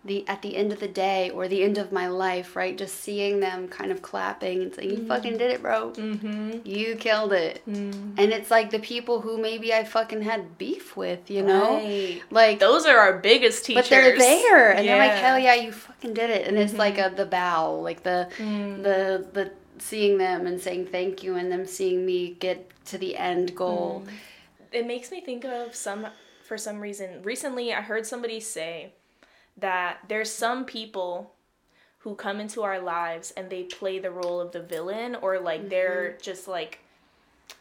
the 0.05 0.27
at 0.27 0.41
the 0.41 0.57
end 0.57 0.73
of 0.73 0.81
the 0.81 0.89
day 0.89 1.29
or 1.29 1.47
the 1.47 1.63
end 1.63 1.77
of 1.77 1.93
my 1.93 2.09
life, 2.09 2.57
right? 2.57 2.77
Just 2.77 3.01
seeing 3.01 3.41
them 3.41 3.69
kind 3.69 3.93
of 3.93 4.01
clapping 4.01 4.63
and 4.63 4.75
saying, 4.75 4.91
You 4.91 4.99
mm. 4.99 5.09
fucking 5.09 5.37
did 5.37 5.51
it, 5.51 5.61
bro. 5.61 5.91
mm-hmm. 5.91 6.61
You 6.65 6.97
killed 6.97 7.35
it. 7.35 7.63
Mm. 7.69 8.15
And 8.17 8.33
it's 8.33 8.51
like 8.51 8.71
the 8.71 8.79
people 8.79 9.21
who 9.21 9.37
maybe 9.37 9.75
I 9.75 9.85
fucking 9.85 10.23
had 10.23 10.57
beef 10.57 10.97
with, 10.97 11.31
you 11.31 11.43
know? 11.43 11.75
Right. 11.75 12.23
Like 12.31 12.61
Those 12.61 12.87
are 12.87 12.97
our 12.97 13.19
biggest 13.19 13.67
teachers. 13.67 13.85
but 13.85 13.91
they're 13.91 14.17
there 14.17 14.71
and 14.71 14.89
they're 14.89 14.97
like, 14.97 15.19
Hell 15.19 15.39
yeah, 15.39 15.55
you 15.55 15.71
fucking 15.71 16.15
did 16.15 16.31
it. 16.31 16.49
And 16.49 16.57
it's 16.57 16.75
like 16.75 16.97
mm-hmm. 16.97 17.15
a 17.15 17.17
the 17.17 17.27
bow, 17.27 17.75
like 17.75 18.03
the 18.03 18.29
the 18.39 19.27
the 19.33 19.53
seeing 19.79 20.19
them 20.19 20.47
and 20.47 20.61
saying 20.61 20.87
thank 20.87 21.23
you 21.23 21.37
and 21.37 21.53
them 21.53 21.67
seeing 21.67 22.07
me 22.07 22.37
get 22.41 22.71
to 22.87 22.97
the 22.97 23.17
end 23.17 23.55
goal. 23.55 24.05
It 24.73 24.87
makes 24.87 25.11
me 25.11 25.21
think 25.21 25.45
of 25.45 25.75
some, 25.75 26.07
for 26.45 26.57
some 26.57 26.81
reason. 26.81 27.23
Recently, 27.23 27.73
I 27.73 27.81
heard 27.81 28.07
somebody 28.07 28.41
say 28.41 28.93
that 29.57 29.99
there's 30.09 30.33
some 30.33 30.65
people 30.65 31.33
who 32.01 32.15
come 32.15 32.41
into 32.41 32.63
our 32.63 32.81
lives 32.81 33.31
and 33.37 33.51
they 33.51 33.65
play 33.65 33.99
the 33.99 34.11
role 34.11 34.41
of 34.41 34.53
the 34.53 34.63
villain, 34.63 35.15
or 35.17 35.39
like 35.39 35.69
they're 35.69 36.13
mm-hmm. 36.13 36.23
just 36.23 36.49
like, 36.49 36.81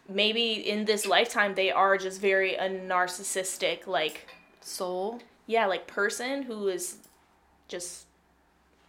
maybe 0.07 0.53
in 0.53 0.86
this 0.86 1.05
lifetime 1.05 1.55
they 1.55 1.72
are 1.72 1.97
just 1.97 2.22
very 2.22 2.55
a 2.55 2.70
narcissistic, 2.70 3.86
like, 3.86 4.28
Soul. 4.62 5.20
yeah, 5.45 5.66
like 5.66 5.88
person 5.88 6.43
who 6.43 6.68
is 6.70 6.97
just 7.68 8.05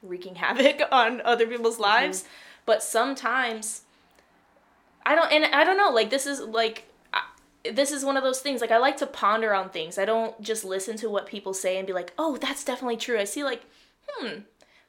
wreaking 0.02 0.36
havoc 0.36 0.80
on 0.92 1.20
other 1.22 1.46
people's 1.46 1.74
mm-hmm. 1.74 1.82
lives. 1.82 2.24
But 2.64 2.82
sometimes 2.82 3.82
I 5.04 5.14
don't, 5.16 5.32
and 5.32 5.46
I 5.46 5.64
don't 5.64 5.76
know, 5.76 5.90
like, 5.90 6.10
this 6.10 6.26
is 6.26 6.40
like, 6.40 6.84
this 7.64 7.92
is 7.92 8.04
one 8.04 8.16
of 8.16 8.22
those 8.22 8.40
things. 8.40 8.60
Like, 8.60 8.70
I 8.70 8.78
like 8.78 8.96
to 8.98 9.06
ponder 9.06 9.54
on 9.54 9.70
things. 9.70 9.98
I 9.98 10.04
don't 10.04 10.40
just 10.40 10.64
listen 10.64 10.96
to 10.98 11.10
what 11.10 11.26
people 11.26 11.52
say 11.54 11.76
and 11.78 11.86
be 11.86 11.92
like, 11.92 12.12
oh, 12.18 12.36
that's 12.36 12.64
definitely 12.64 12.96
true. 12.96 13.18
I 13.18 13.24
see, 13.24 13.44
like, 13.44 13.62
hmm, 14.08 14.40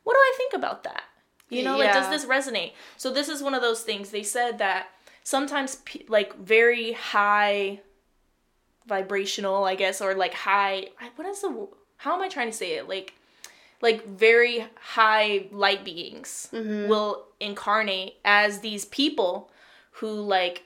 what 0.04 0.14
do 0.14 0.20
I 0.20 0.34
think 0.38 0.54
about 0.54 0.84
that? 0.84 1.04
You 1.50 1.64
know, 1.64 1.78
like, 1.78 1.92
does 1.94 2.10
this 2.10 2.26
resonate? 2.26 2.74
So, 2.98 3.12
this 3.12 3.28
is 3.28 3.44
one 3.44 3.54
of 3.54 3.62
those 3.62 3.82
things. 3.82 4.10
They 4.10 4.24
said 4.24 4.58
that 4.60 4.88
sometimes, 5.24 5.76
pe- 5.78 6.06
like, 6.08 6.38
very 6.38 6.94
high 6.94 7.82
vibrational, 8.88 9.64
I 9.66 9.76
guess, 9.76 10.02
or 10.02 10.16
like 10.16 10.34
high. 10.34 10.88
What 11.16 11.28
is 11.28 11.42
the? 11.42 11.68
How 11.98 12.16
am 12.16 12.22
I 12.22 12.30
trying 12.30 12.50
to 12.50 12.56
say 12.56 12.74
it? 12.78 12.88
Like, 12.90 13.14
like 13.82 14.08
very 14.08 14.66
high 14.80 15.48
light 15.52 15.84
beings 15.86 16.50
will 16.88 17.26
incarnate 17.40 18.16
as 18.26 18.60
these 18.60 18.86
people 18.86 19.52
who 19.92 20.10
like 20.10 20.64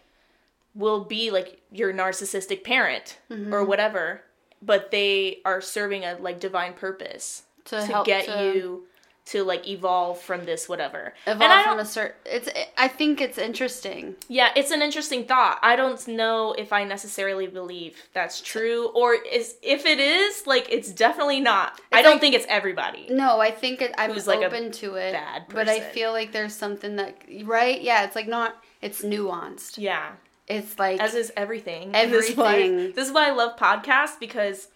will 0.75 1.05
be 1.05 1.31
like 1.31 1.61
your 1.71 1.93
narcissistic 1.93 2.63
parent 2.63 3.17
or 3.29 3.35
mm-hmm. 3.37 3.67
whatever, 3.67 4.21
but 4.61 4.91
they 4.91 5.39
are 5.45 5.61
serving 5.61 6.03
a 6.03 6.17
like 6.19 6.39
divine 6.39 6.73
purpose 6.73 7.43
To 7.65 7.77
to, 7.79 7.85
help 7.85 8.05
get 8.05 8.25
to- 8.25 8.31
you 8.43 8.87
to 9.27 9.43
like 9.43 9.67
evolve 9.67 10.21
from 10.21 10.45
this 10.45 10.69
whatever. 10.69 11.13
Evolve 11.25 11.63
from 11.63 11.79
a 11.79 11.85
certain. 11.85 12.15
It's. 12.25 12.47
I 12.77 12.87
think 12.87 13.21
it's 13.21 13.37
interesting. 13.39 14.15
yeah, 14.27 14.49
it's 14.55 14.69
an 14.69 14.83
interesting 14.83 15.25
thought. 15.25 15.57
I 15.63 15.75
don't 15.75 16.07
know 16.07 16.53
if 16.53 16.71
I 16.71 16.83
necessarily 16.83 17.47
believe 17.47 17.97
that's 18.13 18.39
true 18.39 18.89
or 18.89 19.15
is 19.15 19.55
if 19.63 19.85
it 19.87 19.99
is, 19.99 20.45
like 20.45 20.67
it's 20.71 20.91
definitely 20.91 21.39
not. 21.39 21.81
I 21.91 22.01
don't 22.03 22.13
like- 22.13 22.21
think 22.21 22.35
it's 22.35 22.45
everybody. 22.47 23.07
No, 23.09 23.39
I 23.39 23.49
think 23.49 23.81
it, 23.81 23.95
I'm 23.97 24.11
Who's 24.11 24.27
like 24.27 24.41
a 24.41 24.45
open 24.45 24.71
to 24.73 24.95
it. 24.95 25.13
bad 25.13 25.45
But 25.49 25.69
I 25.69 25.79
feel 25.79 26.11
like 26.11 26.31
there's 26.31 26.53
something 26.53 26.97
that 26.97 27.17
right. 27.45 27.81
Yeah, 27.81 28.03
it's 28.03 28.15
like 28.15 28.27
not. 28.27 28.63
It's 28.81 29.01
nuanced. 29.01 29.79
Yeah. 29.79 30.11
It's 30.47 30.77
like 30.77 30.99
As 30.99 31.15
is 31.15 31.31
everything. 31.35 31.93
in 31.95 32.11
this. 32.11 32.29
Everything. 32.31 32.91
This 32.93 33.07
is 33.07 33.13
why 33.13 33.27
I 33.27 33.31
love 33.31 33.57
podcasts 33.57 34.19
because 34.19 34.67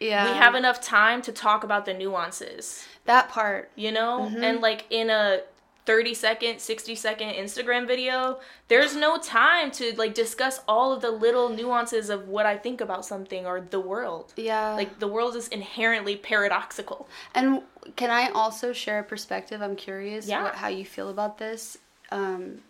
yeah. 0.00 0.30
we 0.30 0.36
have 0.36 0.54
enough 0.54 0.80
time 0.80 1.22
to 1.22 1.32
talk 1.32 1.64
about 1.64 1.86
the 1.86 1.94
nuances, 1.94 2.84
that 3.06 3.28
part. 3.30 3.70
you 3.74 3.90
know? 3.90 4.28
Mm-hmm. 4.30 4.44
And 4.44 4.60
like 4.60 4.84
in 4.90 5.08
a 5.10 5.40
30 5.86 6.14
second, 6.14 6.60
60 6.60 6.94
second 6.94 7.30
Instagram 7.34 7.86
video, 7.86 8.38
there's 8.68 8.94
no 8.96 9.18
time 9.18 9.70
to 9.72 9.94
like 9.96 10.14
discuss 10.14 10.60
all 10.68 10.92
of 10.92 11.00
the 11.00 11.10
little 11.10 11.48
nuances 11.48 12.10
of 12.10 12.28
what 12.28 12.44
I 12.46 12.56
think 12.56 12.80
about 12.80 13.04
something 13.04 13.46
or 13.46 13.60
the 13.60 13.80
world. 13.80 14.32
Yeah. 14.36 14.72
Like 14.74 14.98
the 14.98 15.08
world 15.08 15.36
is 15.36 15.48
inherently 15.48 16.16
paradoxical. 16.16 17.08
And 17.34 17.62
can 17.96 18.10
I 18.10 18.28
also 18.30 18.72
share 18.72 18.98
a 19.00 19.04
perspective? 19.04 19.62
I'm 19.62 19.76
curious 19.76 20.26
Yeah. 20.26 20.44
what, 20.44 20.54
how 20.54 20.68
you 20.68 20.84
feel 20.84 21.08
about 21.08 21.38
this. 21.38 21.78
Um, 22.10 22.60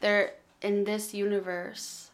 there 0.00 0.32
in 0.62 0.84
this 0.84 1.14
universe, 1.14 2.10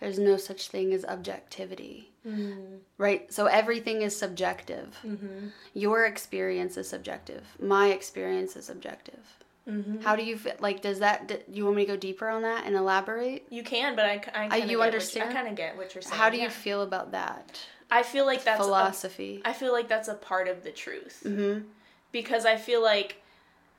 there's 0.00 0.18
no 0.18 0.36
such 0.36 0.68
thing 0.68 0.92
as 0.92 1.04
objectivity, 1.04 2.10
mm-hmm. 2.26 2.76
right? 2.98 3.32
So 3.32 3.46
everything 3.46 4.02
is 4.02 4.16
subjective. 4.16 4.98
Mm-hmm. 5.04 5.48
Your 5.74 6.06
experience 6.06 6.76
is 6.76 6.88
subjective. 6.88 7.44
My 7.60 7.88
experience 7.88 8.56
is 8.56 8.64
subjective. 8.64 9.20
Mm-hmm. 9.68 10.00
How 10.00 10.16
do 10.16 10.24
you 10.24 10.38
feel? 10.38 10.54
Like, 10.58 10.80
does 10.80 11.00
that? 11.00 11.28
Do 11.28 11.38
you 11.52 11.64
want 11.64 11.76
me 11.76 11.84
to 11.84 11.92
go 11.92 11.96
deeper 11.96 12.28
on 12.28 12.42
that 12.42 12.64
and 12.66 12.74
elaborate? 12.74 13.46
You 13.50 13.62
can, 13.62 13.94
but 13.94 14.06
I, 14.06 14.22
I 14.34 14.56
you 14.56 14.82
understand? 14.82 15.26
What, 15.26 15.36
I 15.36 15.38
kind 15.38 15.48
of 15.48 15.54
get 15.54 15.76
what 15.76 15.94
you're 15.94 16.02
saying. 16.02 16.18
How 16.18 16.30
do 16.30 16.38
you 16.38 16.48
feel 16.48 16.82
about 16.82 17.12
that 17.12 17.60
I 17.90 18.02
feel 18.02 18.26
like 18.26 18.44
that's 18.44 18.60
a- 18.60 18.64
philosophy? 18.64 19.42
I 19.44 19.52
feel 19.52 19.72
like 19.72 19.88
that's 19.88 20.08
a 20.08 20.14
part 20.14 20.48
of 20.48 20.62
the 20.62 20.70
truth. 20.70 21.22
mm-hmm. 21.24 21.66
Because 22.12 22.44
I 22.44 22.56
feel 22.56 22.82
like 22.82 23.22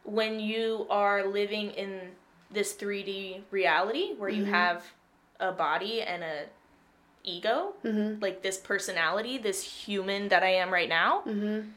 when 0.04 0.40
you 0.40 0.88
are 0.90 1.26
living 1.26 1.72
in 1.72 2.00
this 2.52 2.74
3D 2.74 3.42
reality 3.52 4.14
where 4.18 4.30
you 4.30 4.46
have 4.46 4.84
a 5.40 5.52
body 5.52 6.02
and 6.02 6.24
a 6.24 6.44
ego, 7.24 7.74
Mm-hmm. 7.84 8.22
like 8.22 8.42
this 8.42 8.58
personality, 8.58 9.38
this 9.38 9.64
human 9.64 10.30
that 10.30 10.44
I 10.44 10.54
am 10.56 10.72
right 10.72 10.90
now, 10.90 11.22
Mm-hmm. 11.26 11.70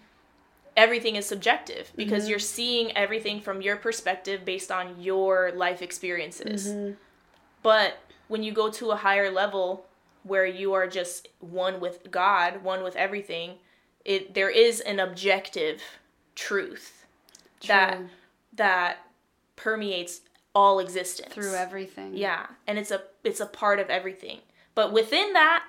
everything 0.77 1.17
is 1.17 1.27
subjective 1.27 1.93
because 1.97 2.29
you're 2.29 2.39
seeing 2.39 2.97
everything 2.97 3.41
from 3.41 3.63
your 3.63 3.77
perspective 3.77 4.45
based 4.45 4.71
on 4.73 5.01
your 5.01 5.53
life 5.55 5.83
experiences. 5.83 6.69
Mm-hmm. 6.69 6.93
But 7.63 7.99
when 8.29 8.43
you 8.43 8.53
go 8.53 8.71
to 8.71 8.91
a 8.91 8.97
higher 8.97 9.31
level 9.31 9.87
where 10.23 10.47
you 10.47 10.73
are 10.73 10.87
just 10.87 11.29
one 11.41 11.79
with 11.81 12.11
God, 12.11 12.63
one 12.63 12.83
with 12.83 12.97
everything, 12.97 13.53
it 14.05 14.35
there 14.35 14.51
is 14.51 14.81
an 14.81 14.99
objective 15.01 15.81
truth 16.35 17.07
that 17.67 17.99
that 18.55 18.97
permeates 19.57 20.21
all 20.55 20.79
existence. 20.79 21.33
Through 21.33 21.55
everything. 21.55 22.17
yeah 22.17 22.47
and 22.67 22.79
it's 22.79 22.91
a 22.91 23.03
it's 23.23 23.41
a 23.41 23.47
part 23.47 23.79
of 23.79 23.91
everything. 23.91 24.39
But 24.75 24.93
within 24.93 25.33
that 25.35 25.65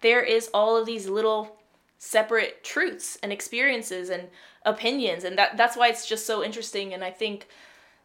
there 0.00 0.22
is 0.22 0.50
all 0.52 0.76
of 0.76 0.86
these 0.86 1.08
little 1.08 1.56
separate 1.98 2.64
truths 2.64 3.16
and 3.22 3.32
experiences 3.32 4.10
and 4.10 4.28
opinions 4.64 5.24
and 5.24 5.38
that 5.38 5.56
that's 5.56 5.76
why 5.76 5.88
it's 5.88 6.06
just 6.06 6.26
so 6.26 6.42
interesting 6.42 6.92
and 6.92 7.04
i 7.04 7.10
think 7.10 7.46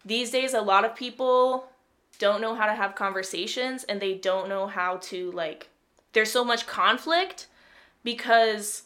these 0.06 0.30
days 0.30 0.54
a 0.54 0.62
lot 0.62 0.86
of 0.86 0.96
people 0.96 1.68
don't 2.20 2.40
know 2.40 2.54
how 2.54 2.68
to 2.68 2.74
have 2.74 2.94
conversations 2.94 3.84
and 3.86 4.00
they 4.00 4.14
don't 4.14 4.48
know 4.48 4.68
how 4.68 4.98
to 4.98 5.32
like 5.32 5.70
there's 6.14 6.32
so 6.32 6.44
much 6.44 6.66
conflict 6.68 7.48
because 8.04 8.84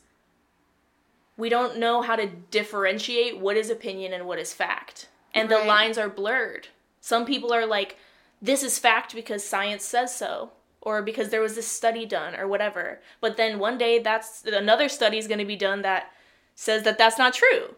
we 1.38 1.50
don't 1.50 1.78
know 1.78 2.02
how 2.02 2.16
to 2.16 2.28
differentiate 2.28 3.40
what 3.40 3.58
is 3.58 3.70
opinion 3.70 4.14
and 4.14 4.28
what 4.28 4.38
is 4.38 4.54
fact. 4.54 5.08
And 5.34 5.50
the 5.50 5.60
lines 5.60 5.98
are 5.98 6.10
blurred 6.10 6.68
some 7.02 7.26
people 7.26 7.52
are 7.54 7.66
like 7.66 7.98
this 8.42 8.64
is 8.64 8.80
fact 8.80 9.14
because 9.14 9.44
science 9.44 9.84
says 9.84 10.16
so 10.16 10.52
or 10.82 11.02
because 11.02 11.30
there 11.30 11.42
was 11.42 11.56
this 11.56 11.68
study 11.68 12.06
done 12.06 12.36
or 12.36 12.48
whatever. 12.48 13.00
But 13.20 13.38
then 13.38 13.60
one 13.60 13.78
day 13.78 14.00
that's 14.00 14.44
another 14.46 14.90
study 14.90 15.18
is 15.18 15.28
going 15.28 15.40
to 15.40 15.46
be 15.46 15.56
done 15.56 15.84
that 15.84 16.12
says 16.56 16.84
that 16.84 16.98
that's 16.98 17.18
not 17.18 17.34
true. 17.34 17.76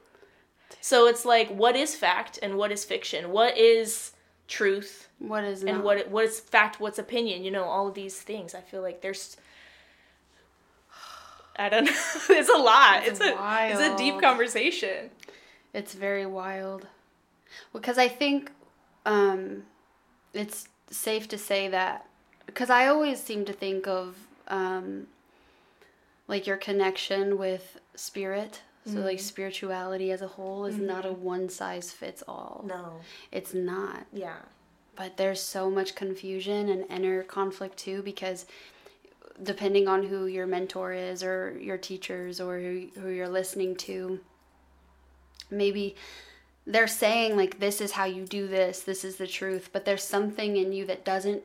So 0.81 1.07
it's 1.07 1.25
like 1.25 1.49
what 1.49 1.75
is 1.75 1.95
fact 1.95 2.39
and 2.41 2.57
what 2.57 2.71
is 2.71 2.85
fiction? 2.85 3.31
What 3.31 3.57
is 3.57 4.11
truth? 4.47 5.09
What 5.19 5.43
is 5.43 5.63
and 5.63 5.77
not? 5.77 5.83
what 5.83 6.09
what 6.09 6.25
is 6.25 6.39
fact? 6.39 6.79
What's 6.79 6.99
opinion? 6.99 7.43
You 7.43 7.51
know 7.51 7.63
all 7.63 7.87
of 7.87 7.93
these 7.93 8.21
things. 8.21 8.55
I 8.55 8.61
feel 8.61 8.81
like 8.81 9.01
there's 9.01 9.37
i 11.55 11.69
don't 11.69 11.85
know. 11.85 11.91
It's 12.29 12.49
a 12.49 12.57
lot. 12.57 13.03
It's 13.05 13.19
it's, 13.19 13.29
a 13.29 13.67
it's 13.71 13.93
a 13.93 13.97
deep 13.97 14.19
conversation. 14.19 15.11
It's 15.73 15.93
very 15.93 16.25
wild. 16.25 16.87
Because 17.71 17.97
I 17.97 18.07
think 18.07 18.51
um, 19.05 19.63
it's 20.33 20.67
safe 20.89 21.27
to 21.29 21.37
say 21.37 21.67
that, 21.69 22.07
because 22.45 22.69
I 22.69 22.87
always 22.87 23.21
seem 23.21 23.45
to 23.45 23.53
think 23.53 23.87
of 23.87 24.15
um, 24.47 25.07
like 26.27 26.47
your 26.47 26.57
connection 26.57 27.37
with 27.37 27.79
spirit. 27.95 28.61
So, 28.85 28.99
like, 28.99 29.21
spirituality 29.21 30.11
as 30.11 30.21
a 30.21 30.27
whole 30.27 30.65
is 30.65 30.77
not 30.77 31.05
a 31.05 31.13
one 31.13 31.47
size 31.47 31.89
fits 31.89 32.21
all. 32.27 32.65
no 32.67 32.99
It's 33.31 33.53
not. 33.53 34.05
yeah 34.11 34.39
But 34.97 35.15
there's 35.15 35.39
so 35.39 35.71
much 35.71 35.95
confusion 35.95 36.67
and 36.67 36.83
inner 36.89 37.23
conflict 37.23 37.77
too 37.77 38.01
because 38.01 38.45
depending 39.41 39.87
on 39.87 40.03
who 40.03 40.25
your 40.25 40.45
mentor 40.45 40.91
is 40.91 41.23
or 41.23 41.57
your 41.61 41.77
teachers 41.77 42.41
or 42.41 42.59
who, 42.59 42.87
who 42.99 43.07
you're 43.07 43.29
listening 43.29 43.77
to, 43.77 44.19
maybe 45.49 45.95
they're 46.65 46.87
saying 46.87 47.35
like 47.35 47.59
this 47.59 47.81
is 47.81 47.91
how 47.91 48.05
you 48.05 48.23
do 48.25 48.47
this, 48.47 48.79
this 48.81 49.03
is 49.03 49.17
the 49.17 49.27
truth, 49.27 49.69
but 49.73 49.85
there's 49.85 50.03
something 50.03 50.57
in 50.57 50.71
you 50.71 50.85
that 50.85 51.03
doesn't 51.03 51.43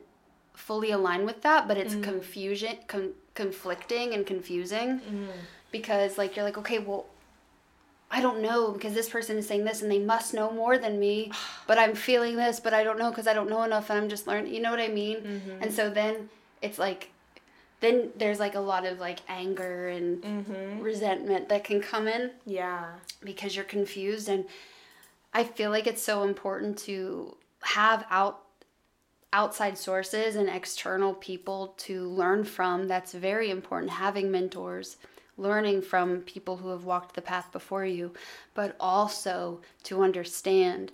fully 0.53 0.91
align 0.91 1.25
with 1.25 1.41
that, 1.41 1.67
but 1.67 1.77
it's 1.77 1.95
mm. 1.95 2.03
confusion, 2.03 2.77
con- 2.87 3.13
conflicting 3.33 4.13
and 4.13 4.25
confusing 4.25 4.99
mm-hmm. 4.99 5.27
because 5.71 6.17
like 6.17 6.35
you're 6.35 6.45
like 6.45 6.57
okay, 6.57 6.79
well 6.79 7.05
I 8.11 8.21
don't 8.21 8.41
know 8.41 8.71
because 8.71 8.93
this 8.93 9.09
person 9.09 9.37
is 9.37 9.47
saying 9.47 9.65
this 9.65 9.81
and 9.81 9.91
they 9.91 9.99
must 9.99 10.33
know 10.33 10.51
more 10.51 10.77
than 10.77 10.99
me, 10.99 11.31
but 11.67 11.77
I'm 11.77 11.95
feeling 11.95 12.35
this, 12.35 12.59
but 12.59 12.73
I 12.73 12.83
don't 12.83 12.97
know 12.97 13.09
because 13.09 13.27
I 13.27 13.33
don't 13.33 13.49
know 13.49 13.63
enough 13.63 13.89
and 13.89 13.99
I'm 13.99 14.09
just 14.09 14.27
learning. 14.27 14.53
You 14.53 14.61
know 14.61 14.71
what 14.71 14.79
I 14.79 14.87
mean? 14.87 15.17
Mm-hmm. 15.17 15.63
And 15.63 15.73
so 15.73 15.89
then 15.89 16.29
it's 16.61 16.79
like, 16.79 17.11
then 17.81 18.09
there's 18.17 18.39
like 18.39 18.55
a 18.55 18.59
lot 18.59 18.85
of 18.85 18.99
like 18.99 19.19
anger 19.27 19.87
and 19.89 20.21
mm-hmm. 20.21 20.81
resentment 20.81 21.47
that 21.49 21.63
can 21.63 21.79
come 21.79 22.07
in 22.09 22.31
yeah 22.45 22.87
because 23.23 23.55
you're 23.55 23.65
confused. 23.65 24.27
And 24.27 24.45
I 25.33 25.43
feel 25.43 25.69
like 25.69 25.87
it's 25.87 26.01
so 26.01 26.23
important 26.23 26.77
to 26.79 27.35
have 27.61 28.05
out 28.09 28.43
outside 29.31 29.77
sources 29.77 30.35
and 30.35 30.49
external 30.49 31.13
people 31.13 31.75
to 31.77 32.09
learn 32.09 32.43
from. 32.43 32.87
That's 32.87 33.13
very 33.13 33.51
important 33.51 33.91
having 33.91 34.31
mentors 34.31 34.97
learning 35.37 35.81
from 35.81 36.21
people 36.21 36.57
who 36.57 36.69
have 36.69 36.83
walked 36.83 37.15
the 37.15 37.21
path 37.21 37.51
before 37.51 37.85
you 37.85 38.13
but 38.53 38.75
also 38.79 39.61
to 39.83 40.03
understand 40.03 40.91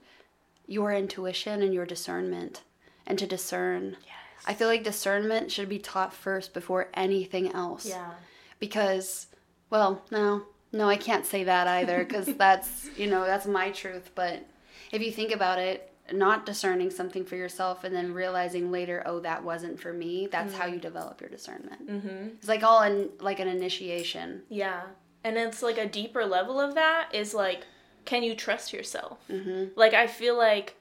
your 0.68 0.94
intuition 0.94 1.62
and 1.62 1.74
your 1.74 1.86
discernment 1.86 2.62
and 3.08 3.18
to 3.18 3.26
discern. 3.26 3.98
I 4.46 4.54
feel 4.54 4.68
like 4.68 4.84
discernment 4.84 5.52
should 5.52 5.70
be 5.70 5.80
taught 5.80 6.14
first 6.14 6.54
before 6.54 6.90
anything 6.94 7.52
else. 7.52 7.88
Yeah. 7.88 8.12
Because 8.60 9.28
well 9.70 10.04
no 10.12 10.44
no 10.76 10.88
i 10.89 10.95
can't 10.97 11.26
say 11.26 11.43
that 11.43 11.67
either 11.67 12.03
because 12.03 12.26
that's 12.38 12.89
you 12.97 13.07
know 13.07 13.26
that's 13.26 13.45
my 13.45 13.71
truth 13.71 14.11
but 14.15 14.45
if 14.91 15.01
you 15.01 15.11
think 15.11 15.32
about 15.32 15.59
it 15.59 15.91
not 16.13 16.45
discerning 16.45 16.91
something 16.91 17.26
for 17.26 17.36
yourself 17.36 17.84
and 17.84 17.95
then 17.95 18.13
realizing 18.13 18.71
later 18.71 19.01
oh 19.07 19.19
that 19.19 19.43
wasn't 19.43 19.80
for 19.80 19.91
me 19.91 20.28
that's 20.32 20.53
how 20.53 20.65
you 20.65 20.80
develop 20.80 21.19
your 21.19 21.30
discernment 21.30 21.88
mm-hmm. 21.89 22.28
it's 22.36 22.47
like 22.47 22.61
all 22.63 22.84
in 22.84 23.09
like 23.19 23.39
an 23.39 23.47
initiation 23.47 24.43
Yeah. 24.49 24.82
And 25.23 25.38
it's 25.38 25.63
like 25.63 25.78
a 25.78 25.88
deeper 25.88 26.23
level 26.26 26.59
of 26.59 26.76
that 26.76 27.09
is 27.11 27.34
like, 27.34 27.65
can 28.05 28.21
you 28.21 28.36
trust 28.36 28.71
yourself? 28.71 29.17
Mm-hmm. 29.28 29.69
Like, 29.76 29.95
I 29.95 30.05
feel 30.05 30.38
like 30.38 30.76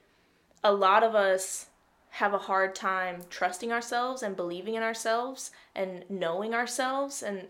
a 0.63 0.71
lot 0.71 1.03
of 1.03 1.15
us 1.15 1.65
have 2.11 2.33
a 2.33 2.37
hard 2.37 2.75
time 2.75 3.23
trusting 3.29 3.71
ourselves 3.71 4.21
and 4.21 4.35
believing 4.35 4.75
in 4.75 4.83
ourselves 4.83 5.49
and 5.73 6.05
knowing 6.09 6.53
ourselves. 6.53 7.23
And, 7.23 7.47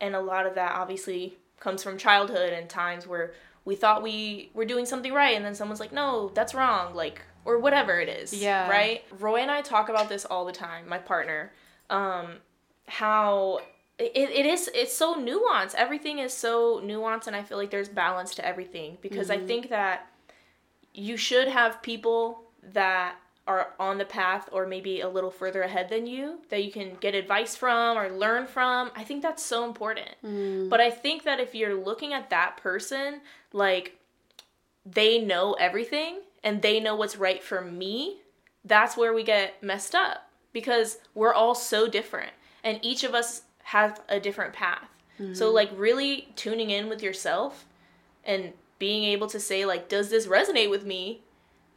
and 0.00 0.16
a 0.16 0.20
lot 0.20 0.44
of 0.44 0.56
that 0.56 0.72
obviously 0.74 1.38
comes 1.64 1.82
from 1.82 1.96
childhood 1.96 2.52
and 2.52 2.68
times 2.68 3.06
where 3.06 3.32
we 3.64 3.74
thought 3.74 4.02
we 4.02 4.50
were 4.52 4.66
doing 4.66 4.84
something 4.84 5.12
right. 5.12 5.34
And 5.34 5.44
then 5.44 5.54
someone's 5.54 5.80
like, 5.80 5.92
no, 5.92 6.30
that's 6.34 6.54
wrong. 6.54 6.94
Like, 6.94 7.22
or 7.46 7.58
whatever 7.58 7.98
it 7.98 8.08
is. 8.10 8.32
Yeah. 8.34 8.68
Right? 8.70 9.02
Roy 9.18 9.38
and 9.40 9.50
I 9.50 9.62
talk 9.62 9.88
about 9.88 10.10
this 10.10 10.26
all 10.26 10.44
the 10.44 10.52
time, 10.52 10.86
my 10.88 10.98
partner. 10.98 11.52
Um, 11.88 12.36
how 12.86 13.60
it, 13.98 14.12
it 14.14 14.46
is 14.46 14.68
it's 14.74 14.94
so 14.94 15.14
nuanced 15.14 15.74
everything 15.76 16.18
is 16.18 16.32
so 16.32 16.80
nuanced 16.80 17.26
and 17.26 17.36
i 17.36 17.42
feel 17.42 17.56
like 17.56 17.70
there's 17.70 17.88
balance 17.88 18.34
to 18.34 18.44
everything 18.44 18.98
because 19.00 19.30
i 19.30 19.38
think 19.38 19.70
that 19.70 20.08
you 20.92 21.16
should 21.16 21.48
have 21.48 21.80
people 21.80 22.42
that 22.72 23.16
are 23.46 23.74
on 23.78 23.98
the 23.98 24.04
path 24.04 24.48
or 24.52 24.66
maybe 24.66 25.00
a 25.00 25.08
little 25.08 25.30
further 25.30 25.62
ahead 25.62 25.88
than 25.90 26.06
you 26.06 26.38
that 26.48 26.64
you 26.64 26.72
can 26.72 26.96
get 27.00 27.14
advice 27.14 27.54
from 27.54 27.98
or 27.98 28.08
learn 28.10 28.46
from 28.46 28.90
i 28.96 29.04
think 29.04 29.22
that's 29.22 29.42
so 29.42 29.64
important. 29.64 30.10
Mm. 30.24 30.70
But 30.70 30.80
i 30.80 30.90
think 30.90 31.24
that 31.24 31.40
if 31.40 31.54
you're 31.54 31.74
looking 31.74 32.12
at 32.12 32.30
that 32.30 32.56
person 32.56 33.20
like 33.52 33.98
they 34.86 35.18
know 35.18 35.52
everything 35.54 36.20
and 36.42 36.62
they 36.62 36.80
know 36.80 36.94
what's 36.94 37.16
right 37.16 37.42
for 37.42 37.60
me 37.60 38.18
that's 38.64 38.96
where 38.96 39.12
we 39.12 39.22
get 39.22 39.62
messed 39.62 39.94
up 39.94 40.30
because 40.52 40.98
we're 41.14 41.34
all 41.34 41.54
so 41.54 41.86
different 41.86 42.32
and 42.62 42.78
each 42.82 43.04
of 43.04 43.14
us 43.14 43.42
have 43.64 44.00
a 44.08 44.18
different 44.20 44.52
path. 44.52 44.88
So 45.16 45.24
mm-hmm. 45.24 45.54
like 45.54 45.70
really 45.76 46.28
tuning 46.34 46.70
in 46.70 46.88
with 46.88 47.02
yourself 47.02 47.66
and 48.24 48.52
being 48.80 49.04
able 49.04 49.28
to 49.28 49.38
say 49.38 49.64
like 49.64 49.88
does 49.88 50.10
this 50.10 50.26
resonate 50.26 50.70
with 50.70 50.84
me 50.84 51.20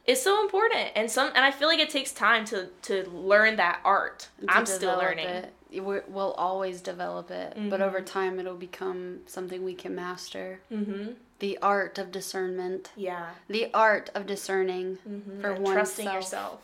is 0.08 0.20
so 0.20 0.42
important. 0.42 0.90
And 0.96 1.08
some 1.10 1.28
and 1.36 1.44
I 1.44 1.50
feel 1.52 1.68
like 1.68 1.78
it 1.78 1.90
takes 1.90 2.12
time 2.12 2.44
to 2.46 2.66
to 2.82 3.08
learn 3.10 3.56
that 3.56 3.80
art. 3.84 4.28
to 4.40 4.46
I'm 4.50 4.66
still 4.66 4.96
learning. 4.98 5.26
it. 5.28 5.54
We- 5.70 6.00
we'll 6.08 6.32
always 6.32 6.80
develop 6.80 7.30
it 7.30 7.52
but 7.68 7.82
over 7.82 8.00
time 8.00 8.40
it'll 8.40 8.54
become 8.56 9.20
something 9.26 9.62
we 9.62 9.74
can 9.74 9.94
master 9.94 10.60
Mhm. 10.72 11.16
the 11.40 11.58
art 11.60 11.98
of 11.98 12.10
discernment 12.10 12.90
Yeah. 12.96 13.34
the 13.48 13.68
art 13.74 14.08
of 14.14 14.24
discerning 14.24 14.96
for 14.96 15.10
Mm-hmm. 15.10 15.44
And 15.44 15.58
oneself 15.58 15.74
trusting 15.74 16.06
yourself. 16.10 16.60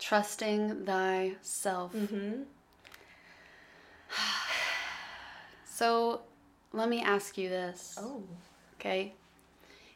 trusting 0.00 0.84
thyself 0.84 1.92
Mhm. 1.94 2.44
So 5.64 6.22
let 6.72 6.88
me 6.88 7.00
ask 7.02 7.38
you 7.38 7.48
this. 7.48 7.96
Oh. 8.00 8.22
Okay. 8.74 9.14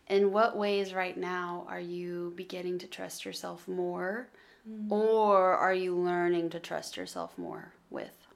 In 0.09 0.33
what 0.33 0.57
ways 0.57 0.93
right 0.93 1.17
now 1.17 1.65
are 1.69 1.81
you 1.81 2.33
beginning 2.37 2.79
to 2.79 2.87
trust 2.87 3.25
yourself 3.25 3.67
more? 3.67 4.29
Mm. 4.69 4.91
Or 4.91 5.55
are 5.55 5.75
you 5.75 5.97
learning 5.97 6.51
to 6.51 6.61
trust 6.61 6.97
yourself 6.97 7.37
more 7.39 7.73
with? 7.91 8.27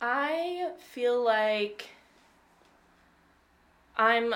I 0.00 0.70
feel 0.78 1.22
like 1.22 1.88
I'm 3.96 4.34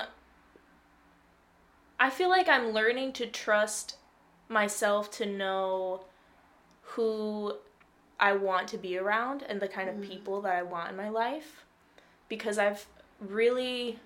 I 1.99 2.09
feel 2.09 2.29
like 2.29 2.49
I'm 2.49 2.71
learning 2.71 3.13
to 3.13 3.25
trust 3.25 3.95
myself 4.49 5.09
to 5.11 5.25
know 5.25 6.03
who 6.81 7.53
I 8.19 8.33
want 8.33 8.67
to 8.69 8.77
be 8.77 8.97
around 8.97 9.43
and 9.43 9.61
the 9.61 9.69
kind 9.69 9.89
of 9.89 10.01
people 10.01 10.41
that 10.41 10.53
I 10.53 10.63
want 10.63 10.91
in 10.91 10.97
my 10.97 11.09
life 11.09 11.63
because 12.27 12.57
I've 12.57 12.85
really 13.21 13.99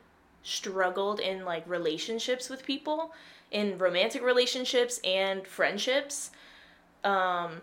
struggled 0.47 1.19
in 1.19 1.43
like 1.45 1.67
relationships 1.67 2.49
with 2.49 2.63
people 2.63 3.13
in 3.51 3.77
romantic 3.77 4.23
relationships 4.23 4.99
and 5.03 5.45
friendships 5.47 6.31
um 7.03 7.61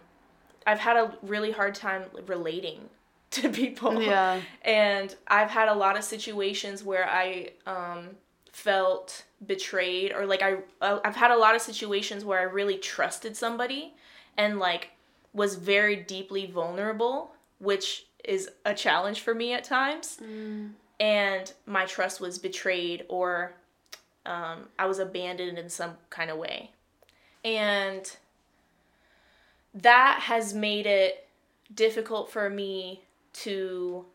I've 0.66 0.78
had 0.78 0.96
a 0.96 1.16
really 1.22 1.50
hard 1.50 1.74
time 1.74 2.04
relating 2.26 2.88
to 3.34 3.48
people. 3.48 4.00
Yeah. 4.00 4.40
And 4.62 5.14
I've 5.26 5.50
had 5.50 5.68
a 5.68 5.74
lot 5.74 5.96
of 5.96 6.04
situations 6.04 6.84
where 6.84 7.08
I 7.08 7.50
um, 7.66 8.10
felt 8.52 9.24
betrayed 9.44 10.12
or 10.12 10.24
like 10.26 10.42
I 10.42 10.58
uh, 10.80 11.00
I've 11.04 11.16
had 11.16 11.30
a 11.30 11.36
lot 11.36 11.54
of 11.54 11.60
situations 11.60 12.24
where 12.24 12.38
I 12.38 12.44
really 12.44 12.78
trusted 12.78 13.36
somebody 13.36 13.94
and 14.36 14.58
like 14.58 14.90
was 15.32 15.56
very 15.56 15.96
deeply 15.96 16.46
vulnerable, 16.46 17.34
which 17.58 18.06
is 18.24 18.48
a 18.64 18.72
challenge 18.72 19.20
for 19.20 19.34
me 19.34 19.52
at 19.52 19.64
times. 19.64 20.18
And 21.00 21.52
my 21.66 21.84
trust 21.86 22.20
was 22.20 22.38
betrayed 22.38 23.04
or 23.08 23.54
um, 24.26 24.68
I 24.78 24.86
was 24.86 24.98
abandoned 24.98 25.58
in 25.58 25.68
some 25.68 25.96
kind 26.10 26.30
of 26.30 26.38
way. 26.38 26.70
And 27.44 28.10
that 29.74 30.20
has 30.22 30.54
made 30.54 30.86
it 30.86 31.28
difficult 31.74 32.30
for 32.30 32.48
me 32.48 33.02
to 33.32 34.06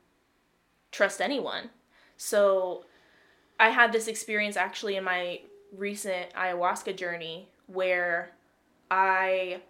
trust 0.92 1.22
anyone. 1.22 1.70
So 2.18 2.86
I 3.60 3.70
had 3.70 3.92
this 3.92 4.08
experience 4.08 4.56
actually 4.58 4.96
in 4.96 5.04
my 5.04 5.42
recent 5.76 6.34
ayahuasca 6.34 6.96
journey 6.96 7.50
where 7.68 8.32
I 8.90 9.62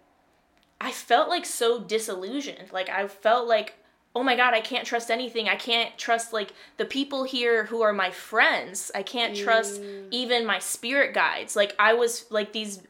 I 0.80 0.92
felt 0.92 1.28
like 1.28 1.44
so 1.44 1.80
disillusioned. 1.80 2.72
Like 2.72 2.88
I 2.88 3.06
felt 3.06 3.46
like 3.46 3.74
oh 4.14 4.22
my 4.22 4.34
god, 4.36 4.54
I 4.54 4.60
can't 4.60 4.86
trust 4.86 5.10
anything. 5.10 5.48
I 5.48 5.56
can't 5.56 5.96
trust 5.96 6.32
like 6.32 6.52
the 6.78 6.84
people 6.84 7.24
here 7.24 7.64
who 7.66 7.82
are 7.82 7.92
my 7.92 8.10
friends. 8.10 8.90
I 8.94 9.02
can't 9.02 9.36
trust 9.36 9.80
even 10.10 10.44
my 10.44 10.58
spirit 10.58 11.14
guides. 11.14 11.54
Like 11.54 11.74
I 11.78 11.94
was 11.94 12.26
like 12.30 12.52
these 12.52 12.82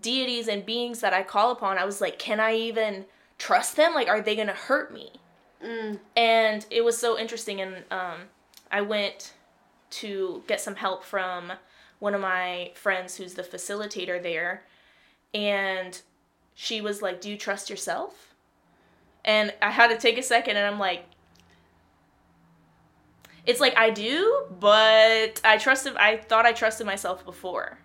deities 0.00 0.48
and 0.48 0.64
beings 0.64 1.00
that 1.00 1.12
I 1.12 1.22
call 1.22 1.50
upon. 1.50 1.76
I 1.76 1.84
was 1.84 2.00
like, 2.00 2.18
can 2.18 2.40
I 2.40 2.54
even 2.54 3.04
trust 3.38 3.76
them? 3.76 3.94
Like 3.94 4.08
are 4.08 4.20
they 4.22 4.34
going 4.34 4.48
to 4.48 4.54
hurt 4.54 4.92
me? 4.92 5.10
And 6.16 6.64
it 6.70 6.84
was 6.84 6.96
so 6.98 7.18
interesting 7.18 7.60
and 7.60 7.84
um 7.90 8.20
I 8.70 8.80
went 8.80 9.34
to 9.90 10.42
get 10.46 10.60
some 10.60 10.76
help 10.76 11.04
from 11.04 11.52
one 11.98 12.14
of 12.14 12.20
my 12.22 12.72
friends 12.74 13.16
who's 13.16 13.34
the 13.34 13.42
facilitator 13.42 14.20
there 14.22 14.64
and 15.34 16.00
she 16.54 16.80
was 16.80 17.02
like, 17.02 17.20
"Do 17.20 17.30
you 17.30 17.36
trust 17.36 17.70
yourself?" 17.70 18.31
And 19.24 19.52
I 19.62 19.70
had 19.70 19.88
to 19.88 19.98
take 19.98 20.18
a 20.18 20.22
second 20.22 20.56
and 20.56 20.66
I'm 20.66 20.78
like 20.78 21.04
It's 23.46 23.60
like 23.60 23.76
I 23.76 23.90
do, 23.90 24.46
but 24.60 25.40
I 25.44 25.58
trusted 25.58 25.96
I 25.96 26.16
thought 26.16 26.46
I 26.46 26.52
trusted 26.52 26.86
myself 26.86 27.24
before. 27.24 27.78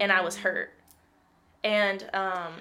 And 0.00 0.12
I 0.12 0.22
was 0.22 0.36
hurt. 0.36 0.72
And 1.62 2.08
um 2.12 2.52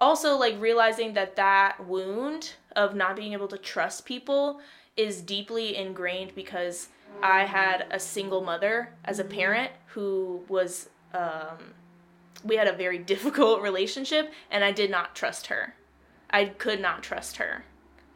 also 0.00 0.36
like 0.36 0.58
realizing 0.60 1.12
that 1.14 1.36
that 1.36 1.86
wound 1.86 2.52
of 2.74 2.94
not 2.94 3.16
being 3.16 3.32
able 3.32 3.48
to 3.48 3.58
trust 3.58 4.06
people 4.06 4.60
is 4.96 5.20
deeply 5.20 5.76
ingrained 5.76 6.34
because 6.34 6.88
I 7.22 7.44
had 7.44 7.86
a 7.90 7.98
single 8.00 8.40
mother 8.40 8.94
as 9.04 9.18
a 9.18 9.24
parent 9.24 9.72
who 9.88 10.42
was 10.48 10.88
um 11.12 11.74
we 12.44 12.56
had 12.56 12.66
a 12.68 12.72
very 12.72 12.98
difficult 13.12 13.60
relationship 13.62 14.32
and 14.50 14.64
I 14.64 14.72
did 14.72 14.90
not 14.90 15.14
trust 15.14 15.48
her. 15.48 15.74
I 16.30 16.46
could 16.46 16.80
not 16.80 17.02
trust 17.02 17.36
her. 17.36 17.64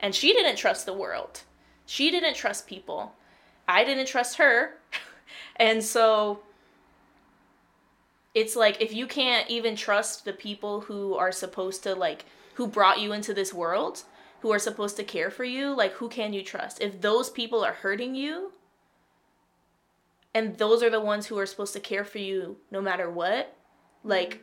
And 0.00 0.14
she 0.14 0.32
didn't 0.32 0.56
trust 0.56 0.86
the 0.86 0.92
world. 0.92 1.42
She 1.86 2.10
didn't 2.10 2.34
trust 2.34 2.66
people. 2.66 3.14
I 3.68 3.84
didn't 3.84 4.06
trust 4.06 4.36
her. 4.36 4.74
and 5.56 5.82
so 5.82 6.40
it's 8.34 8.56
like 8.56 8.80
if 8.80 8.92
you 8.92 9.06
can't 9.06 9.48
even 9.48 9.76
trust 9.76 10.24
the 10.24 10.32
people 10.32 10.82
who 10.82 11.14
are 11.14 11.32
supposed 11.32 11.82
to 11.84 11.94
like 11.94 12.24
who 12.54 12.66
brought 12.66 13.00
you 13.00 13.12
into 13.12 13.34
this 13.34 13.52
world, 13.52 14.02
who 14.40 14.52
are 14.52 14.58
supposed 14.58 14.96
to 14.96 15.04
care 15.04 15.30
for 15.30 15.44
you, 15.44 15.74
like 15.74 15.92
who 15.94 16.08
can 16.08 16.32
you 16.32 16.42
trust? 16.42 16.80
If 16.80 17.00
those 17.00 17.30
people 17.30 17.64
are 17.64 17.72
hurting 17.72 18.14
you, 18.14 18.52
and 20.34 20.58
those 20.58 20.82
are 20.82 20.90
the 20.90 21.00
ones 21.00 21.26
who 21.26 21.38
are 21.38 21.46
supposed 21.46 21.72
to 21.74 21.80
care 21.80 22.04
for 22.04 22.18
you 22.18 22.56
no 22.70 22.80
matter 22.80 23.08
what, 23.08 23.56
like 24.02 24.40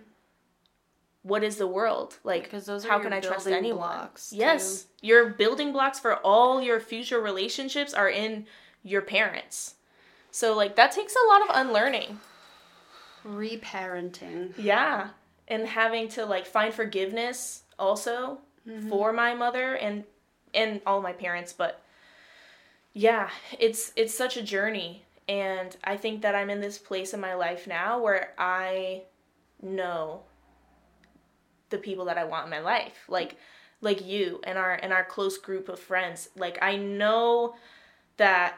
what 1.24 1.44
is 1.44 1.58
the 1.58 1.68
world? 1.68 2.18
Like 2.24 2.44
Because 2.44 2.66
those 2.66 2.86
are 2.86 2.90
how 2.90 3.00
can 3.00 3.14
i 3.14 3.20
trust 3.20 3.48
anyone? 3.48 3.78
blocks, 3.78 4.34
yes 4.34 4.88
your 5.02 5.30
building 5.30 5.72
blocks 5.72 6.00
for 6.00 6.16
all 6.18 6.62
your 6.62 6.80
future 6.80 7.20
relationships 7.20 7.94
are 7.94 8.10
in 8.10 8.46
your 8.84 9.02
parents. 9.02 9.76
So 10.32 10.56
like 10.56 10.76
that 10.76 10.92
takes 10.92 11.16
a 11.16 11.28
lot 11.28 11.42
of 11.42 11.48
unlearning. 11.52 12.20
Reparenting. 13.26 14.54
yeah 14.58 15.10
and 15.48 15.68
having 15.68 16.08
to 16.10 16.26
like 16.26 16.48
find 16.48 16.74
forgiveness 16.74 17.64
also 17.78 18.40
mm-hmm. 18.68 18.90
for 18.90 19.14
my 19.14 19.36
mother 19.36 19.76
and 19.76 20.06
and 20.54 20.82
all 20.88 21.02
my 21.02 21.14
parents 21.14 21.54
but 21.54 21.82
yeah 22.94 23.30
it's 23.60 23.92
it's 23.96 24.16
such 24.18 24.38
a 24.38 24.42
journey. 24.42 25.04
And 25.30 25.78
i 25.84 25.96
think 25.98 26.24
that 26.24 26.34
i'm 26.34 26.50
in 26.50 26.62
this 26.62 26.78
place 26.80 27.14
in 27.14 27.20
my 27.20 27.36
life 27.36 27.68
now 27.68 28.02
where 28.02 28.34
i 28.40 29.04
know 29.62 30.24
the 31.72 31.78
people 31.78 32.06
that 32.06 32.18
i 32.18 32.24
want 32.24 32.46
in 32.46 32.52
my 32.52 32.60
life 32.60 33.06
like 33.08 33.36
like 33.82 34.06
you 34.06 34.40
and 34.44 34.58
our 34.58 34.74
and 34.74 34.94
our 34.94 35.04
close 35.04 35.38
group 35.38 35.68
of 35.68 35.80
friends. 35.80 36.30
Like 36.38 36.58
i 36.62 36.78
know 36.78 37.56
that 38.18 38.56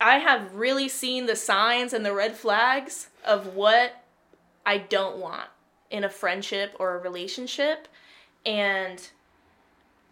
i 0.00 0.18
have 0.18 0.54
really 0.54 0.88
seen 0.88 1.26
the 1.26 1.36
signs 1.36 1.92
and 1.92 2.04
the 2.04 2.12
red 2.12 2.36
flags 2.36 3.08
of 3.24 3.54
what 3.54 4.04
i 4.66 4.76
don't 4.76 5.18
want 5.18 5.48
in 5.90 6.04
a 6.04 6.10
friendship 6.10 6.74
or 6.78 6.96
a 6.96 6.98
relationship. 6.98 7.88
And 8.44 9.08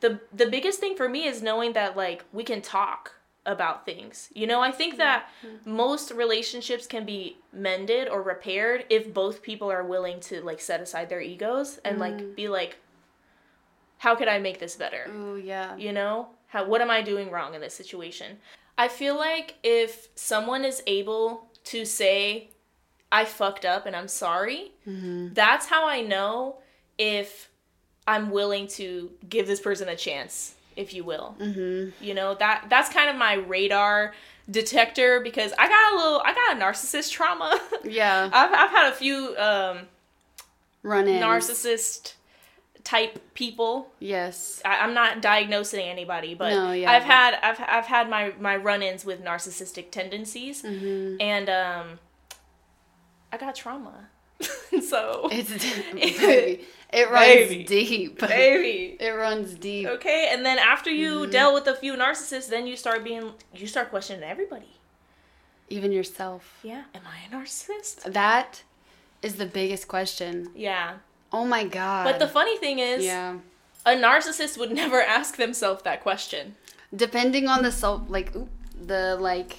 the 0.01 0.21
the 0.33 0.47
biggest 0.47 0.79
thing 0.79 0.97
for 0.97 1.09
me 1.09 1.27
is 1.27 1.43
knowing 1.43 1.73
that 1.73 1.97
like 1.97 2.25
we 2.33 2.45
can 2.45 2.63
talk 2.63 3.14
about 3.47 3.85
things. 3.85 4.31
You 4.35 4.47
know, 4.47 4.61
I 4.61 4.71
think 4.71 4.97
that 4.97 5.29
hmm. 5.43 5.71
most 5.71 6.11
relationships 6.11 6.87
can 6.87 7.05
be 7.05 7.37
mended 7.53 8.09
or 8.09 8.23
repaired 8.23 8.85
if 8.89 9.13
both 9.13 9.43
people 9.43 9.71
are 9.71 9.85
willing 9.85 10.21
to 10.21 10.41
like 10.41 10.61
set 10.61 10.81
aside 10.81 11.09
their 11.09 11.21
egos 11.21 11.79
and 11.85 11.99
like 11.99 12.15
mm. 12.15 12.35
be 12.35 12.49
like 12.49 12.79
how 13.99 14.15
could 14.15 14.29
I 14.29 14.39
make 14.39 14.59
this 14.59 14.77
better? 14.77 15.11
Oh 15.11 15.37
yeah. 15.37 15.77
You 15.77 15.93
know? 15.93 16.29
How 16.49 16.67
what 16.67 16.81
am 16.81 16.91
I 16.91 17.01
doing 17.01 17.31
wrong 17.31 17.55
in 17.55 17.61
this 17.61 17.75
situation? 17.75 18.39
I 18.77 18.89
feel 18.89 19.17
like 19.17 19.55
if 19.63 20.09
someone 20.15 20.65
is 20.65 20.83
able 20.87 21.49
to 21.65 21.85
say 21.85 22.51
I 23.11 23.25
fucked 23.25 23.65
up 23.65 23.87
and 23.87 23.97
I'm 23.97 24.09
sorry, 24.09 24.73
mm-hmm. 24.87 25.33
that's 25.33 25.67
how 25.67 25.89
I 25.89 26.03
know 26.03 26.59
if 26.99 27.49
I'm 28.07 28.31
willing 28.31 28.67
to 28.69 29.11
give 29.29 29.47
this 29.47 29.61
person 29.61 29.89
a 29.89 29.97
chance, 29.97 30.55
if 30.77 30.93
you 30.95 31.05
will. 31.05 31.37
Mm-hmm. 31.41 32.05
You 32.05 32.15
know 32.15 32.35
that 32.37 32.67
that's 32.71 32.89
kind 32.91 33.11
of 33.11 33.17
my 33.17 33.35
radar 33.35 34.15
detector 34.51 35.21
because 35.21 35.53
I 35.59 35.69
got 35.69 35.93
a 35.93 35.97
little, 35.97 36.23
I 36.25 36.35
got 36.35 36.57
a 36.57 36.61
narcissist 36.61 37.11
trauma. 37.13 37.59
Yeah. 37.85 38.29
I've 38.33 38.53
I've 38.53 38.71
had 38.71 38.93
a 38.93 38.95
few 38.95 39.37
um, 39.39 39.79
Run 40.83 41.09
in. 41.09 41.23
narcissist 41.23 42.15
type 42.83 43.19
people. 43.35 43.89
Yes. 44.01 44.61
I, 44.65 44.79
I'm 44.81 44.93
not 44.95 45.23
diagnosing 45.23 45.87
anybody, 45.89 46.35
but 46.35 46.51
No, 46.51 46.73
yeah, 46.73 46.91
I've 46.91 47.03
had 47.05 47.35
I've 47.43 47.59
I've 47.67 47.87
had 47.87 48.09
my 48.11 48.33
my 48.39 48.57
run-ins 48.57 49.05
with 49.05 49.23
narcissistic 49.25 49.91
tendencies, 49.91 50.63
Mm-hmm. 50.63 51.17
and 51.21 51.49
um, 51.49 51.99
I 53.33 53.37
got 53.39 53.55
trauma, 53.55 54.09
so 54.89 55.29
It's 55.33 55.51
baby. 55.95 56.65
It 56.93 57.11
runs 57.11 57.49
Baby. 57.49 57.65
deep. 57.65 58.21
baby. 58.21 58.97
It 59.01 59.11
runs 59.11 59.55
deep. 59.55 59.89
Okay, 59.89 60.29
and 60.33 60.45
then 60.47 60.59
after 60.59 60.91
you 60.91 61.11
Mm-hmm. 61.23 61.31
dealt 61.33 61.55
with 61.55 61.67
a 61.67 61.75
few 61.75 61.95
narcissists, 61.97 62.49
then 62.49 62.67
you 62.69 62.77
start 62.77 63.03
being 63.03 63.33
you 63.55 63.67
start 63.67 63.91
questioning 63.91 64.23
everybody. 64.23 64.69
Even 65.69 65.91
yourself. 65.93 66.61
Yeah, 66.63 66.85
am 66.95 67.03
I 67.07 67.17
a 67.27 67.37
narcissist? 67.37 68.13
That 68.13 68.63
is 69.23 69.37
the 69.37 69.47
biggest 69.47 69.89
question. 69.89 70.51
Yeah, 70.55 70.99
Oh 71.33 71.45
my 71.45 71.65
god. 71.65 72.05
but 72.05 72.19
the 72.21 72.29
funny 72.29 72.57
thing 72.59 72.79
is, 72.79 73.05
yeah. 73.05 73.39
a 73.87 73.93
narcissist 73.97 74.57
would 74.59 74.71
never 74.71 75.01
ask 75.03 75.37
themselves 75.37 75.83
that 75.83 76.03
question. 76.03 76.55
Depending 76.95 77.49
on 77.49 77.63
the 77.63 77.73
self, 77.73 78.03
like 78.09 78.37
oop, 78.37 78.51
the 78.81 79.17
like 79.19 79.57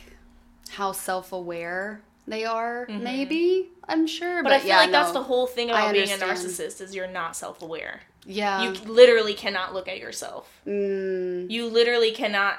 how 0.69 0.91
self-aware 0.93 2.01
they 2.27 2.45
are, 2.45 2.87
maybe 2.89 3.69
I'm 3.87 4.07
sure. 4.07 4.27
Mm-hmm. 4.37 4.43
But, 4.43 4.49
But, 4.49 4.53
I 4.53 4.59
feel 4.59 4.67
yeah, 4.69 4.77
like 4.77 4.91
that's 4.91 5.11
the 5.11 5.23
whole 5.23 5.47
thing 5.47 5.69
about 5.69 5.93
being 5.93 6.09
a 6.09 6.15
narcissist 6.15 6.81
is 6.81 6.95
you're 6.95 7.07
not 7.07 7.35
self-aware. 7.35 8.01
Yeah. 8.25 8.63
you 8.63 8.71
literally 8.85 9.35
cannot 9.35 9.73
look 9.75 9.87
at 9.87 9.99
yourself. 9.99 10.51
mm, 10.65 11.49
You 11.49 11.67
literally 11.67 12.11
cannot. 12.11 12.57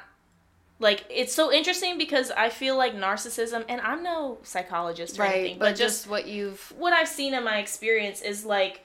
Like 0.78 1.04
it's 1.10 1.34
so 1.34 1.50
interesting 1.50 1.96
because 1.98 2.30
I 2.30 2.50
feel 2.50 2.76
like 2.76 2.94
narcissism, 2.94 3.64
and 3.68 3.80
I'm 3.80 4.02
no 4.02 4.38
psychologist 4.42 5.18
or 5.18 5.22
right. 5.22 5.34
anything, 5.34 5.58
but, 5.58 5.64
but 5.64 5.76
just, 5.76 6.02
just 6.02 6.08
what 6.10 6.26
you've. 6.28 6.72
what 6.76 6.92
I've 6.92 7.08
seen 7.08 7.32
in 7.34 7.42
my 7.42 7.58
experience 7.58 8.20
is 8.20 8.44
like 8.44 8.82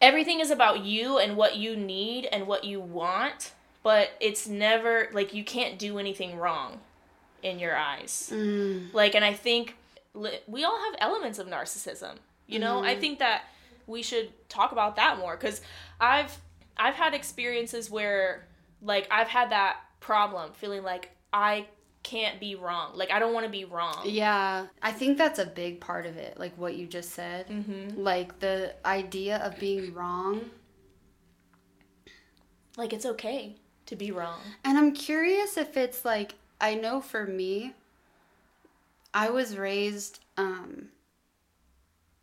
everything 0.00 0.40
is 0.40 0.50
about 0.50 0.84
you 0.84 1.18
and 1.18 1.36
what 1.36 1.56
you 1.56 1.76
need 1.76 2.26
and 2.26 2.46
what 2.46 2.64
you 2.64 2.80
want, 2.80 3.52
but 3.82 4.10
it's 4.20 4.46
never 4.48 5.08
like 5.12 5.32
you 5.32 5.44
can't 5.44 5.78
do 5.78 5.98
anything 5.98 6.36
wrong 6.36 6.80
in 7.42 7.58
your 7.58 7.76
eyes. 7.76 8.30
Mm, 8.34 8.92
Like, 8.92 9.14
and 9.14 9.24
I 9.24 9.32
think 9.34 9.76
li- 10.14 10.40
we 10.46 10.64
all 10.64 10.78
have 10.86 10.94
elements 11.00 11.38
of 11.38 11.46
narcissism. 11.46 12.14
You 12.46 12.58
know, 12.58 12.76
Mm-hmm. 12.76 12.86
I 12.86 12.94
think 12.96 13.18
that 13.18 13.42
we 13.86 14.02
should 14.02 14.30
talk 14.48 14.72
about 14.72 14.96
that 14.96 15.18
more 15.18 15.36
because 15.36 15.60
I've 16.00 16.36
I've 16.76 16.94
had 16.94 17.14
experiences 17.14 17.90
where 17.90 18.46
Like 18.82 19.08
I've 19.10 19.28
had 19.28 19.50
that 19.50 19.78
problem 20.00 20.52
feeling 20.52 20.82
like 20.84 21.10
I 21.32 21.66
can't 22.04 22.38
be 22.40 22.54
wrong. 22.54 22.92
Like 22.94 23.10
I 23.10 23.18
don't 23.18 23.34
want 23.34 23.44
to 23.46 23.50
be 23.50 23.64
wrong. 23.64 24.02
Yeah, 24.04 24.66
I 24.80 24.92
think 24.92 25.18
that's 25.18 25.38
a 25.40 25.44
big 25.46 25.80
part 25.80 26.06
of 26.06 26.16
it, 26.16 26.38
like 26.38 26.56
what 26.56 26.76
you 26.76 26.86
just 26.86 27.10
said. 27.10 27.48
Mm-hmm. 27.48 28.00
Like 28.00 28.38
the 28.38 28.74
idea 28.86 29.38
of 29.38 29.58
being 29.58 29.92
wrong. 29.94 30.48
Like 32.76 32.92
it's 32.92 33.06
okay 33.06 33.56
to 33.86 33.96
be 33.96 34.10
wrong. 34.12 34.38
And 34.64 34.78
I'm 34.78 34.92
curious 34.92 35.56
if 35.56 35.76
it's 35.76 36.04
like, 36.04 36.34
I 36.60 36.74
know 36.74 37.00
for 37.00 37.24
me, 37.26 37.74
I 39.14 39.30
was 39.30 39.56
raised 39.56 40.20
um, 40.36 40.88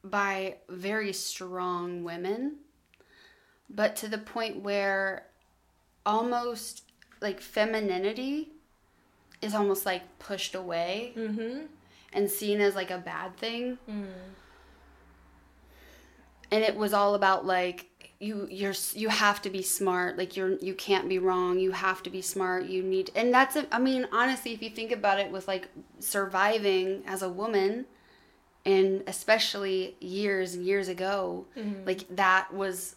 by 0.04 0.56
very 0.70 1.14
strong 1.14 2.04
women, 2.04 2.58
but 3.70 3.96
to 3.98 4.08
the 4.08 4.18
point 4.18 4.62
where 4.62 5.26
almost 6.06 6.84
like 7.22 7.40
femininity 7.42 8.50
is 9.42 9.56
almost 9.56 9.86
like 9.86 10.04
pushed 10.20 10.54
away 10.56 11.14
Mm-hmm. 11.16 11.66
and 12.14 12.30
seen 12.30 12.62
as 12.62 12.76
like 12.76 12.92
a 12.92 12.98
bad 12.98 13.38
thing. 13.38 13.78
Mm. 13.90 14.08
and 16.52 16.64
it 16.64 16.76
was 16.76 16.94
all 16.94 17.16
about 17.16 17.46
like 17.46 17.88
you 18.20 18.48
you're 18.50 18.74
you 18.94 19.10
have 19.10 19.42
to 19.42 19.50
be 19.50 19.62
smart 19.62 20.18
like 20.18 20.38
you're 20.38 20.54
you 20.60 20.74
can't 20.74 21.10
be 21.10 21.20
wrong 21.20 21.60
you 21.60 21.72
have 21.72 22.02
to 22.02 22.10
be 22.10 22.22
smart 22.22 22.66
you 22.66 22.82
need 22.82 23.12
and 23.16 23.34
that's 23.34 23.56
a, 23.56 23.68
i 23.76 23.80
mean 23.80 24.08
honestly 24.12 24.54
if 24.54 24.62
you 24.62 24.70
think 24.70 24.92
about 24.92 25.20
it 25.20 25.32
with 25.32 25.48
like 25.48 25.68
surviving 26.00 27.04
as 27.06 27.22
a 27.22 27.30
woman 27.30 27.86
and 28.66 29.04
especially 29.08 29.96
years 30.00 30.54
and 30.56 30.66
years 30.66 30.88
ago 30.88 31.46
like 31.86 32.08
that 32.10 32.54
was 32.54 32.96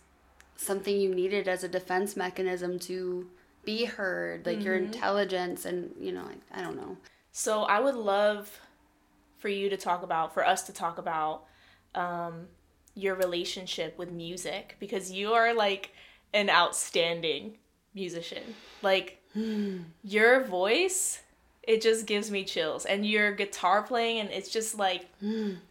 something 0.57 1.01
you 1.01 1.15
needed 1.15 1.49
as 1.49 1.65
a 1.65 1.69
defense 1.69 2.17
mechanism 2.17 2.79
to 2.79 3.29
be 3.65 3.85
heard 3.85 4.47
like 4.47 4.63
your 4.65 4.77
intelligence 4.77 5.65
and 5.65 5.93
you 6.01 6.13
know 6.13 6.23
like, 6.23 6.41
i 6.53 6.63
don't 6.63 6.77
know. 6.77 6.97
So 7.33 7.63
I 7.63 7.79
would 7.81 7.95
love 7.95 8.61
for 9.39 9.49
you 9.49 9.69
to 9.71 9.77
talk 9.77 10.03
about, 10.03 10.35
for 10.35 10.45
us 10.45 10.63
to 10.65 10.73
talk 10.73 10.99
about, 10.99 11.45
um, 11.95 12.49
your 12.99 13.15
relationship 13.15 13.97
with 13.99 14.11
music 14.11 14.77
because 14.81 15.11
you 15.11 15.33
are 15.33 15.55
like 15.55 15.93
an 16.33 16.51
outstanding 16.51 17.57
musician. 17.95 18.43
Like 18.83 19.23
your 20.03 20.45
voice, 20.45 21.23
it 21.63 21.81
just 21.81 22.07
gives 22.07 22.31
me 22.31 22.45
chills, 22.45 22.85
and 22.85 23.07
your 23.07 23.33
guitar 23.33 23.83
playing, 23.83 24.21
and 24.21 24.31
it's 24.31 24.49
just 24.49 24.79
like 24.79 25.09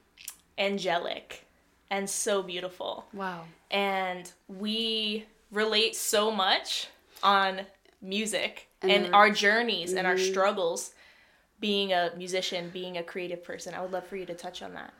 angelic 0.57 1.45
and 1.89 2.09
so 2.09 2.43
beautiful. 2.43 3.05
wow 3.13 3.43
and 3.71 4.31
we 4.47 5.25
relate 5.51 5.95
so 5.95 6.31
much 6.31 6.87
on 7.23 7.61
music 8.01 8.67
and, 8.81 9.05
And 9.05 9.15
our 9.15 9.31
journeys 9.31 9.93
and 9.93 10.05
our 10.05 10.15
mm-hmm. 10.15 10.31
struggles 10.31 10.93
being 11.59 11.93
a 11.93 12.11
musician, 12.15 12.69
being 12.71 12.97
a 12.97 13.03
creative 13.03 13.43
person. 13.43 13.73
I 13.73 13.81
would 13.81 13.91
love 13.91 14.05
for 14.05 14.17
you 14.17 14.25
to 14.27 14.35
touch 14.35 14.61
on 14.61 14.73
that. 14.75 14.93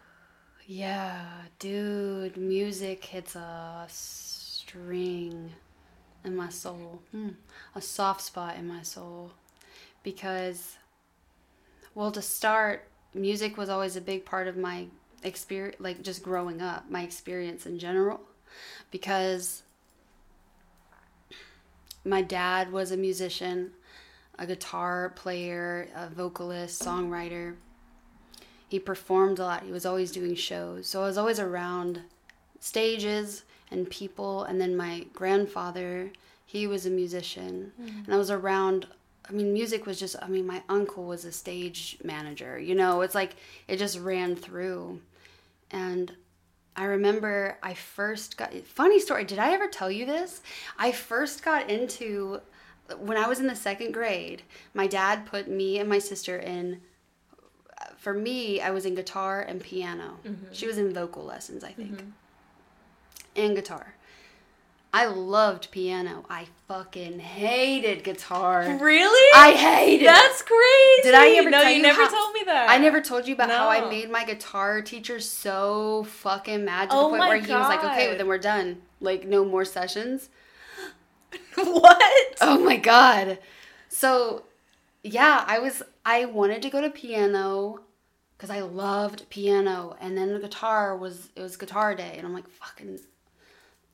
Yeah, 0.70 1.26
dude, 1.60 2.36
music 2.36 3.06
hits 3.06 3.38
a 3.38 3.86
string 3.88 5.54
in 6.26 6.36
my 6.36 6.50
soul, 6.50 7.02
Hmm. 7.12 7.30
a 7.74 7.82
soft 7.82 8.20
spot 8.20 8.58
in 8.58 8.68
my 8.68 8.82
soul. 8.82 9.32
Because, 10.04 10.76
well, 11.96 12.12
to 12.12 12.22
start, 12.22 12.90
music 13.14 13.56
was 13.56 13.70
always 13.70 13.96
a 13.96 14.02
big 14.02 14.26
part 14.26 14.50
of 14.50 14.58
my 14.58 14.88
experience, 15.24 15.78
like 15.80 16.02
just 16.02 16.22
growing 16.22 16.62
up, 16.62 16.90
my 16.90 17.02
experience 17.02 17.66
in 17.66 17.80
general. 17.80 18.20
Because 18.92 19.64
my 22.04 22.22
dad 22.22 22.74
was 22.74 22.92
a 22.92 22.98
musician, 22.98 23.72
a 24.38 24.46
guitar 24.46 25.12
player, 25.16 25.88
a 25.96 26.10
vocalist, 26.10 26.82
songwriter 26.84 27.56
he 28.68 28.80
performed 28.80 29.40
a 29.40 29.44
lot. 29.44 29.64
He 29.64 29.72
was 29.72 29.86
always 29.86 30.12
doing 30.12 30.36
shows. 30.36 30.88
So 30.88 31.02
I 31.02 31.06
was 31.06 31.18
always 31.18 31.40
around 31.40 32.02
stages 32.60 33.44
and 33.72 33.90
people. 33.90 34.44
And 34.44 34.60
then 34.60 34.76
my 34.76 35.06
grandfather, 35.14 36.12
he 36.46 36.68
was 36.68 36.86
a 36.86 36.90
musician. 36.90 37.72
Mm. 37.82 38.06
And 38.06 38.14
I 38.14 38.18
was 38.18 38.32
around, 38.32 38.88
I 39.30 39.32
mean, 39.32 39.54
music 39.54 39.86
was 39.86 40.00
just, 40.00 40.16
I 40.22 40.28
mean, 40.28 40.46
my 40.46 40.64
uncle 40.68 41.06
was 41.06 41.24
a 41.24 41.32
stage 41.32 41.98
manager. 42.04 42.60
You 42.60 42.76
know, 42.76 43.02
it's 43.02 43.16
like 43.16 43.36
it 43.68 43.78
just 43.78 44.00
ran 44.00 44.36
through. 44.36 45.02
And 45.72 46.14
I 46.76 46.86
remember 46.86 47.58
I 47.64 47.74
first 47.74 48.38
got, 48.38 48.54
funny 48.66 49.00
story, 49.00 49.24
did 49.24 49.40
I 49.40 49.54
ever 49.54 49.68
tell 49.68 49.90
you 49.90 50.06
this? 50.06 50.42
I 50.78 50.92
first 50.92 51.44
got 51.44 51.70
into, 51.70 52.42
when 53.00 53.18
I 53.18 53.28
was 53.28 53.40
in 53.40 53.48
the 53.48 53.56
second 53.56 53.94
grade, 53.94 54.44
my 54.74 54.88
dad 54.88 55.26
put 55.26 55.50
me 55.50 55.80
and 55.80 55.90
my 55.90 56.00
sister 56.00 56.38
in 56.38 56.82
for 57.98 58.14
me, 58.14 58.62
I 58.62 58.70
was 58.72 58.86
in 58.86 58.96
guitar 58.96 59.42
and 59.42 59.62
piano. 59.62 60.20
Mm-hmm. 60.26 60.46
She 60.54 60.68
was 60.68 60.78
in 60.78 60.94
vocal 60.94 61.24
lessons, 61.24 61.64
I 61.64 61.72
think, 61.72 61.94
mm-hmm. 61.94 62.10
and 63.36 63.56
guitar. 63.56 63.96
I 64.94 65.06
loved 65.06 65.70
piano. 65.72 66.26
I 66.30 66.48
fucking 66.68 67.20
hated 67.20 68.04
guitar. 68.04 68.78
Really? 68.80 69.30
I 69.36 69.52
hated. 69.52 70.04
it. 70.04 70.06
That's 70.06 70.42
crazy. 70.42 71.02
Did 71.04 71.14
I 71.14 71.30
ever 71.38 71.50
No, 71.50 71.62
tell 71.62 71.70
you 71.70 71.78
you 71.78 71.82
never 71.84 72.04
how- 72.04 72.10
told 72.10 72.34
me 72.34 72.42
that. 72.46 72.70
I 72.70 72.78
never 72.78 73.02
told 73.02 73.28
you 73.28 73.34
about 73.34 73.50
how 73.50 73.70
I 73.70 73.90
made 73.90 74.10
my 74.10 74.24
guitar 74.24 74.82
teacher 74.82 75.20
so 75.20 76.06
fucking 76.06 76.64
mad 76.64 76.90
to 76.90 76.96
Oh 76.96 77.12
the 77.12 77.18
point 77.18 77.30
where 77.30 77.38
he 77.38 77.52
was 77.54 77.68
like, 77.68 77.84
"Okay, 77.84 78.08
well, 78.08 78.18
then 78.18 78.28
we're 78.28 78.38
done. 78.38 78.82
Like, 79.02 79.28
no 79.28 79.44
more 79.44 79.66
sessions." 79.66 80.30
what? 81.56 82.36
Oh 82.42 82.60
my 82.64 82.78
god. 82.78 83.40
So, 83.90 84.44
yeah, 85.04 85.44
I 85.46 85.60
was 85.60 85.84
I 86.06 86.26
wanted 86.26 86.62
to 86.62 86.70
go 86.70 86.80
to 86.82 86.90
piano 86.90 87.82
cuz 88.38 88.50
I 88.50 88.62
loved 88.62 89.30
piano 89.30 89.96
and 90.00 90.18
then 90.18 90.34
the 90.34 90.40
guitar 90.40 90.96
was 90.96 91.30
it 91.36 91.42
was 91.42 91.58
guitar 91.58 91.96
day 91.96 92.16
and 92.18 92.26
I'm 92.26 92.34
like 92.34 92.48
fucking 92.48 93.00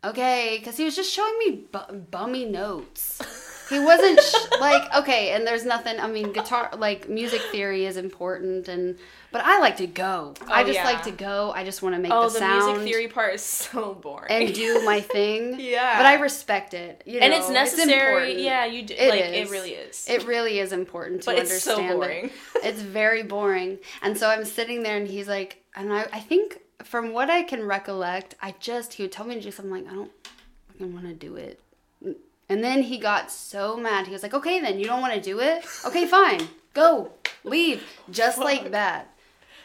okay 0.03 0.59
cuz 0.63 0.77
he 0.77 0.83
was 0.83 0.95
just 0.95 1.11
showing 1.11 1.37
me 1.39 1.65
bu- 1.71 1.95
bummy 2.11 2.45
notes. 2.45 3.21
He 3.73 3.79
wasn't 3.79 4.19
sh- 4.21 4.59
like 4.59 4.83
okay, 4.99 5.31
and 5.31 5.45
there's 5.47 5.65
nothing. 5.65 5.99
I 5.99 6.07
mean, 6.07 6.31
guitar 6.33 6.69
like 6.77 7.09
music 7.09 7.41
theory 7.51 7.85
is 7.85 7.97
important, 7.97 8.67
and 8.67 8.97
but 9.31 9.41
I 9.43 9.59
like 9.59 9.77
to 9.77 9.87
go. 9.87 10.35
I 10.47 10.61
Oh, 10.61 10.65
just 10.65 10.75
yeah. 10.79 10.83
like 10.85 11.03
to 11.03 11.11
go. 11.11 11.51
I 11.55 11.63
just 11.63 11.81
want 11.81 11.95
to 11.95 12.01
make 12.01 12.11
Oh, 12.11 12.27
the, 12.27 12.33
the 12.33 12.39
sound 12.39 12.65
music 12.77 12.93
theory 12.93 13.07
part 13.07 13.33
is 13.33 13.41
so 13.41 13.95
boring. 13.95 14.27
and 14.29 14.53
do 14.53 14.83
my 14.85 15.01
thing. 15.15 15.55
Yeah. 15.59 15.97
but 15.97 16.05
I 16.05 16.15
respect 16.15 16.73
it. 16.73 17.01
You 17.05 17.19
know, 17.19 17.25
and 17.25 17.33
it's 17.33 17.49
necessary. 17.49 17.91
important. 18.31 18.39
yeah, 18.39 18.65
you 18.65 18.83
do. 18.83 18.93
It 18.97 19.09
like 19.09 19.21
is. 19.21 19.49
it 19.49 19.51
really 19.51 19.71
is. 19.71 20.05
It 20.09 20.27
really 20.27 20.59
is 20.59 20.71
important 20.71 21.21
to 21.23 21.25
but 21.31 21.39
it's 21.39 21.61
so 21.63 21.71
understand 21.77 21.99
boring. 21.99 22.25
it. 22.25 22.31
It's 22.63 22.81
very 22.81 23.23
boring. 23.23 23.79
And 24.01 24.17
so 24.17 24.29
I'm 24.29 24.45
sitting 24.45 24.83
there 24.83 24.95
and 24.97 25.07
he's 25.07 25.27
like, 25.27 25.63
and 25.75 25.91
I, 25.91 26.05
I 26.13 26.19
think 26.19 26.59
from 26.83 27.11
what 27.11 27.29
I 27.29 27.41
can 27.43 27.63
recollect, 27.63 28.35
I 28.41 28.53
just, 28.59 28.93
he 28.93 29.03
would 29.03 29.11
tell 29.11 29.25
me 29.25 29.35
to 29.35 29.41
do 29.41 29.51
something 29.51 29.71
like, 29.73 29.87
I 29.91 29.95
don't 29.95 30.11
fucking 30.69 30.93
want 30.93 31.07
to 31.07 31.13
do 31.13 31.35
it. 31.35 31.59
And 32.53 32.63
then 32.63 32.83
he 32.83 32.99
got 32.99 33.31
so 33.31 33.75
mad. 33.77 34.05
He 34.05 34.13
was 34.13 34.21
like, 34.21 34.35
okay, 34.35 34.59
then 34.59 34.77
you 34.79 34.85
don't 34.85 35.01
want 35.01 35.13
to 35.15 35.19
do 35.21 35.39
it? 35.39 35.65
Okay, 35.85 36.05
fine. 36.05 36.47
Go. 36.75 37.11
Leave. 37.43 37.81
Just 38.11 38.37
like 38.37 38.69
that. 38.71 39.09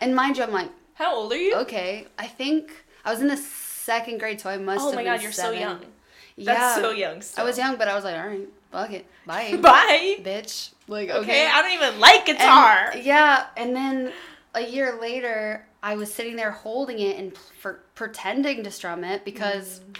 And 0.01 0.16
mind 0.16 0.39
you, 0.39 0.43
I'm 0.45 0.53
like, 0.53 0.70
How 0.95 1.14
old 1.14 1.30
are 1.32 1.36
you? 1.36 1.55
okay. 1.57 2.07
I 2.18 2.26
think 2.26 2.70
I 3.05 3.11
was 3.12 3.20
in 3.20 3.28
the 3.28 3.36
second 3.36 4.20
grade, 4.20 4.41
so 4.41 4.49
I 4.49 4.57
must 4.57 4.80
Oh 4.80 4.86
have 4.86 4.95
my 4.95 5.03
been 5.03 5.12
god, 5.12 5.22
you're 5.22 5.32
seven. 5.32 5.55
so 5.55 5.61
young. 5.61 5.80
Yeah. 6.36 6.55
That's 6.55 6.80
so 6.80 6.91
young. 6.93 7.22
I 7.36 7.43
was 7.45 7.59
young, 7.59 7.76
but 7.76 7.89
I 7.89 7.95
was 7.95 8.05
like, 8.05 8.16
all 8.16 8.26
right, 8.26 8.49
fuck 8.72 8.91
it. 8.93 9.05
Bye. 9.26 9.57
Bye. 9.61 10.16
Bitch. 10.22 10.70
Like, 10.86 11.11
Okay, 11.11 11.47
I 11.47 11.61
don't 11.61 11.72
even 11.72 12.01
like 12.01 12.26
And- 12.28 12.39
guitar. 12.39 12.93
yeah, 12.97 13.47
and 13.57 13.76
then 13.76 14.12
a 14.55 14.62
year 14.62 14.99
later, 14.99 15.66
I 15.82 15.97
was 15.97 16.11
sitting 16.12 16.36
there 16.36 16.53
holding 16.53 16.99
it 17.01 17.18
and 17.18 17.36
for 17.61 17.80
pretending 17.95 18.64
to 18.64 18.70
strum 18.70 19.05
it 19.05 19.24
because 19.26 19.80
you 19.86 19.95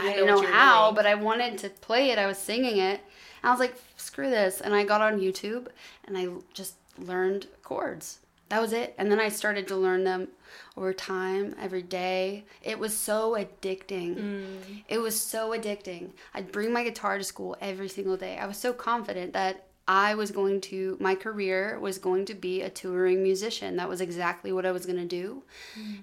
I 0.00 0.12
didn't 0.12 0.26
know, 0.26 0.26
know, 0.26 0.36
what 0.36 0.42
you 0.42 0.48
were 0.48 0.54
how, 0.54 0.84
doing. 0.86 0.94
but 0.96 1.06
I 1.06 1.14
wanted 1.14 1.58
to 1.58 1.68
play 1.68 2.10
it. 2.10 2.18
I 2.18 2.26
was 2.26 2.38
singing 2.38 2.78
it, 2.78 3.00
I 3.42 3.50
was 3.50 3.60
like, 3.60 3.74
"Screw 3.96 4.30
this!" 4.30 4.60
And 4.60 4.74
I 4.74 4.84
got 4.84 5.00
on 5.00 5.20
YouTube 5.20 5.68
and 6.04 6.16
I 6.16 6.28
just 6.54 6.74
learned 6.98 7.46
chords. 7.62 8.18
That 8.48 8.60
was 8.60 8.72
it. 8.74 8.94
And 8.98 9.10
then 9.10 9.18
I 9.18 9.30
started 9.30 9.66
to 9.68 9.76
learn 9.76 10.04
them 10.04 10.28
over 10.76 10.92
time, 10.92 11.56
every 11.58 11.80
day. 11.80 12.44
It 12.62 12.78
was 12.78 12.94
so 12.94 13.32
addicting. 13.32 14.16
Mm. 14.16 14.84
It 14.88 14.98
was 14.98 15.18
so 15.18 15.50
addicting. 15.50 16.10
I'd 16.34 16.52
bring 16.52 16.70
my 16.70 16.84
guitar 16.84 17.16
to 17.16 17.24
school 17.24 17.56
every 17.62 17.88
single 17.88 18.18
day. 18.18 18.36
I 18.36 18.46
was 18.46 18.58
so 18.58 18.74
confident 18.74 19.32
that 19.32 19.64
I 19.88 20.14
was 20.14 20.30
going 20.30 20.60
to, 20.62 20.98
my 21.00 21.14
career 21.14 21.78
was 21.80 21.96
going 21.96 22.26
to 22.26 22.34
be 22.34 22.60
a 22.60 22.68
touring 22.68 23.22
musician. 23.22 23.76
That 23.76 23.88
was 23.88 24.02
exactly 24.02 24.52
what 24.52 24.66
I 24.66 24.72
was 24.72 24.84
going 24.84 24.98
to 24.98 25.06
do. 25.06 25.42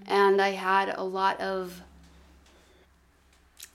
And 0.08 0.42
I 0.42 0.50
had 0.50 0.90
a 0.90 1.04
lot 1.04 1.40
of, 1.40 1.82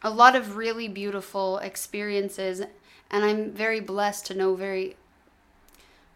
a 0.03 0.11
lot 0.11 0.36
of 0.36 0.57
really 0.57 0.88
beautiful 0.88 1.59
experiences. 1.59 2.61
And 3.11 3.24
I'm 3.24 3.51
very 3.53 3.80
blessed 3.80 4.26
to 4.26 4.34
know 4.34 4.55
very 4.55 4.97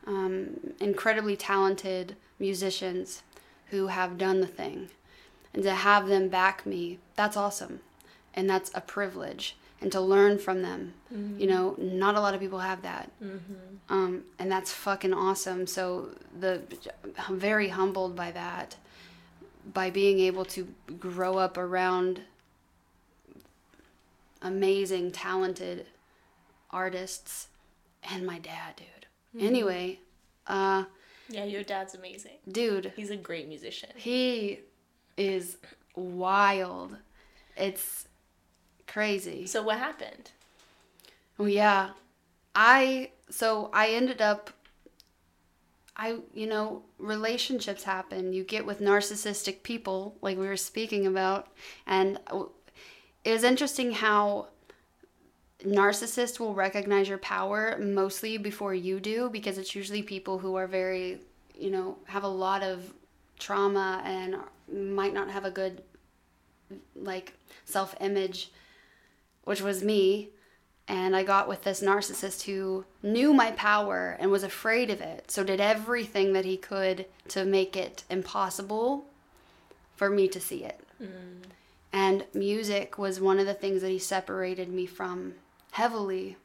um, 0.07 0.75
incredibly 0.81 1.37
talented 1.37 2.17
musicians 2.39 3.23
who 3.71 3.89
have 3.89 4.19
done 4.19 4.41
the 4.41 4.47
thing. 4.47 4.89
And 5.55 5.63
to 5.63 5.75
have 5.75 6.09
them 6.09 6.29
back 6.29 6.67
me, 6.67 6.99
that's 7.17 7.37
awesome. 7.37 7.81
And 8.35 8.49
that's 8.49 8.71
a 8.75 8.81
privilege. 8.81 9.57
and 9.81 9.93
to 9.93 10.01
learn 10.01 10.39
from 10.39 10.63
them. 10.63 10.95
Mm-hmm. 11.15 11.41
You 11.41 11.47
know, 11.47 11.75
not 11.79 12.15
a 12.17 12.21
lot 12.21 12.35
of 12.35 12.41
people 12.41 12.59
have 12.59 12.83
that. 12.83 13.11
Um, 13.89 14.25
and 14.39 14.51
that's 14.51 14.73
fucking 14.73 15.15
awesome. 15.15 15.67
So 15.67 16.11
the 16.39 16.63
I'm 17.27 17.39
very 17.39 17.69
humbled 17.69 18.17
by 18.17 18.33
that, 18.33 18.77
by 19.73 19.91
being 19.91 20.19
able 20.21 20.45
to 20.47 20.69
grow 20.99 21.39
up 21.39 21.57
around 21.57 22.23
amazing, 24.43 25.11
talented 25.13 25.87
artists, 26.71 27.49
and 28.11 28.27
my 28.27 28.39
dad, 28.39 28.75
dude. 28.77 29.43
Anyway, 29.43 30.01
uh, 30.47 30.85
Yeah, 31.29 31.45
your 31.45 31.63
dad's 31.63 31.95
amazing. 31.95 32.39
dude, 32.51 32.93
He's 32.97 33.11
a 33.11 33.17
great 33.17 33.49
musician. 33.49 33.91
he 33.97 34.61
is 35.17 35.59
wild. 35.95 36.97
It's 37.57 38.07
crazy. 38.87 39.47
So 39.47 39.63
what 39.63 39.79
happened? 39.79 40.31
Oh 41.39 41.47
yeah. 41.47 41.91
I 42.55 43.11
so 43.31 43.71
I 43.73 43.89
ended 43.91 44.21
up 44.23 44.51
I 45.97 46.19
you 46.33 46.47
know, 46.47 46.83
relationships 46.99 47.83
happen. 47.83 48.33
You 48.33 48.45
get 48.45 48.65
with 48.65 48.81
narcissistic 48.81 49.63
people 49.65 50.17
like 50.23 50.39
we 50.39 50.47
were 50.47 50.57
speaking 50.57 51.07
about 51.07 51.49
and 51.87 52.19
it 53.25 53.33
was 53.33 53.45
interesting 53.45 53.93
how 53.93 54.49
narcissists 55.65 56.39
will 56.39 56.55
recognize 56.55 57.09
your 57.09 57.19
power 57.19 57.77
mostly 57.79 58.39
before 58.39 58.75
you 58.75 59.01
do 59.01 59.29
because 59.29 59.59
it's 59.59 59.75
usually 59.75 60.03
people 60.03 60.39
who 60.39 60.55
are 60.55 60.67
very, 60.67 61.21
you 61.59 61.71
know, 61.71 61.97
have 62.07 62.23
a 62.23 62.29
lot 62.29 62.63
of 62.63 62.93
trauma 63.39 64.03
and 64.05 64.37
might 64.73 65.15
not 65.15 65.31
have 65.31 65.45
a 65.45 65.51
good 65.51 65.83
like 66.95 67.33
self-image 67.65 68.51
which 69.45 69.63
was 69.63 69.83
me 69.83 70.29
and 70.89 71.15
I 71.15 71.23
got 71.23 71.49
with 71.49 71.65
this 71.65 71.83
narcissist 71.83 72.43
who 72.43 72.85
knew 73.03 73.35
my 73.35 73.53
power 73.53 74.17
and 74.19 74.31
was 74.31 74.43
afraid 74.43 74.91
of 74.91 75.03
it. 75.03 75.31
So 75.31 75.45
did 75.45 75.61
everything 75.61 76.33
that 76.33 76.47
he 76.47 76.57
could 76.57 77.05
to 77.29 77.45
make 77.45 77.77
it 77.77 78.05
impossible 78.09 79.05
for 79.97 80.09
me 80.09 80.29
to 80.29 80.41
see 80.41 80.65
it. 80.65 80.81
Mm. 81.03 81.45
And 81.93 82.27
music 82.35 82.99
was 82.99 83.21
one 83.21 83.39
of 83.39 83.47
the 83.47 83.55
things 83.55 83.83
that 83.83 83.91
he 83.91 83.99
separated 83.99 84.69
me 84.69 84.87
from 84.87 85.35
heavily 85.73 86.37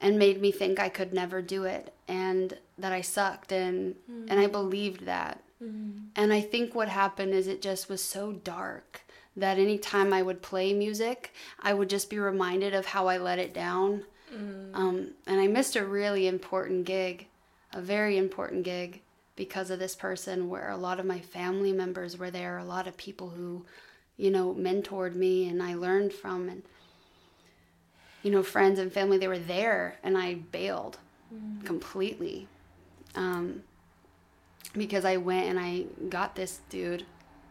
and 0.00 0.18
made 0.18 0.40
me 0.40 0.52
think 0.52 0.78
I 0.78 0.88
could 0.88 1.12
never 1.12 1.42
do 1.42 1.64
it 1.64 1.92
and 2.06 2.56
that 2.78 2.92
I 2.92 3.00
sucked 3.00 3.50
and 3.50 3.94
mm-hmm. 4.10 4.26
and 4.28 4.38
I 4.38 4.46
believed 4.46 5.06
that. 5.06 5.42
Mm-hmm. 5.62 6.06
And 6.14 6.32
I 6.32 6.40
think 6.40 6.74
what 6.74 6.88
happened 6.88 7.34
is 7.34 7.46
it 7.46 7.60
just 7.60 7.88
was 7.88 8.02
so 8.02 8.32
dark 8.32 9.02
that 9.36 9.58
anytime 9.58 10.12
I 10.12 10.22
would 10.22 10.42
play 10.42 10.72
music, 10.72 11.32
I 11.60 11.74
would 11.74 11.90
just 11.90 12.10
be 12.10 12.18
reminded 12.18 12.74
of 12.74 12.86
how 12.86 13.06
I 13.06 13.18
let 13.18 13.38
it 13.38 13.54
down. 13.54 14.04
Mm. 14.34 14.74
Um, 14.74 15.10
and 15.26 15.40
I 15.40 15.46
missed 15.46 15.76
a 15.76 15.84
really 15.84 16.26
important 16.26 16.84
gig, 16.84 17.26
a 17.72 17.80
very 17.80 18.18
important 18.18 18.64
gig 18.64 19.00
because 19.36 19.70
of 19.70 19.78
this 19.78 19.94
person 19.94 20.48
where 20.48 20.70
a 20.70 20.76
lot 20.76 20.98
of 20.98 21.06
my 21.06 21.20
family 21.20 21.72
members 21.72 22.18
were 22.18 22.30
there, 22.30 22.58
a 22.58 22.64
lot 22.64 22.88
of 22.88 22.96
people 22.96 23.30
who, 23.30 23.64
you 24.18 24.30
know, 24.30 24.54
mentored 24.54 25.14
me 25.14 25.48
and 25.48 25.62
I 25.62 25.74
learned 25.74 26.12
from 26.12 26.48
and 26.50 26.62
you 28.22 28.30
know, 28.30 28.42
friends 28.42 28.78
and 28.78 28.92
family 28.92 29.16
they 29.16 29.28
were 29.28 29.38
there 29.38 29.96
and 30.02 30.18
I 30.18 30.34
bailed 30.34 30.98
completely. 31.64 32.48
Um, 33.14 33.62
because 34.76 35.04
I 35.04 35.16
went 35.16 35.46
and 35.46 35.58
I 35.58 35.84
got 36.08 36.34
this 36.34 36.60
dude 36.68 37.06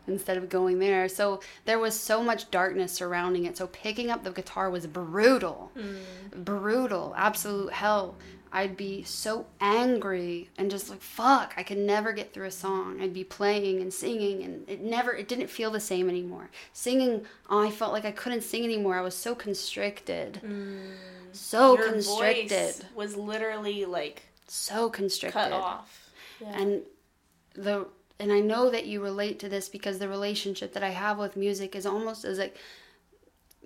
instead 0.07 0.37
of 0.37 0.49
going 0.49 0.79
there. 0.79 1.07
So 1.09 1.41
there 1.65 1.79
was 1.79 1.99
so 1.99 2.23
much 2.23 2.49
darkness 2.51 2.91
surrounding 2.93 3.45
it. 3.45 3.57
So 3.57 3.67
picking 3.67 4.09
up 4.09 4.23
the 4.23 4.31
guitar 4.31 4.69
was 4.69 4.87
brutal. 4.87 5.71
Mm. 5.77 6.45
Brutal. 6.45 7.13
Absolute 7.17 7.73
hell. 7.73 8.15
I'd 8.49 8.77
be 8.77 9.03
so 9.03 9.45
angry 9.59 10.49
and 10.57 10.71
just 10.71 10.89
like 10.89 11.01
fuck, 11.01 11.53
I 11.57 11.63
could 11.63 11.77
never 11.77 12.13
get 12.13 12.33
through 12.33 12.47
a 12.47 12.51
song. 12.51 13.01
I'd 13.01 13.13
be 13.13 13.25
playing 13.25 13.81
and 13.81 13.93
singing 13.93 14.41
and 14.43 14.67
it 14.69 14.81
never 14.81 15.13
it 15.13 15.27
didn't 15.27 15.47
feel 15.49 15.69
the 15.69 15.81
same 15.81 16.07
anymore. 16.09 16.49
Singing, 16.71 17.25
oh, 17.49 17.61
I 17.67 17.69
felt 17.69 17.91
like 17.91 18.05
I 18.05 18.11
couldn't 18.11 18.41
sing 18.43 18.63
anymore. 18.63 18.95
I 18.97 19.01
was 19.01 19.15
so 19.15 19.35
constricted. 19.35 20.39
Mm. 20.43 20.91
So 21.33 21.75
Your 21.77 21.89
constricted. 21.89 22.49
voice 22.49 22.83
was 22.95 23.15
literally 23.17 23.83
like 23.83 24.23
So 24.47 24.89
constricted 24.89 25.33
cut 25.39 25.51
off. 25.51 26.09
Yeah. 26.39 26.57
and 26.59 26.81
the 27.53 27.87
and 28.19 28.31
I 28.31 28.39
know 28.39 28.69
that 28.69 28.87
you 28.87 29.01
relate 29.01 29.39
to 29.39 29.49
this 29.49 29.69
because 29.69 29.99
the 29.99 30.09
relationship 30.09 30.73
that 30.73 30.83
I 30.83 30.89
have 30.89 31.17
with 31.17 31.37
music 31.37 31.75
is 31.75 31.85
almost 31.85 32.25
as 32.25 32.39
like 32.39 32.57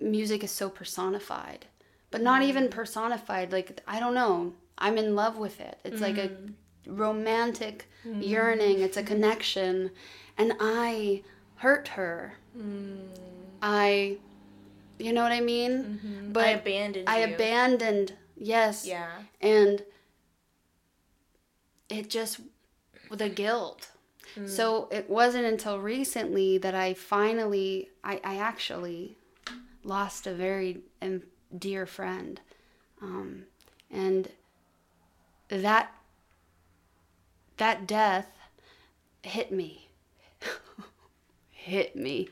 music 0.00 0.42
is 0.42 0.50
so 0.50 0.68
personified 0.68 1.66
but 2.10 2.20
not 2.20 2.40
mm-hmm. 2.40 2.50
even 2.50 2.68
personified 2.68 3.52
like 3.52 3.80
I 3.86 3.98
don't 3.98 4.14
know 4.14 4.52
I'm 4.78 4.98
in 4.98 5.14
love 5.14 5.36
with 5.36 5.60
it. 5.60 5.78
It's 5.84 6.00
like 6.00 6.18
a 6.18 6.28
mm-hmm. 6.28 6.96
romantic 6.96 7.88
mm-hmm. 8.06 8.22
yearning 8.22 8.80
it's 8.80 8.96
a 8.96 9.02
connection 9.02 9.90
and 10.38 10.54
I 10.60 11.22
hurt 11.56 11.88
her. 11.88 12.34
Mm. 12.56 13.06
I 13.60 14.16
you 14.98 15.12
know 15.12 15.22
what 15.22 15.32
I 15.32 15.40
mean? 15.40 16.30
But 16.32 16.44
I 16.44 16.50
abandoned 16.50 17.08
I 17.08 17.24
you. 17.24 17.34
abandoned 17.34 18.14
yes. 18.36 18.86
Yeah. 18.86 19.10
and 19.40 19.82
it 21.88 22.08
just 22.10 22.40
the 23.10 23.28
guilt 23.28 23.91
so 24.46 24.88
it 24.90 25.10
wasn't 25.10 25.44
until 25.44 25.78
recently 25.78 26.58
that 26.58 26.74
i 26.74 26.94
finally 26.94 27.88
i, 28.02 28.20
I 28.24 28.36
actually 28.36 29.16
lost 29.84 30.26
a 30.26 30.34
very 30.34 30.80
dear 31.56 31.86
friend. 31.86 32.40
Um, 33.00 33.44
and 33.90 34.28
that 35.48 35.92
that 37.56 37.86
death 37.86 38.28
hit 39.22 39.52
me. 39.52 39.88
Hit 41.50 41.94
me 41.94 42.28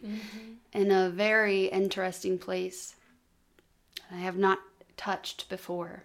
in 0.72 0.90
a 0.90 1.08
very 1.08 1.66
interesting 1.66 2.36
place 2.36 2.96
i 4.10 4.16
have 4.16 4.36
not 4.36 4.58
touched 4.96 5.48
before. 5.48 6.02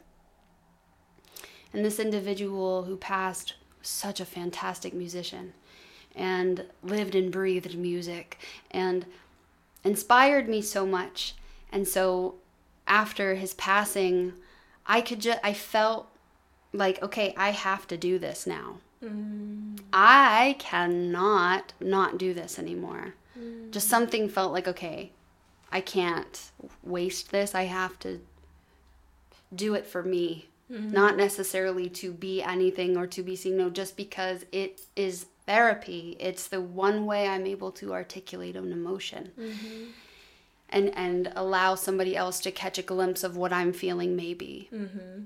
And 1.73 1.83
this 1.83 1.99
individual 1.99 2.83
who 2.83 2.97
passed 2.97 3.55
was 3.79 3.87
such 3.87 4.19
a 4.19 4.25
fantastic 4.25 4.93
musician 4.93 5.53
and 6.15 6.65
lived 6.83 7.15
and 7.15 7.31
breathed 7.31 7.77
music 7.77 8.37
and 8.71 9.05
inspired 9.83 10.47
me 10.47 10.61
so 10.61 10.85
much. 10.85 11.35
And 11.71 11.87
so 11.87 12.35
after 12.87 13.35
his 13.35 13.53
passing, 13.55 14.33
I 14.85 15.01
could 15.01 15.19
just, 15.19 15.39
I 15.43 15.53
felt 15.53 16.07
like, 16.73 17.01
okay, 17.01 17.33
I 17.37 17.51
have 17.51 17.87
to 17.87 17.97
do 17.97 18.19
this 18.19 18.45
now. 18.47 18.77
Mm. 19.03 19.79
I 19.93 20.55
cannot 20.59 21.73
not 21.79 22.17
do 22.17 22.33
this 22.33 22.57
anymore. 22.59 23.15
Mm. 23.37 23.71
Just 23.71 23.89
something 23.89 24.29
felt 24.29 24.53
like, 24.53 24.67
okay, 24.67 25.11
I 25.71 25.81
can't 25.81 26.51
waste 26.83 27.31
this. 27.31 27.53
I 27.55 27.63
have 27.63 27.99
to 27.99 28.21
do 29.53 29.73
it 29.73 29.85
for 29.85 30.03
me, 30.03 30.47
mm. 30.71 30.91
not 30.91 31.17
necessarily 31.17 31.89
to 31.89 32.11
be 32.11 32.41
anything 32.41 32.97
or 32.97 33.07
to 33.07 33.23
be 33.23 33.35
seen. 33.35 33.57
No, 33.57 33.69
just 33.69 33.97
because 33.97 34.45
it 34.51 34.81
is 34.95 35.25
therapy. 35.45 36.17
It's 36.19 36.47
the 36.47 36.61
one 36.61 37.05
way 37.05 37.27
I'm 37.27 37.45
able 37.45 37.71
to 37.73 37.93
articulate 37.93 38.55
an 38.55 38.71
emotion. 38.71 39.31
Mm-hmm. 39.39 39.83
And, 40.67 40.97
and 40.97 41.31
allow 41.35 41.75
somebody 41.75 42.17
else 42.17 42.39
to 42.39 42.51
catch 42.51 42.79
a 42.79 42.81
glimpse 42.81 43.23
of 43.23 43.37
what 43.37 43.53
I'm 43.53 43.71
feeling 43.71 44.15
maybe 44.15 44.67
mm-hmm. 44.73 45.25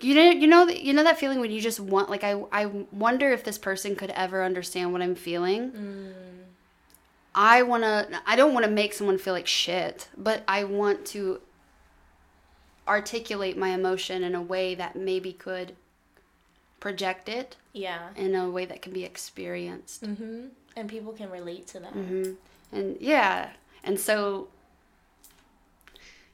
you 0.00 0.14
know 0.14 0.30
you 0.30 0.46
know 0.46 0.64
that 0.64 0.80
you 0.80 0.94
know 0.94 1.04
that 1.04 1.18
feeling 1.18 1.38
when 1.38 1.50
you 1.50 1.60
just 1.60 1.78
want 1.78 2.08
like 2.08 2.24
I 2.24 2.42
I 2.50 2.64
wonder 2.90 3.30
if 3.30 3.44
this 3.44 3.58
person 3.58 3.94
could 3.94 4.10
ever 4.10 4.42
understand 4.42 4.92
what 4.92 5.02
I'm 5.02 5.14
feeling. 5.14 5.70
Mm. 5.70 6.12
I 7.34 7.62
want 7.62 7.84
to 7.84 8.20
I 8.26 8.36
don't 8.36 8.54
want 8.54 8.64
to 8.64 8.72
make 8.72 8.94
someone 8.94 9.18
feel 9.18 9.34
like 9.34 9.46
shit, 9.46 10.08
but 10.16 10.42
I 10.48 10.64
want 10.64 11.04
to 11.08 11.40
articulate 12.88 13.56
my 13.56 13.68
emotion 13.68 14.24
in 14.24 14.34
a 14.34 14.42
way 14.42 14.74
that 14.74 14.96
maybe 14.96 15.34
could 15.34 15.76
project 16.80 17.28
it 17.28 17.56
Yeah. 17.72 18.10
in 18.16 18.34
a 18.34 18.48
way 18.50 18.64
that 18.66 18.82
can 18.82 18.92
be 18.92 19.04
experienced. 19.04 20.02
Mm-hmm. 20.04 20.48
And 20.76 20.88
people 20.88 21.12
can 21.12 21.30
relate 21.30 21.66
to 21.68 21.80
that. 21.80 21.92
hmm 21.92 22.32
And 22.72 22.96
yeah, 23.00 23.50
and 23.82 23.98
so 23.98 24.48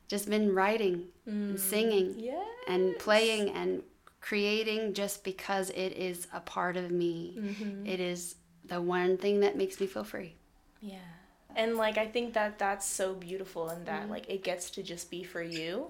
just 0.09 0.29
been 0.29 0.55
writing 0.55 1.07
and 1.27 1.59
singing 1.59 2.15
Yeah. 2.19 2.45
and 2.69 2.99
playing 2.99 3.51
and 3.51 3.83
creating 4.21 4.93
just 4.95 5.25
because 5.25 5.71
it 5.71 5.93
is 5.93 6.27
a 6.33 6.41
part 6.41 6.77
of 6.77 6.91
me. 6.91 7.39
It 7.85 8.01
is 8.01 8.37
the 8.67 8.81
one 8.81 9.17
thing 9.17 9.41
that 9.41 9.57
makes 9.57 9.81
me 9.81 9.87
feel 9.87 10.05
free. 10.05 10.35
Yeah. 10.81 10.99
And 11.57 11.77
like 11.77 11.97
I 11.99 12.07
think 12.07 12.35
that 12.35 12.59
that's 12.59 12.87
so 12.87 13.15
beautiful 13.15 13.69
and 13.69 13.87
that 13.87 14.11
like 14.11 14.29
it 14.29 14.43
gets 14.45 14.71
to 14.71 14.83
just 14.83 15.11
be 15.11 15.23
for 15.25 15.43
you 15.43 15.89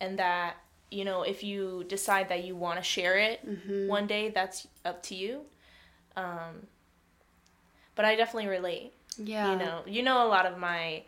and 0.00 0.18
that 0.18 0.56
you 0.94 1.04
know 1.04 1.22
if 1.22 1.42
you 1.42 1.84
decide 1.88 2.28
that 2.28 2.44
you 2.44 2.54
want 2.54 2.78
to 2.78 2.82
share 2.82 3.18
it 3.18 3.40
one 3.88 4.06
day 4.06 4.30
that's 4.30 4.66
up 4.84 5.02
to 5.04 5.14
you. 5.14 5.42
Um 6.16 6.66
but 7.94 8.04
I 8.04 8.16
definitely 8.16 8.48
relate. 8.48 8.92
Yeah. 9.18 9.52
You 9.52 9.58
know, 9.58 9.82
you 9.86 10.02
know 10.02 10.26
a 10.26 10.28
lot 10.28 10.46
of 10.46 10.58
my 10.58 11.02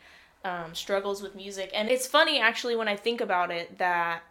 um, 0.46 0.74
struggles 0.74 1.22
with 1.22 1.34
music. 1.34 1.70
And 1.74 1.88
it's 1.90 2.06
funny, 2.06 2.40
actually, 2.40 2.76
when 2.76 2.88
I 2.88 2.96
think 2.96 3.20
about 3.20 3.50
it, 3.50 3.78
that 3.78 4.22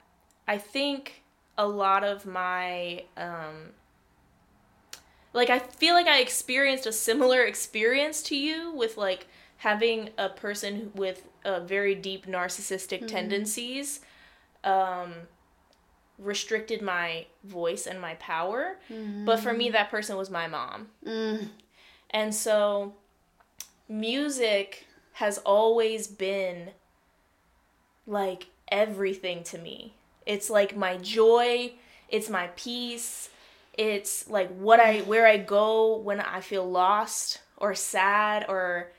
I 0.48 0.58
think 0.58 1.24
a 1.58 1.68
lot 1.68 2.04
of 2.04 2.26
my. 2.26 3.04
Um, 3.18 3.74
like, 5.34 5.50
I 5.50 5.60
feel 5.60 5.94
like 5.94 6.08
I 6.08 6.20
experienced 6.20 6.86
a 6.86 6.94
similar 6.94 7.44
experience 7.46 8.22
to 8.24 8.38
you 8.38 8.72
with, 8.74 8.96
like, 8.96 9.28
having 9.58 10.12
a 10.18 10.30
person 10.30 10.92
with 10.96 11.28
a 11.44 11.60
very 11.60 11.94
deep 11.94 12.26
narcissistic 12.26 13.00
mm-hmm. 13.00 13.08
tendencies 13.08 14.00
um, 14.64 15.14
restricted 16.18 16.82
my 16.82 17.26
voice 17.44 17.88
and 17.88 18.00
my 18.00 18.16
power. 18.16 18.78
Mm-hmm. 18.90 19.26
But 19.26 19.40
for 19.40 19.54
me, 19.54 19.70
that 19.72 19.92
person 19.92 20.18
was 20.18 20.30
my 20.30 20.48
mom. 20.48 20.88
Mm. 21.06 21.50
And 22.10 22.34
so, 22.34 22.94
music 23.88 24.86
has 25.14 25.38
always 25.40 26.08
been 26.08 26.72
like 28.08 28.48
everything 28.70 29.44
to 29.44 29.58
me. 29.58 29.94
It's 30.26 30.50
like 30.50 30.76
my 30.76 30.98
joy, 30.98 31.74
it's 32.10 32.30
my 32.30 32.50
peace, 32.56 33.30
it's 33.78 34.30
like 34.30 34.50
what 34.56 34.80
I 34.80 35.00
where 35.00 35.28
I 35.28 35.38
go 35.38 35.98
when 35.98 36.20
I 36.20 36.42
feel 36.42 36.70
lost 36.70 37.42
or 37.58 37.76
sad 37.76 38.46
or 38.48 38.92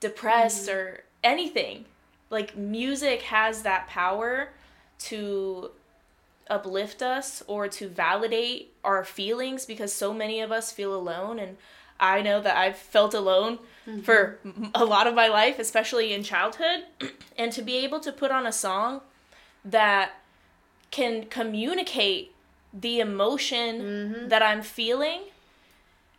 depressed 0.00 0.68
mm-hmm. 0.68 0.78
or 0.78 1.00
anything. 1.24 1.84
Like 2.30 2.56
music 2.56 3.22
has 3.22 3.62
that 3.62 3.88
power 3.88 4.50
to 5.00 5.70
uplift 6.50 7.02
us 7.02 7.42
or 7.46 7.68
to 7.68 7.88
validate 7.88 8.74
our 8.84 9.04
feelings 9.04 9.64
because 9.64 9.92
so 9.92 10.12
many 10.12 10.40
of 10.40 10.50
us 10.50 10.72
feel 10.72 10.94
alone 10.94 11.38
and 11.38 11.56
I 12.00 12.22
know 12.22 12.40
that 12.40 12.56
I've 12.56 12.76
felt 12.76 13.12
alone 13.14 13.58
mm-hmm. 13.86 14.00
for 14.00 14.38
a 14.74 14.84
lot 14.84 15.06
of 15.06 15.14
my 15.14 15.28
life, 15.28 15.58
especially 15.58 16.12
in 16.12 16.22
childhood. 16.22 16.84
and 17.36 17.52
to 17.52 17.62
be 17.62 17.76
able 17.78 18.00
to 18.00 18.12
put 18.12 18.30
on 18.30 18.46
a 18.46 18.52
song 18.52 19.00
that 19.64 20.12
can 20.90 21.24
communicate 21.24 22.32
the 22.72 23.00
emotion 23.00 23.80
mm-hmm. 23.80 24.28
that 24.28 24.42
I'm 24.42 24.62
feeling 24.62 25.22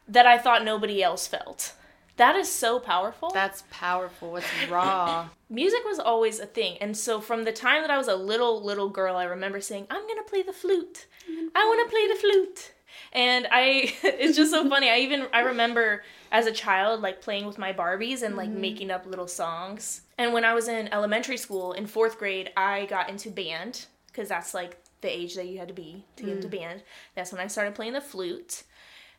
that 0.07 0.25
I 0.25 0.37
thought 0.37 0.63
nobody 0.63 1.01
else 1.01 1.27
felt. 1.27 1.73
That 2.19 2.35
is 2.35 2.51
so 2.51 2.79
powerful. 2.79 3.31
That's 3.31 3.63
powerful. 3.71 4.35
It's 4.35 4.45
raw. 4.69 5.29
Music 5.49 5.79
was 5.85 5.99
always 5.99 6.41
a 6.41 6.45
thing. 6.45 6.77
And 6.81 6.95
so 6.95 7.21
from 7.21 7.45
the 7.45 7.53
time 7.53 7.81
that 7.81 7.89
I 7.89 7.97
was 7.97 8.09
a 8.09 8.15
little, 8.15 8.61
little 8.61 8.89
girl, 8.89 9.15
I 9.15 9.23
remember 9.23 9.61
saying, 9.61 9.87
I'm 9.89 10.01
going 10.01 10.17
to 10.17 10.29
play 10.29 10.41
the 10.41 10.51
flute. 10.51 11.07
I 11.55 11.65
want 11.65 11.89
to 11.89 11.95
play 11.95 12.07
the 12.09 12.15
flute 12.15 12.73
and 13.13 13.47
i 13.51 13.93
it's 14.03 14.37
just 14.37 14.51
so 14.51 14.67
funny 14.69 14.89
i 14.89 14.97
even 14.97 15.25
i 15.33 15.39
remember 15.39 16.03
as 16.31 16.45
a 16.45 16.51
child 16.51 17.01
like 17.01 17.21
playing 17.21 17.45
with 17.45 17.57
my 17.57 17.71
barbies 17.71 18.23
and 18.23 18.35
like 18.35 18.49
mm-hmm. 18.49 18.61
making 18.61 18.91
up 18.91 19.05
little 19.05 19.27
songs 19.27 20.01
and 20.17 20.33
when 20.33 20.43
i 20.43 20.53
was 20.53 20.67
in 20.67 20.91
elementary 20.91 21.37
school 21.37 21.73
in 21.73 21.85
fourth 21.87 22.17
grade 22.17 22.51
i 22.57 22.85
got 22.87 23.09
into 23.09 23.29
band 23.29 23.85
because 24.07 24.29
that's 24.29 24.53
like 24.53 24.77
the 25.01 25.07
age 25.07 25.35
that 25.35 25.47
you 25.47 25.57
had 25.57 25.67
to 25.67 25.73
be 25.73 26.03
to 26.15 26.23
get 26.23 26.33
mm. 26.33 26.35
into 26.37 26.47
band 26.47 26.83
that's 27.15 27.31
when 27.31 27.41
i 27.41 27.47
started 27.47 27.73
playing 27.73 27.93
the 27.93 28.01
flute 28.01 28.63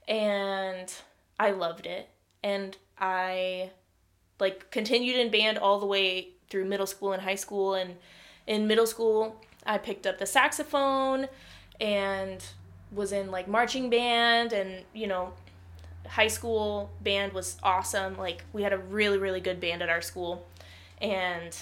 and 0.07 0.93
i 1.39 1.51
loved 1.51 1.87
it 1.87 2.11
and 2.43 2.77
i 3.01 3.71
like 4.41 4.71
continued 4.71 5.17
in 5.17 5.31
band 5.31 5.59
all 5.59 5.79
the 5.79 5.87
way 5.87 6.31
through 6.49 6.65
middle 6.65 6.87
school 6.87 7.13
and 7.13 7.23
high 7.23 7.35
school. 7.37 7.75
And 7.75 7.97
in 8.47 8.67
middle 8.67 8.87
school 8.87 9.41
i 9.67 9.79
picked 9.79 10.07
up 10.07 10.19
the 10.19 10.27
saxophone 10.27 11.29
and 11.81 12.45
was 12.93 13.13
in 13.13 13.31
like 13.31 13.47
marching 13.47 13.91
band. 13.91 14.53
And 14.53 14.85
you 14.93 15.07
know 15.07 15.33
high 16.07 16.29
school 16.29 16.91
band 17.03 17.33
was 17.33 17.57
awesome. 17.63 18.17
Like 18.17 18.45
we 18.53 18.63
had 18.63 18.73
a 18.73 18.79
really 18.79 19.19
really 19.19 19.41
good 19.41 19.61
band 19.61 19.83
at 19.83 19.89
our 19.89 20.03
school. 20.03 20.47
And 21.01 21.57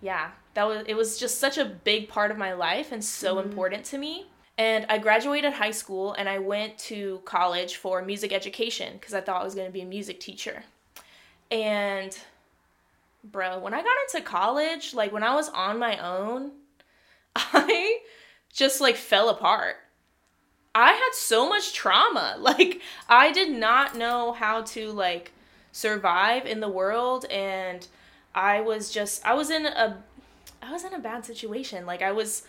yeah 0.00 0.30
that 0.54 0.64
was 0.66 0.84
it 0.86 0.94
was 0.94 1.18
just 1.18 1.38
such 1.38 1.58
a 1.58 1.64
big 1.64 2.08
part 2.08 2.30
of 2.30 2.36
my 2.36 2.52
life 2.52 2.92
and 2.92 3.04
so 3.04 3.36
mm-hmm. 3.36 3.48
important 3.48 3.84
to 3.84 3.98
me 3.98 4.26
and 4.58 4.86
i 4.88 4.98
graduated 4.98 5.52
high 5.52 5.70
school 5.70 6.12
and 6.14 6.28
i 6.28 6.38
went 6.38 6.76
to 6.78 7.20
college 7.24 7.76
for 7.76 8.02
music 8.02 8.32
education 8.32 8.94
because 8.94 9.14
i 9.14 9.20
thought 9.20 9.40
i 9.40 9.44
was 9.44 9.54
going 9.54 9.66
to 9.66 9.72
be 9.72 9.80
a 9.80 9.86
music 9.86 10.20
teacher 10.20 10.62
and 11.50 12.18
bro 13.24 13.58
when 13.58 13.74
i 13.74 13.78
got 13.82 13.96
into 14.08 14.26
college 14.26 14.94
like 14.94 15.12
when 15.12 15.22
i 15.22 15.34
was 15.34 15.48
on 15.50 15.78
my 15.78 15.98
own 15.98 16.52
i 17.36 17.98
just 18.52 18.80
like 18.80 18.96
fell 18.96 19.28
apart 19.28 19.76
I 20.74 20.92
had 20.92 21.10
so 21.12 21.48
much 21.48 21.72
trauma. 21.72 22.36
Like 22.40 22.80
I 23.08 23.32
did 23.32 23.50
not 23.50 23.96
know 23.96 24.32
how 24.32 24.62
to 24.62 24.90
like 24.90 25.32
survive 25.72 26.46
in 26.46 26.60
the 26.60 26.68
world 26.68 27.24
and 27.26 27.86
I 28.34 28.60
was 28.60 28.90
just 28.90 29.24
I 29.24 29.34
was 29.34 29.50
in 29.50 29.66
a 29.66 30.02
I 30.62 30.72
was 30.72 30.84
in 30.84 30.94
a 30.94 30.98
bad 30.98 31.24
situation. 31.24 31.86
Like 31.86 32.02
I 32.02 32.12
was 32.12 32.42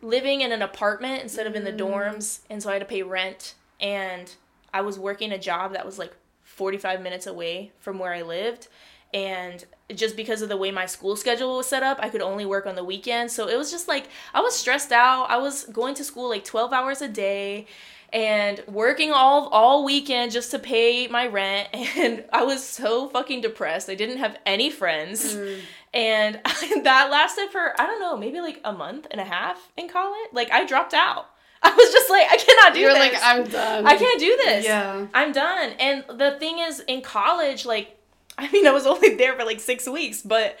living 0.00 0.40
in 0.40 0.52
an 0.52 0.62
apartment 0.62 1.22
instead 1.22 1.46
of 1.46 1.54
in 1.54 1.64
the 1.64 1.72
mm. 1.72 1.78
dorms 1.78 2.40
and 2.48 2.62
so 2.62 2.70
I 2.70 2.74
had 2.74 2.80
to 2.80 2.86
pay 2.86 3.02
rent 3.02 3.54
and 3.80 4.34
I 4.72 4.80
was 4.82 4.98
working 4.98 5.32
a 5.32 5.38
job 5.38 5.72
that 5.72 5.84
was 5.84 5.98
like 5.98 6.14
45 6.44 7.00
minutes 7.02 7.26
away 7.26 7.72
from 7.78 7.98
where 7.98 8.12
I 8.12 8.22
lived 8.22 8.68
and 9.14 9.64
just 9.94 10.16
because 10.16 10.42
of 10.42 10.48
the 10.48 10.56
way 10.56 10.70
my 10.70 10.86
school 10.86 11.16
schedule 11.16 11.56
was 11.56 11.66
set 11.66 11.82
up, 11.82 11.98
I 12.02 12.10
could 12.10 12.20
only 12.20 12.44
work 12.44 12.66
on 12.66 12.74
the 12.74 12.84
weekends. 12.84 13.34
So 13.34 13.48
it 13.48 13.56
was 13.56 13.70
just 13.70 13.88
like 13.88 14.08
I 14.34 14.40
was 14.40 14.54
stressed 14.54 14.92
out. 14.92 15.30
I 15.30 15.38
was 15.38 15.64
going 15.64 15.94
to 15.94 16.04
school 16.04 16.28
like 16.28 16.44
12 16.44 16.72
hours 16.72 17.00
a 17.00 17.08
day 17.08 17.66
and 18.12 18.62
working 18.66 19.12
all 19.12 19.48
all 19.48 19.84
weekend 19.84 20.32
just 20.32 20.50
to 20.50 20.58
pay 20.58 21.08
my 21.08 21.26
rent 21.26 21.68
and 21.72 22.24
I 22.32 22.44
was 22.44 22.62
so 22.62 23.08
fucking 23.08 23.40
depressed. 23.40 23.88
I 23.88 23.94
didn't 23.94 24.18
have 24.18 24.36
any 24.44 24.70
friends. 24.70 25.34
Mm. 25.34 25.60
And 25.94 26.40
that 26.84 27.10
lasted 27.10 27.48
for 27.50 27.80
I 27.80 27.86
don't 27.86 28.00
know, 28.00 28.16
maybe 28.16 28.40
like 28.40 28.60
a 28.64 28.72
month 28.72 29.06
and 29.10 29.20
a 29.20 29.24
half 29.24 29.72
in 29.76 29.88
college. 29.88 30.28
Like 30.32 30.50
I 30.50 30.64
dropped 30.66 30.94
out. 30.94 31.30
I 31.62 31.74
was 31.74 31.90
just 31.90 32.08
like, 32.08 32.26
I 32.30 32.36
cannot 32.36 32.74
do 32.74 32.80
You're 32.80 32.94
this. 32.94 33.14
like, 33.14 33.20
I'm 33.22 33.44
done. 33.44 33.86
I 33.86 33.96
can't 33.96 34.20
do 34.20 34.36
this. 34.36 34.64
Yeah. 34.64 35.06
I'm 35.12 35.32
done. 35.32 35.72
And 35.80 36.04
the 36.08 36.36
thing 36.38 36.60
is, 36.60 36.78
in 36.86 37.02
college, 37.02 37.66
like, 37.66 37.98
I 38.38 38.50
mean, 38.52 38.66
I 38.66 38.70
was 38.70 38.86
only 38.86 39.16
there 39.16 39.36
for 39.36 39.44
like 39.44 39.58
six 39.58 39.88
weeks, 39.88 40.22
but 40.22 40.56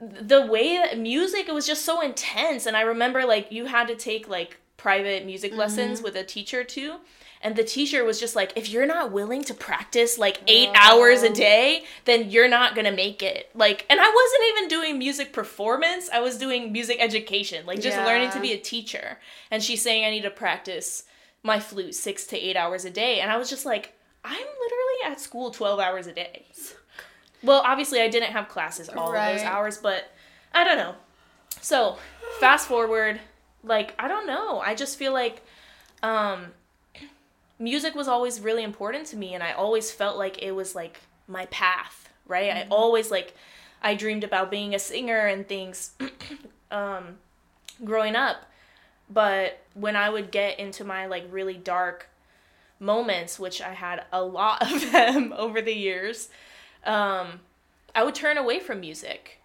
the 0.00 0.44
way 0.44 0.76
that 0.76 0.98
music, 0.98 1.48
it 1.48 1.54
was 1.54 1.66
just 1.66 1.84
so 1.84 2.00
intense. 2.00 2.66
And 2.66 2.76
I 2.76 2.82
remember 2.82 3.24
like 3.24 3.52
you 3.52 3.66
had 3.66 3.86
to 3.88 3.94
take 3.94 4.28
like 4.28 4.58
private 4.76 5.24
music 5.24 5.52
mm-hmm. 5.52 5.60
lessons 5.60 6.02
with 6.02 6.16
a 6.16 6.24
teacher 6.24 6.64
too. 6.64 6.96
And 7.46 7.54
the 7.54 7.62
teacher 7.62 8.04
was 8.04 8.18
just 8.18 8.34
like, 8.34 8.52
if 8.56 8.70
you're 8.70 8.86
not 8.86 9.12
willing 9.12 9.44
to 9.44 9.54
practice 9.54 10.18
like 10.18 10.40
eight 10.48 10.68
oh. 10.74 10.74
hours 10.74 11.22
a 11.22 11.32
day, 11.32 11.84
then 12.04 12.28
you're 12.28 12.48
not 12.48 12.74
gonna 12.74 12.90
make 12.90 13.22
it. 13.22 13.50
Like, 13.54 13.86
and 13.88 14.00
I 14.00 14.02
wasn't 14.02 14.42
even 14.50 14.68
doing 14.68 14.98
music 14.98 15.32
performance, 15.32 16.10
I 16.12 16.18
was 16.18 16.38
doing 16.38 16.72
music 16.72 16.96
education, 16.98 17.64
like 17.64 17.80
just 17.80 17.98
yeah. 17.98 18.04
learning 18.04 18.30
to 18.32 18.40
be 18.40 18.52
a 18.52 18.58
teacher. 18.58 19.20
And 19.52 19.62
she's 19.62 19.80
saying 19.80 20.04
I 20.04 20.10
need 20.10 20.22
to 20.22 20.30
practice 20.30 21.04
my 21.44 21.60
flute 21.60 21.94
six 21.94 22.26
to 22.26 22.36
eight 22.36 22.56
hours 22.56 22.84
a 22.84 22.90
day. 22.90 23.20
And 23.20 23.30
I 23.30 23.36
was 23.36 23.48
just 23.48 23.64
like, 23.64 23.92
I'm 24.24 24.34
literally 24.34 25.12
at 25.12 25.20
school 25.20 25.52
12 25.52 25.78
hours 25.78 26.08
a 26.08 26.12
day. 26.12 26.46
Well, 27.44 27.62
obviously, 27.64 28.00
I 28.00 28.08
didn't 28.08 28.32
have 28.32 28.48
classes 28.48 28.88
all 28.88 29.12
right. 29.12 29.34
those 29.34 29.42
hours, 29.44 29.78
but 29.78 30.10
I 30.52 30.64
don't 30.64 30.78
know. 30.78 30.96
So, 31.60 31.96
fast 32.40 32.66
forward, 32.66 33.20
like, 33.62 33.94
I 34.00 34.08
don't 34.08 34.26
know. 34.26 34.58
I 34.58 34.74
just 34.74 34.98
feel 34.98 35.12
like 35.12 35.44
um, 36.02 36.46
music 37.58 37.94
was 37.94 38.08
always 38.08 38.40
really 38.40 38.62
important 38.62 39.06
to 39.06 39.16
me, 39.16 39.34
and 39.34 39.42
I 39.42 39.52
always 39.52 39.90
felt 39.90 40.16
like 40.16 40.42
it 40.42 40.52
was 40.52 40.74
like 40.74 41.00
my 41.26 41.46
path, 41.46 42.10
right? 42.26 42.50
Mm-hmm. 42.50 42.72
I 42.72 42.74
always 42.74 43.10
like, 43.10 43.34
I 43.82 43.94
dreamed 43.94 44.24
about 44.24 44.50
being 44.50 44.74
a 44.74 44.78
singer 44.78 45.26
and 45.26 45.46
things 45.46 45.92
um, 46.70 47.18
growing 47.84 48.16
up. 48.16 48.46
But 49.08 49.60
when 49.74 49.94
I 49.96 50.10
would 50.10 50.30
get 50.30 50.58
into 50.58 50.84
my 50.84 51.06
like 51.06 51.26
really 51.30 51.54
dark 51.54 52.08
moments, 52.80 53.38
which 53.38 53.62
I 53.62 53.72
had 53.72 54.04
a 54.12 54.22
lot 54.22 54.62
of 54.72 54.92
them 54.92 55.32
over 55.36 55.62
the 55.62 55.74
years, 55.74 56.28
um, 56.84 57.40
I 57.94 58.04
would 58.04 58.14
turn 58.14 58.36
away 58.36 58.60
from 58.60 58.80
music 58.80 59.40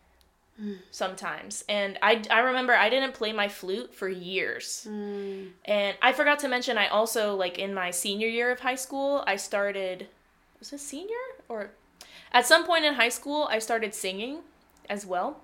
mm. 0.61 0.77
sometimes. 0.91 1.63
And 1.67 1.97
I, 2.01 2.21
I 2.29 2.39
remember 2.39 2.73
I 2.73 2.89
didn't 2.89 3.13
play 3.13 3.31
my 3.33 3.47
flute 3.47 3.93
for 3.93 4.07
years. 4.07 4.87
Mm. 4.89 5.49
And 5.65 5.97
I 6.01 6.13
forgot 6.13 6.39
to 6.39 6.47
mention, 6.47 6.77
I 6.77 6.87
also, 6.87 7.35
like, 7.35 7.57
in 7.57 7.73
my 7.73 7.91
senior 7.91 8.27
year 8.27 8.51
of 8.51 8.59
high 8.59 8.75
school, 8.75 9.23
I 9.27 9.35
started, 9.35 10.07
was 10.59 10.71
it 10.73 10.79
senior? 10.79 11.15
Or 11.49 11.71
at 12.31 12.45
some 12.45 12.65
point 12.65 12.85
in 12.85 12.93
high 12.93 13.09
school, 13.09 13.47
I 13.49 13.59
started 13.59 13.93
singing 13.93 14.39
as 14.89 15.05
well. 15.05 15.41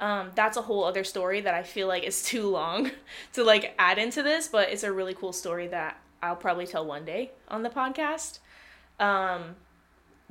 Um, 0.00 0.30
that's 0.34 0.56
a 0.56 0.62
whole 0.62 0.84
other 0.84 1.04
story 1.04 1.40
that 1.42 1.54
I 1.54 1.62
feel 1.62 1.86
like 1.86 2.02
is 2.02 2.22
too 2.24 2.48
long 2.48 2.90
to 3.34 3.44
like 3.44 3.74
add 3.78 3.98
into 3.98 4.22
this, 4.22 4.48
but 4.48 4.70
it's 4.70 4.82
a 4.82 4.92
really 4.92 5.14
cool 5.14 5.32
story 5.32 5.68
that 5.68 6.00
I'll 6.22 6.36
probably 6.36 6.66
tell 6.66 6.84
one 6.84 7.04
day 7.04 7.32
on 7.48 7.62
the 7.62 7.70
podcast. 7.70 8.38
Um, 8.98 9.56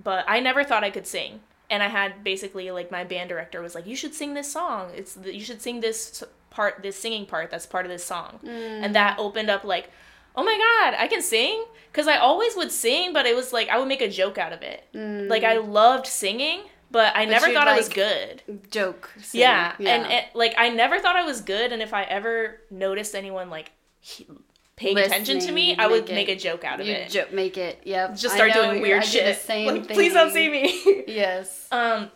but 0.01 0.25
I 0.27 0.39
never 0.39 0.63
thought 0.63 0.83
I 0.83 0.89
could 0.89 1.07
sing. 1.07 1.41
And 1.71 1.81
I 1.81 1.87
had 1.87 2.23
basically 2.23 2.69
like 2.69 2.91
my 2.91 3.03
band 3.03 3.29
director 3.29 3.61
was 3.61 3.73
like, 3.73 3.87
"You 3.87 3.95
should 3.95 4.13
sing 4.13 4.35
this 4.35 4.51
song. 4.51 4.91
It's 4.93 5.13
the, 5.13 5.33
you 5.33 5.43
should 5.43 5.61
sing 5.61 5.79
this 5.79 6.23
part, 6.51 6.83
this 6.83 6.97
singing 6.97 7.25
part 7.25 7.49
that's 7.49 7.65
part 7.65 7.85
of 7.85 7.91
this 7.91 8.03
song." 8.03 8.39
Mm. 8.43 8.83
And 8.83 8.95
that 8.95 9.17
opened 9.17 9.49
up 9.49 9.63
like, 9.63 9.89
"Oh 10.35 10.43
my 10.43 10.57
god, 10.57 10.95
I 10.99 11.07
can 11.07 11.21
sing!" 11.21 11.63
Because 11.91 12.07
I 12.07 12.17
always 12.17 12.55
would 12.55 12.71
sing, 12.71 13.13
but 13.13 13.25
it 13.25 13.35
was 13.35 13.51
like 13.53 13.69
I 13.69 13.79
would 13.79 13.87
make 13.87 14.01
a 14.01 14.09
joke 14.09 14.37
out 14.37 14.53
of 14.53 14.61
it. 14.61 14.83
Mm. 14.93 15.29
Like 15.29 15.43
I 15.43 15.57
loved 15.57 16.07
singing, 16.07 16.61
but 16.91 17.15
I 17.15 17.25
never 17.25 17.47
you'd, 17.47 17.55
thought 17.55 17.67
I 17.69 17.77
was 17.77 17.89
good. 17.89 18.43
Joke. 18.69 19.09
sing. 19.21 19.41
Yeah, 19.41 19.73
and 19.79 20.11
it, 20.11 20.25
like 20.35 20.53
I 20.57 20.69
never 20.69 20.99
thought 20.99 21.15
I 21.15 21.23
was 21.23 21.41
good, 21.41 21.71
and 21.71 21.81
if 21.81 21.93
I 21.93 22.03
ever 22.03 22.59
noticed 22.69 23.15
anyone 23.15 23.49
like 23.49 23.71
he, 24.01 24.27
paying 24.81 24.97
attention 24.97 25.39
to 25.39 25.51
me, 25.51 25.75
I 25.77 25.87
would 25.87 26.05
make 26.07 26.27
make 26.27 26.29
a 26.29 26.35
joke 26.35 26.63
out 26.63 26.79
of 26.81 26.87
it. 26.87 27.09
jo- 27.09 27.25
make 27.31 27.57
it. 27.57 27.81
Yep. 27.85 28.17
Just 28.17 28.35
start 28.35 28.53
know, 28.55 28.65
doing 28.69 28.81
weird 28.81 29.05
shit. 29.05 29.37
Same 29.37 29.67
like, 29.67 29.85
thing. 29.87 29.95
please 29.95 30.13
don't 30.13 30.31
see 30.31 30.49
me. 30.49 31.03
Yes. 31.07 31.67
um. 31.71 32.09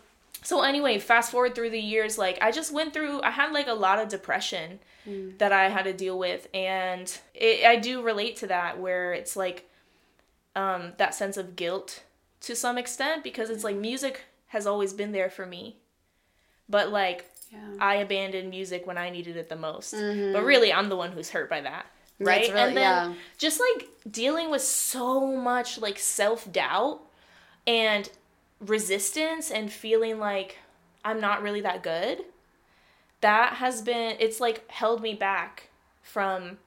So 0.43 0.61
anyway, 0.61 0.99
fast 0.99 1.31
forward 1.31 1.55
through 1.55 1.71
the 1.71 1.79
years, 1.79 2.17
like 2.17 2.37
I 2.41 2.51
just 2.51 2.71
went 2.71 2.93
through. 2.93 3.21
I 3.23 3.31
had 3.31 3.51
like 3.51 3.67
a 3.67 3.73
lot 3.73 3.99
of 3.99 4.09
depression 4.09 4.79
Mm. 5.07 5.37
that 5.37 5.51
I 5.53 5.69
had 5.69 5.83
to 5.85 5.93
deal 5.93 6.17
with, 6.17 6.47
and 6.51 7.05
it, 7.35 7.63
I 7.63 7.75
do 7.75 8.01
relate 8.01 8.37
to 8.37 8.47
that, 8.47 8.79
where 8.79 9.13
it's 9.13 9.35
like, 9.35 9.69
um, 10.55 10.93
that 10.97 11.13
sense 11.13 11.37
of 11.37 11.55
guilt 11.55 12.01
to 12.41 12.55
some 12.55 12.75
extent 12.79 13.23
because 13.23 13.51
it's 13.51 13.63
like 13.63 13.75
music 13.75 14.21
has 14.47 14.65
always 14.65 14.93
been 14.93 15.11
there 15.11 15.29
for 15.29 15.45
me, 15.45 15.77
but 16.67 16.89
like 16.91 17.29
Yeah. 17.51 17.59
I 17.79 17.95
abandoned 17.97 18.49
music 18.49 18.87
when 18.87 18.97
I 18.97 19.11
needed 19.11 19.37
it 19.37 19.47
the 19.47 19.55
most. 19.55 19.93
Mhm. 19.93 20.33
But 20.33 20.43
really, 20.43 20.73
I'm 20.73 20.89
the 20.89 20.95
one 20.95 21.11
who's 21.11 21.29
hurt 21.29 21.51
by 21.51 21.61
that. 21.61 21.85
Right? 22.19 22.47
Really- 22.49 22.59
and 22.61 22.77
then 22.77 23.11
yeah. 23.11 23.13
just 23.37 23.59
like 23.59 23.89
dealing 24.09 24.49
with 24.49 24.61
so 24.61 25.25
much 25.35 25.77
like 25.79 25.99
self 25.99 26.51
doubt 26.51 27.01
and 27.67 28.09
resistance 28.59 29.51
and 29.51 29.71
feeling 29.71 30.19
like 30.19 30.59
I'm 31.03 31.19
not 31.19 31.41
really 31.43 31.61
that 31.61 31.83
good, 31.83 32.23
that 33.21 33.53
has 33.55 33.81
been, 33.81 34.15
it's 34.19 34.39
like 34.39 34.69
held 34.71 35.01
me 35.01 35.13
back 35.13 35.69
from 36.01 36.57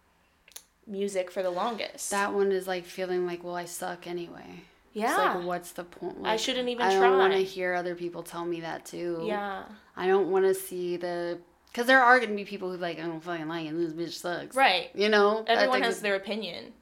music 0.86 1.30
for 1.30 1.42
the 1.42 1.50
longest. 1.50 2.10
That 2.10 2.32
one 2.34 2.52
is 2.52 2.66
like 2.66 2.84
feeling 2.84 3.26
like, 3.26 3.42
well, 3.42 3.56
I 3.56 3.64
suck 3.64 4.06
anyway. 4.06 4.62
yeah. 4.92 5.08
It's 5.08 5.36
like, 5.36 5.46
what's 5.46 5.72
the 5.72 5.84
point? 5.84 6.18
I 6.24 6.36
shouldn't 6.36 6.68
even 6.68 6.82
I 6.86 6.90
try. 6.96 7.06
I 7.06 7.08
don't 7.10 7.18
want 7.18 7.32
to 7.32 7.42
hear 7.44 7.74
other 7.74 7.94
people 7.94 8.22
tell 8.22 8.44
me 8.44 8.60
that 8.60 8.84
too. 8.84 9.22
yeah. 9.24 9.64
I 9.96 10.06
don't 10.06 10.30
want 10.30 10.44
to 10.44 10.54
see 10.54 10.96
the. 10.96 11.38
Because 11.70 11.86
there 11.86 12.02
are 12.02 12.18
going 12.18 12.30
to 12.30 12.36
be 12.36 12.44
people 12.44 12.70
who 12.70 12.76
like, 12.78 12.98
I 12.98 13.02
don't 13.02 13.22
fucking 13.22 13.48
like 13.48 13.66
it. 13.66 13.76
This 13.76 13.92
bitch 13.92 14.20
sucks. 14.20 14.56
Right. 14.56 14.90
You 14.94 15.08
know? 15.08 15.44
Everyone 15.46 15.82
has 15.82 16.00
their 16.00 16.16
opinion. 16.16 16.72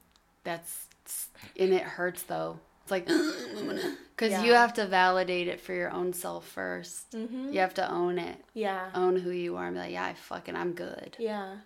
That's. 0.45 0.87
And 1.59 1.73
it 1.73 1.83
hurts 1.83 2.23
though. 2.23 2.59
It's 2.83 2.91
like. 2.91 3.09
Because 4.17 4.43
you 4.43 4.55
have 4.55 4.73
to 4.75 4.87
validate 4.87 5.47
it 5.47 5.61
for 5.61 5.75
your 5.75 5.93
own 5.93 6.15
self 6.15 6.51
1st 6.57 7.05
Mm-hmm. 7.15 7.53
You 7.53 7.61
have 7.61 7.75
to 7.75 7.91
own 7.91 8.19
it. 8.19 8.43
Yeah. 8.55 8.89
Own 8.95 9.17
who 9.17 9.31
you 9.31 9.57
are 9.57 9.67
and 9.67 9.75
be 9.75 9.81
like, 9.81 9.93
yeah, 9.93 10.07
I 10.07 10.15
fucking, 10.15 10.57
I'm 10.57 10.73
good. 10.73 11.17
Yeah. 11.19 11.57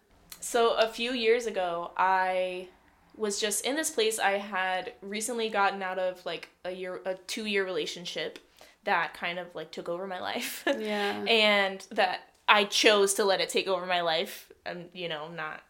So 0.41 0.75
a 0.75 0.89
few 0.89 1.13
years 1.13 1.47
ago, 1.47 1.93
I 1.97 2.69
was 3.17 3.41
just 3.41 3.65
in 3.65 3.77
this 3.77 3.91
place. 3.91 4.19
I 4.19 4.33
had 4.33 4.95
recently 5.01 5.49
gotten 5.49 5.83
out 5.83 5.99
of 5.99 6.25
like 6.27 6.49
a 6.65 6.73
year, 6.73 7.01
a 7.05 7.15
two 7.15 7.47
year 7.47 7.65
relationship 7.65 8.39
that 8.85 9.15
kind 9.15 9.39
of 9.39 9.55
like 9.55 9.71
took 9.71 9.89
over 9.89 10.07
my 10.07 10.21
life. 10.21 10.65
Yeah. 10.67 11.23
and 11.29 11.87
that 11.93 12.21
I 12.51 12.65
chose 12.65 13.15
to 13.15 13.25
let 13.25 13.41
it 13.41 13.49
take 13.49 13.67
over 13.67 13.87
my 13.87 14.03
life. 14.03 14.51
And, 14.67 14.91
you 14.93 15.09
know, 15.09 15.29
not 15.29 15.63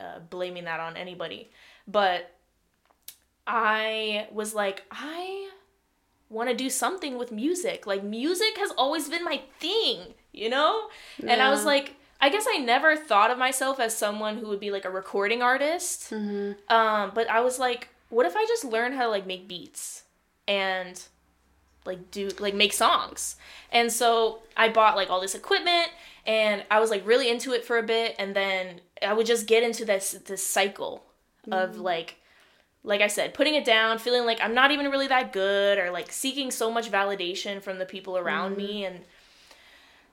uh, 0.00 0.18
blaming 0.28 0.64
that 0.64 0.80
on 0.80 0.96
anybody. 0.96 1.50
But 1.86 2.34
I 3.46 4.26
was 4.30 4.54
like, 4.54 4.84
I 4.90 5.50
want 6.28 6.50
to 6.50 6.54
do 6.54 6.68
something 6.68 7.16
with 7.16 7.32
music. 7.32 7.86
Like, 7.86 8.02
music 8.02 8.58
has 8.58 8.70
always 8.76 9.08
been 9.08 9.24
my 9.24 9.40
thing, 9.60 10.14
you 10.32 10.50
know? 10.50 10.88
And 11.20 11.40
I 11.40 11.50
was 11.50 11.64
like, 11.64 11.94
I 12.20 12.28
guess 12.28 12.46
I 12.48 12.58
never 12.58 12.96
thought 12.96 13.30
of 13.30 13.38
myself 13.38 13.78
as 13.80 13.96
someone 13.96 14.38
who 14.38 14.48
would 14.48 14.60
be 14.60 14.70
like 14.70 14.84
a 14.84 14.90
recording 14.90 15.42
artist. 15.42 16.10
hmm 16.10 16.52
Um, 16.68 17.12
but 17.14 17.30
I 17.30 17.40
was 17.40 17.58
like, 17.58 17.88
what 18.10 18.26
if 18.26 18.34
I 18.36 18.44
just 18.46 18.64
learn 18.64 18.92
how 18.92 19.04
to 19.04 19.08
like 19.08 19.26
make 19.26 19.46
beats 19.48 20.02
and 20.46 21.00
like 21.84 22.10
do 22.10 22.30
like 22.38 22.54
make 22.54 22.72
songs? 22.72 23.36
And 23.72 23.92
so 23.92 24.40
I 24.56 24.68
bought 24.68 24.96
like 24.96 25.10
all 25.10 25.20
this 25.20 25.34
equipment 25.34 25.90
and 26.26 26.64
I 26.70 26.80
was 26.80 26.90
like 26.90 27.06
really 27.06 27.30
into 27.30 27.52
it 27.52 27.64
for 27.64 27.78
a 27.78 27.82
bit 27.82 28.14
and 28.18 28.34
then 28.34 28.80
I 29.04 29.12
would 29.12 29.26
just 29.26 29.46
get 29.46 29.62
into 29.62 29.84
this 29.84 30.12
this 30.26 30.44
cycle 30.46 31.04
of 31.50 31.76
mm. 31.76 31.82
like 31.82 32.16
like 32.84 33.00
I 33.00 33.08
said, 33.08 33.34
putting 33.34 33.54
it 33.54 33.64
down, 33.64 33.98
feeling 33.98 34.24
like 34.24 34.40
I'm 34.40 34.54
not 34.54 34.70
even 34.70 34.90
really 34.90 35.08
that 35.08 35.32
good 35.32 35.78
or 35.78 35.90
like 35.90 36.12
seeking 36.12 36.50
so 36.50 36.70
much 36.70 36.90
validation 36.90 37.60
from 37.60 37.78
the 37.78 37.84
people 37.84 38.16
around 38.16 38.56
me 38.56 38.82
mm-hmm. 38.82 38.94
and 38.94 39.04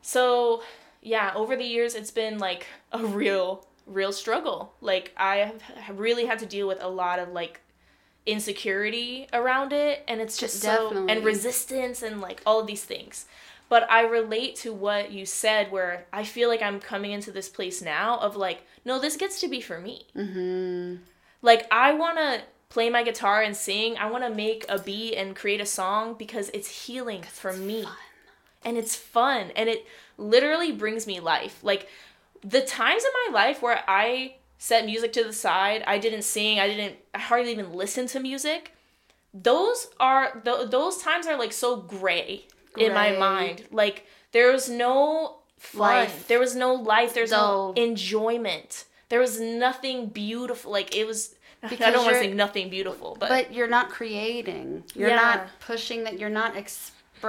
so 0.01 0.63
yeah, 1.01 1.31
over 1.35 1.55
the 1.55 1.63
years 1.63 1.95
it's 1.95 2.11
been 2.11 2.37
like 2.39 2.67
a 2.91 3.05
real 3.05 3.65
real 3.85 4.11
struggle. 4.11 4.73
Like 4.81 5.13
I 5.17 5.37
have 5.37 5.61
have 5.61 5.99
really 5.99 6.25
had 6.25 6.39
to 6.39 6.45
deal 6.45 6.67
with 6.67 6.81
a 6.81 6.89
lot 6.89 7.19
of 7.19 7.29
like 7.29 7.61
insecurity 8.25 9.27
around 9.33 9.71
it 9.71 10.03
and 10.07 10.19
it's 10.19 10.37
just 10.37 10.59
so 10.61 11.05
and 11.07 11.23
resistance 11.23 12.01
and 12.01 12.21
like 12.21 12.41
all 12.45 12.59
of 12.59 12.67
these 12.67 12.83
things. 12.83 13.25
But 13.67 13.89
I 13.89 14.01
relate 14.01 14.55
to 14.57 14.73
what 14.73 15.11
you 15.11 15.25
said 15.25 15.71
where 15.71 16.05
I 16.13 16.23
feel 16.23 16.49
like 16.49 16.61
I'm 16.61 16.79
coming 16.79 17.11
into 17.11 17.31
this 17.31 17.49
place 17.49 17.81
now 17.81 18.17
of 18.19 18.35
like 18.35 18.63
no, 18.83 18.99
this 18.99 19.17
gets 19.17 19.39
to 19.41 19.47
be 19.47 19.61
for 19.61 19.79
me. 19.79 20.05
hmm 20.13 20.95
Like 21.41 21.67
I 21.71 21.93
want 21.93 22.17
to 22.17 22.41
play 22.69 22.89
my 22.89 23.03
guitar 23.03 23.41
and 23.41 23.55
sing. 23.55 23.97
I 23.97 24.09
want 24.09 24.23
to 24.23 24.29
make 24.29 24.65
a 24.67 24.79
beat 24.79 25.15
and 25.15 25.35
create 25.35 25.61
a 25.61 25.65
song 25.65 26.15
because 26.17 26.49
it's 26.53 26.85
healing 26.85 27.23
for 27.23 27.53
me. 27.53 27.85
And 28.63 28.77
it's 28.77 28.95
fun 28.95 29.51
and 29.55 29.69
it 29.69 29.85
literally 30.17 30.71
brings 30.71 31.05
me 31.05 31.19
life. 31.19 31.59
Like 31.63 31.87
the 32.43 32.61
times 32.61 33.03
in 33.03 33.11
my 33.31 33.39
life 33.39 33.61
where 33.61 33.83
I 33.87 34.35
set 34.57 34.85
music 34.85 35.13
to 35.13 35.23
the 35.23 35.33
side, 35.33 35.83
I 35.87 35.97
didn't 35.97 36.23
sing, 36.23 36.59
I 36.59 36.67
didn't 36.67 36.95
I 37.13 37.19
hardly 37.19 37.51
even 37.51 37.73
listen 37.73 38.07
to 38.07 38.19
music. 38.19 38.73
Those 39.33 39.87
are 39.99 40.41
th- 40.43 40.69
those 40.69 40.97
times 40.97 41.27
are 41.27 41.37
like 41.37 41.51
so 41.53 41.75
gray, 41.77 42.47
in 42.77 42.93
my 42.93 43.11
mind. 43.11 43.63
Like 43.71 44.05
there 44.31 44.51
was 44.51 44.69
no 44.69 45.37
fun. 45.57 45.79
Life. 45.79 46.27
There 46.27 46.39
was 46.39 46.55
no 46.55 46.73
life. 46.73 47.13
There's 47.13 47.31
no 47.31 47.73
enjoyment. 47.75 48.85
There 49.09 49.19
was 49.19 49.39
nothing 49.39 50.07
beautiful. 50.07 50.71
Like 50.71 50.95
it 50.95 51.05
was. 51.05 51.35
I 51.63 51.67
Because 51.67 51.93
don't 51.93 52.03
want 52.05 52.15
to 52.17 52.21
say 52.21 52.31
nothing 52.33 52.69
beautiful, 52.69 53.17
but, 53.19 53.29
But 53.29 53.53
you're 53.53 53.67
not 53.67 53.89
creating. 53.89 54.83
You're 54.93 55.09
Yeah. 55.09 55.15
not 55.15 55.47
pushing 55.59 56.03
that. 56.03 56.19
You're 56.19 56.29
not 56.29 56.55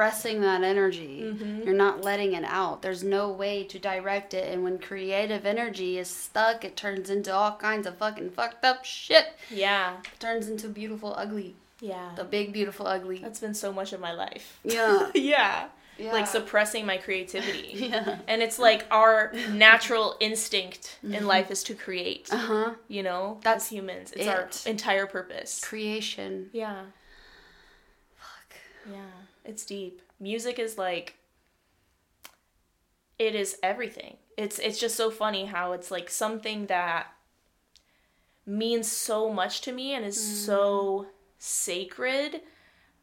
expressing 0.00 0.40
that 0.42 0.62
energy. 0.62 1.22
Mm-hmm. 1.24 1.62
You're 1.62 1.74
not 1.74 2.02
letting 2.04 2.34
it 2.34 2.44
out. 2.44 2.82
There's 2.82 3.02
no 3.02 3.30
way 3.30 3.64
to 3.64 3.78
direct 3.78 4.34
it. 4.34 4.52
And 4.52 4.62
when 4.62 4.78
creative 4.78 5.46
energy 5.46 5.98
is 5.98 6.08
stuck, 6.08 6.64
it 6.64 6.76
turns 6.76 7.10
into 7.10 7.32
all 7.32 7.56
kinds 7.56 7.86
of 7.86 7.96
fucking 7.96 8.30
fucked 8.30 8.64
up 8.64 8.84
shit. 8.84 9.26
yeah, 9.50 9.96
It 10.12 10.20
turns 10.20 10.48
into 10.48 10.68
beautiful 10.68 11.14
ugly. 11.16 11.56
yeah. 11.80 12.10
The 12.16 12.24
big 12.24 12.52
beautiful 12.52 12.86
ugly. 12.86 13.18
That's 13.18 13.40
been 13.40 13.54
so 13.54 13.72
much 13.72 13.92
of 13.92 14.00
my 14.00 14.12
life. 14.12 14.58
Yeah. 14.64 15.10
yeah. 15.14 15.68
yeah. 15.98 16.12
Like 16.12 16.26
suppressing 16.26 16.84
my 16.86 16.96
creativity. 16.98 17.72
Yeah. 17.86 18.18
And 18.28 18.42
it's 18.42 18.58
like 18.58 18.86
our 18.90 19.32
natural 19.50 20.16
instinct 20.20 20.98
in 21.02 21.26
life 21.26 21.50
is 21.50 21.62
to 21.64 21.74
create. 21.74 22.28
Uh 22.32 22.36
huh. 22.36 22.70
You 22.88 23.02
know, 23.02 23.38
That's 23.42 23.68
humans, 23.68 24.12
it's 24.14 24.26
our 24.28 24.48
entire 24.70 25.06
purpose. 25.06 25.60
Creation. 25.64 26.50
Yeah. 26.52 26.82
Fuck. 28.16 28.58
Yeah, 28.92 28.98
it's 29.46 29.64
deep. 29.64 30.02
Music 30.20 30.58
is 30.58 30.76
like 30.78 31.16
it 33.18 33.34
is 33.34 33.56
everything. 33.62 34.16
It's 34.36 34.58
it's 34.58 34.78
just 34.78 34.96
so 34.96 35.10
funny 35.10 35.46
how 35.46 35.72
it's 35.72 35.90
like 35.90 36.10
something 36.10 36.66
that 36.66 37.08
means 38.44 38.90
so 38.90 39.32
much 39.32 39.60
to 39.62 39.72
me 39.72 39.94
and 39.94 40.04
is 40.04 40.44
so 40.44 41.06
sacred 41.38 42.40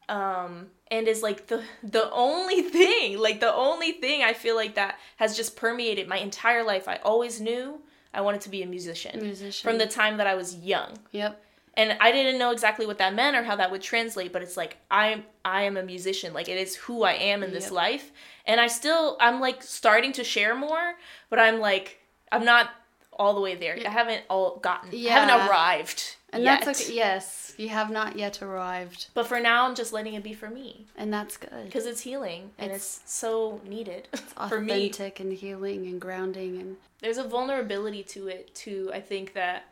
um 0.08 0.66
and 0.90 1.06
is 1.06 1.22
like 1.22 1.46
the 1.48 1.62
the 1.82 2.10
only 2.10 2.62
thing 2.62 3.18
like 3.18 3.40
the 3.40 3.54
only 3.54 3.92
thing 3.92 4.22
i 4.22 4.32
feel 4.32 4.56
like 4.56 4.74
that 4.74 4.98
has 5.16 5.36
just 5.36 5.54
permeated 5.56 6.08
my 6.08 6.16
entire 6.18 6.62
life 6.62 6.88
i 6.88 6.96
always 7.04 7.40
knew 7.40 7.80
i 8.12 8.20
wanted 8.20 8.40
to 8.40 8.48
be 8.48 8.62
a 8.62 8.66
musician, 8.66 9.20
Musician. 9.20 9.68
from 9.68 9.78
the 9.78 9.86
time 9.86 10.16
that 10.16 10.26
i 10.26 10.34
was 10.34 10.56
young 10.56 10.92
Yep. 11.12 11.42
And 11.76 11.96
I 12.00 12.12
didn't 12.12 12.38
know 12.38 12.50
exactly 12.52 12.86
what 12.86 12.98
that 12.98 13.14
meant 13.14 13.36
or 13.36 13.42
how 13.42 13.56
that 13.56 13.70
would 13.70 13.82
translate, 13.82 14.32
but 14.32 14.42
it's 14.42 14.56
like 14.56 14.76
i'm 14.90 15.24
I 15.44 15.62
am 15.62 15.76
a 15.76 15.82
musician, 15.82 16.32
like 16.32 16.48
it 16.48 16.56
is 16.58 16.76
who 16.76 17.02
I 17.02 17.12
am 17.14 17.42
in 17.42 17.52
this 17.52 17.64
Yep. 17.64 17.72
life, 17.72 18.12
and 18.46 18.60
I 18.60 18.66
still 18.68 19.16
I'm 19.20 19.40
like 19.40 19.62
starting 19.62 20.12
to 20.14 20.24
share 20.24 20.54
more, 20.54 20.94
but 21.30 21.38
I'm 21.38 21.60
like 21.60 22.00
I'm 22.32 22.44
not 22.44 22.70
all 23.16 23.34
the 23.34 23.40
way 23.40 23.54
there. 23.54 23.78
I 23.86 23.90
haven't 23.90 24.24
all 24.28 24.56
gotten, 24.56 24.90
I 24.92 25.10
haven't 25.10 25.30
arrived 25.48 26.16
And 26.32 26.42
yet. 26.42 26.64
that's 26.64 26.80
okay. 26.80 26.92
Yes, 26.94 27.54
you 27.56 27.68
have 27.68 27.88
not 27.90 28.16
yet 28.16 28.42
arrived, 28.42 29.06
But 29.14 29.28
for 29.28 29.38
now, 29.38 29.68
I'm 29.68 29.76
just 29.76 29.92
letting 29.92 30.14
it 30.14 30.24
be 30.24 30.32
for 30.34 30.50
me 30.50 30.86
and 30.96 31.12
that's 31.12 31.36
good. 31.36 31.66
because 31.66 31.86
it's 31.86 32.00
healing 32.00 32.50
and 32.58 32.72
it's, 32.72 33.00
so 33.04 33.60
needed 33.68 34.08
It's 34.12 34.32
for 34.48 34.60
me. 34.60 34.88
authentic 34.88 35.20
and 35.20 35.32
healing 35.32 35.86
and 35.86 36.00
grounding 36.00 36.58
and 36.60 36.76
There's 37.00 37.18
a 37.18 37.22
vulnerability 37.28 38.02
to 38.14 38.26
it 38.26 38.52
too. 38.54 38.90
I 38.92 39.00
think 39.00 39.34
that 39.34 39.66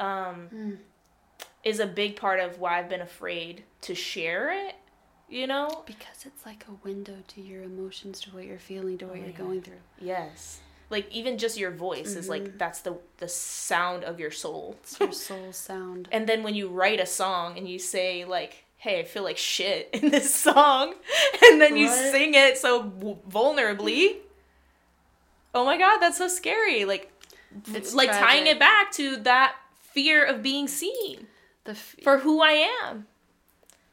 um, 0.00 0.48
Mm. 0.52 0.78
Is 1.64 1.80
a 1.80 1.86
big 1.86 2.16
part 2.16 2.40
of 2.40 2.58
why 2.58 2.78
I've 2.78 2.88
been 2.88 3.00
afraid 3.00 3.64
to 3.82 3.94
share 3.94 4.50
it. 4.68 4.74
You 5.28 5.46
know, 5.46 5.84
because 5.86 6.24
it's 6.26 6.44
like 6.44 6.64
a 6.68 6.72
window 6.84 7.14
to 7.28 7.40
your 7.40 7.62
emotions, 7.62 8.20
to 8.22 8.30
what 8.30 8.44
you're 8.46 8.58
feeling, 8.58 8.98
to 8.98 9.06
what 9.06 9.18
Oh, 9.18 9.22
you're 9.22 9.32
going 9.32 9.62
through. 9.62 9.78
Yes. 10.00 10.58
Like 10.90 11.08
even 11.12 11.38
just 11.38 11.56
your 11.56 11.70
voice 11.70 12.16
is 12.16 12.28
like 12.28 12.42
mm-hmm. 12.42 12.58
that's 12.58 12.80
the 12.80 12.98
the 13.18 13.28
sound 13.28 14.02
of 14.02 14.18
your 14.18 14.32
soul. 14.32 14.74
It's 14.82 14.98
your 14.98 15.12
soul 15.12 15.52
sound. 15.52 16.08
And 16.10 16.26
then 16.28 16.42
when 16.42 16.56
you 16.56 16.68
write 16.68 16.98
a 16.98 17.06
song 17.06 17.56
and 17.56 17.68
you 17.68 17.78
say 17.78 18.24
like, 18.24 18.64
hey, 18.76 18.98
I 18.98 19.04
feel 19.04 19.22
like 19.22 19.36
shit 19.36 19.90
in 19.92 20.10
this 20.10 20.34
song, 20.34 20.94
and 21.44 21.60
then 21.60 21.76
you 21.76 21.86
What? 21.86 22.10
sing 22.12 22.34
it 22.34 22.58
so 22.58 22.82
w- 22.82 23.18
vulnerably. 23.30 24.16
Oh 25.54 25.64
my 25.64 25.78
god, 25.78 25.98
that's 25.98 26.18
so 26.18 26.26
scary. 26.26 26.84
Like, 26.84 27.12
It's 27.72 27.94
like 27.94 28.10
tying 28.10 28.48
it 28.48 28.58
back 28.58 28.90
to 28.94 29.16
that 29.18 29.54
fear 29.80 30.24
of 30.24 30.42
being 30.42 30.66
seen 30.66 31.28
The 31.64 31.72
f- 31.72 31.96
for 32.02 32.18
who 32.18 32.40
I 32.42 32.68
am. 32.84 33.06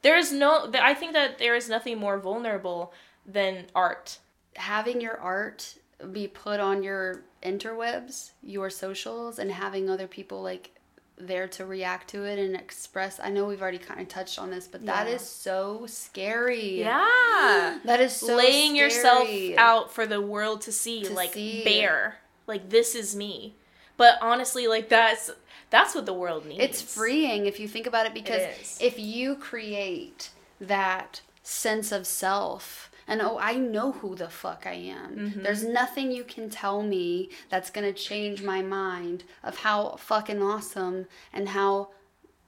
There 0.01 0.17
is 0.17 0.31
no. 0.31 0.71
I 0.79 0.93
think 0.93 1.13
that 1.13 1.37
there 1.37 1.55
is 1.55 1.67
nothing 1.69 1.97
more 1.97 2.17
vulnerable 2.17 2.93
than 3.25 3.65
art. 3.75 4.19
having 4.55 5.01
your 5.01 5.17
art 5.19 5.75
be 6.11 6.27
put 6.27 6.59
on 6.59 6.81
your 6.81 7.21
interwebs, 7.43 8.31
your 8.41 8.69
socials, 8.69 9.37
and 9.37 9.51
having 9.51 9.89
other 9.89 10.07
people 10.07 10.41
like 10.41 10.71
there 11.19 11.47
to 11.47 11.65
react 11.65 12.07
to 12.09 12.23
it 12.23 12.37
and 12.39 12.55
express. 12.55 13.19
I 13.21 13.29
know 13.29 13.45
we've 13.45 13.61
already 13.61 13.79
kind 13.79 13.99
of 13.99 14.07
touched 14.07 14.37
on 14.39 14.49
this, 14.51 14.67
but 14.67 14.85
that 14.85 15.07
Yeah. 15.07 15.15
is 15.15 15.21
so 15.21 15.85
scary. 15.87 16.79
Yeah. 16.79 17.79
That 17.85 17.99
is 18.01 18.15
so 18.15 18.35
laying 18.35 18.75
yourself 18.75 19.27
out 19.57 19.91
for 19.91 20.05
the 20.05 20.21
world 20.21 20.61
to 20.61 20.71
see 20.71 21.03
To 21.03 21.13
like 21.13 21.33
see. 21.33 21.63
bare 21.63 22.19
like 22.47 22.69
this 22.69 22.95
is 22.95 23.15
me 23.15 23.55
but 23.97 24.17
honestly 24.21 24.67
like 24.67 24.87
that's 24.89 25.29
that's 25.69 25.95
what 25.95 26.05
the 26.05 26.13
world 26.13 26.45
needs 26.45 26.63
It's 26.63 26.81
freeing 26.81 27.45
if 27.45 27.59
you 27.59 27.67
think 27.67 27.87
about 27.87 28.05
it 28.05 28.13
because 28.13 28.41
is. 28.61 28.77
if 28.81 28.99
you 28.99 29.35
create 29.35 30.29
that 30.59 31.21
sense 31.43 31.91
of 31.91 32.07
self 32.07 32.91
and 33.07 33.21
oh, 33.21 33.37
I 33.39 33.55
know 33.55 33.93
who 33.93 34.15
the 34.15 34.27
fuck 34.27 34.63
I 34.65 34.73
am. 34.73 35.15
Mm-hmm. 35.15 35.43
There's 35.43 35.63
nothing 35.63 36.11
you 36.11 36.25
can 36.25 36.49
tell 36.49 36.83
me 36.83 37.29
that's 37.49 37.69
gonna 37.69 37.93
change 37.93 38.43
my 38.43 38.61
mind 38.61 39.23
of 39.43 39.59
how 39.59 39.95
fucking 39.95 40.43
awesome 40.43 41.07
and 41.31 41.49
how 41.49 41.89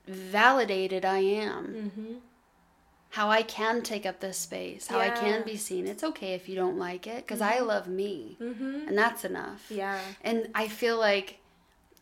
validated 0.06 1.06
I 1.06 1.20
am. 1.20 1.68
Mm-hmm. 1.68 2.14
How 3.14 3.32
I 3.32 3.42
can 3.42 3.82
take 3.82 4.06
up 4.06 4.20
this 4.20 4.38
space, 4.38 4.86
how 4.86 5.00
I 5.00 5.10
can 5.10 5.44
be 5.44 5.58
seen. 5.58 5.88
It's 5.88 6.04
okay 6.04 6.34
if 6.34 6.48
you 6.48 6.56
don't 6.56 6.78
like 6.78 7.08
it 7.08 7.26
because 7.26 7.42
I 7.42 7.58
love 7.58 7.88
me, 7.88 8.38
mm-hmm. 8.40 8.88
and 8.88 8.96
that's 8.96 9.26
enough. 9.26 9.66
yeah 9.72 10.00
And 10.22 10.50
I 10.54 10.68
feel 10.68 11.00
like 11.00 11.40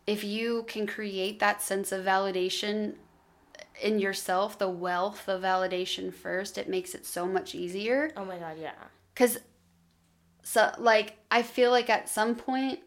if 0.08 0.24
you 0.24 0.64
can 0.66 0.86
create 0.86 1.38
that 1.38 1.60
sense 1.60 1.92
of 1.92 2.02
validation 2.02 2.94
in 3.82 3.98
yourself, 3.98 4.58
the 4.58 4.68
wealth 4.68 5.28
of 5.28 5.42
validation 5.42 6.12
first, 6.12 6.56
it 6.56 6.66
makes 6.66 6.94
it 6.94 7.04
so 7.04 7.26
much 7.26 7.54
easier. 7.54 8.10
oh 8.16 8.24
my 8.24 8.38
god 8.38 8.56
yeah 8.58 8.72
Cause 9.14 9.38
so 10.42 10.72
like 10.78 11.18
I 11.30 11.42
feel 11.42 11.70
like 11.70 11.90
at 11.90 12.08
some 12.08 12.34
point 12.34 12.80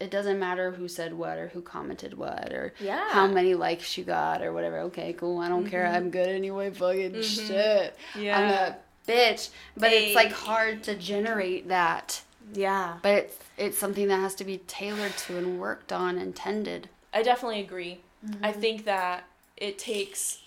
it 0.00 0.10
doesn't 0.10 0.40
matter 0.40 0.72
who 0.72 0.88
said 0.88 1.12
what 1.12 1.38
or 1.38 1.48
who 1.48 1.62
commented 1.62 2.14
what 2.14 2.52
or 2.52 2.72
Yeah. 2.80 3.08
how 3.10 3.26
many 3.28 3.54
likes 3.54 3.96
you 3.96 4.04
got 4.04 4.42
or 4.42 4.52
whatever. 4.52 4.78
Okay, 4.88 5.12
cool. 5.12 5.38
I 5.38 5.48
don't 5.48 5.66
care. 5.66 5.84
Mm-hmm. 5.84 5.96
I'm 5.96 6.10
good 6.10 6.28
anyway. 6.28 6.70
Fucking 6.70 7.12
mm-hmm. 7.12 7.46
shit. 7.46 7.96
Yeah. 8.18 8.38
I'm 8.38 8.48
a 8.50 8.76
bitch. 9.06 9.50
But 9.76 9.92
it's 9.92 10.14
like 10.16 10.32
hard 10.32 10.82
to 10.84 10.96
generate 10.96 11.68
that. 11.68 12.22
Yeah. 12.52 12.98
But 13.02 13.14
it's 13.14 13.38
it's 13.56 13.78
something 13.78 14.08
that 14.08 14.20
has 14.20 14.34
to 14.36 14.44
be 14.44 14.58
tailored 14.66 15.16
to 15.18 15.36
and 15.36 15.60
worked 15.60 15.92
on 15.92 16.18
and 16.18 16.34
tended. 16.34 16.88
i 17.12 17.22
definitely 17.22 17.60
agree. 17.60 18.00
I 18.42 18.52
think 18.52 18.84
that 18.84 19.24
it 19.56 19.78
takes 19.78 20.40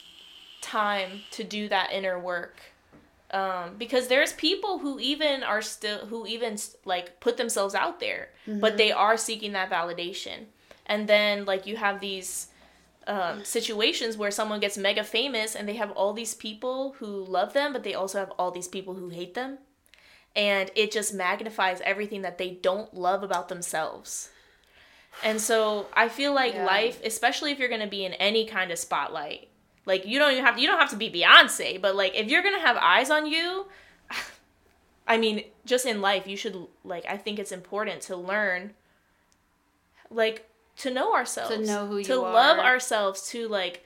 time 0.62 1.22
to 1.32 1.44
do 1.44 1.68
that 1.70 1.92
inner 1.92 2.20
work 2.20 2.62
um, 3.32 3.76
because 3.78 4.08
there's 4.08 4.34
people 4.34 4.78
who 4.80 5.00
even 5.00 5.44
are 5.44 5.62
still 5.62 6.06
who 6.06 6.28
even 6.28 6.58
like 6.86 7.20
put 7.20 7.38
themselves 7.38 7.74
out 7.76 8.00
there 8.00 8.30
but 8.48 8.78
they 8.78 8.92
are 8.92 9.18
seeking 9.18 9.54
that 9.54 9.70
validation. 9.70 10.46
And 10.86 11.08
then 11.08 11.46
like 11.46 11.66
you 11.66 11.78
have 11.78 12.00
these 12.00 12.48
um, 13.08 13.44
situations 13.44 14.18
where 14.18 14.32
someone 14.32 14.60
gets 14.60 14.78
mega 14.78 15.04
famous 15.04 15.56
and 15.56 15.68
they 15.68 15.76
have 15.76 15.92
all 15.92 16.14
these 16.14 16.34
people 16.34 16.96
who 17.00 17.26
love 17.26 17.54
them 17.54 17.74
but 17.74 17.84
they 17.84 17.94
also 17.94 18.20
have 18.20 18.32
all 18.38 18.52
these 18.52 18.68
people 18.68 18.94
who 18.94 19.10
hate 19.10 19.34
them 19.34 19.58
and 20.36 20.72
it 20.76 20.92
just 20.92 21.14
magnifies 21.14 21.80
everything 21.86 22.22
that 22.24 22.38
they 22.38 22.50
don't 22.52 22.94
love 22.94 23.22
about 23.24 23.50
themselves 23.50 24.30
and 25.24 25.40
so 25.40 25.86
i 25.94 26.10
feel 26.10 26.34
like 26.34 26.54
Yeah. 26.56 26.66
life 26.66 27.00
especially 27.04 27.52
if 27.52 27.60
you're 27.60 27.70
going 27.70 27.82
to 27.82 27.88
be 27.88 28.04
in 28.06 28.14
any 28.14 28.46
kind 28.46 28.72
of 28.72 28.80
spotlight 28.80 29.48
like 29.86 30.06
you 30.06 30.18
don't 30.18 30.32
even 30.32 30.44
have 30.46 30.58
you 30.58 30.66
don't 30.68 30.80
have 30.80 30.90
to 30.90 30.96
be 30.96 31.10
beyonce 31.12 31.80
but 31.80 31.96
like 31.96 32.16
if 32.16 32.28
you're 32.28 32.42
going 32.42 32.56
to 32.56 32.66
have 32.66 32.78
eyes 32.78 33.10
on 33.12 33.26
you 33.28 33.68
i 35.08 35.18
mean 35.18 35.44
just 35.66 35.86
in 35.86 36.02
life 36.02 36.26
you 36.28 36.36
should 36.38 36.56
like 36.84 37.06
i 37.08 37.18
think 37.18 37.38
it's 37.38 37.52
important 37.52 38.02
to 38.02 38.16
learn 38.16 38.74
like 40.10 40.50
to 40.78 40.90
know 40.90 41.14
ourselves 41.14 41.56
To 41.56 41.66
know 41.66 41.86
who 41.88 41.96
you 41.98 42.02
are 42.02 42.04
to 42.06 42.14
you 42.14 42.20
love 42.22 42.58
are. 42.58 42.66
ourselves 42.66 43.28
to 43.30 43.48
like 43.48 43.84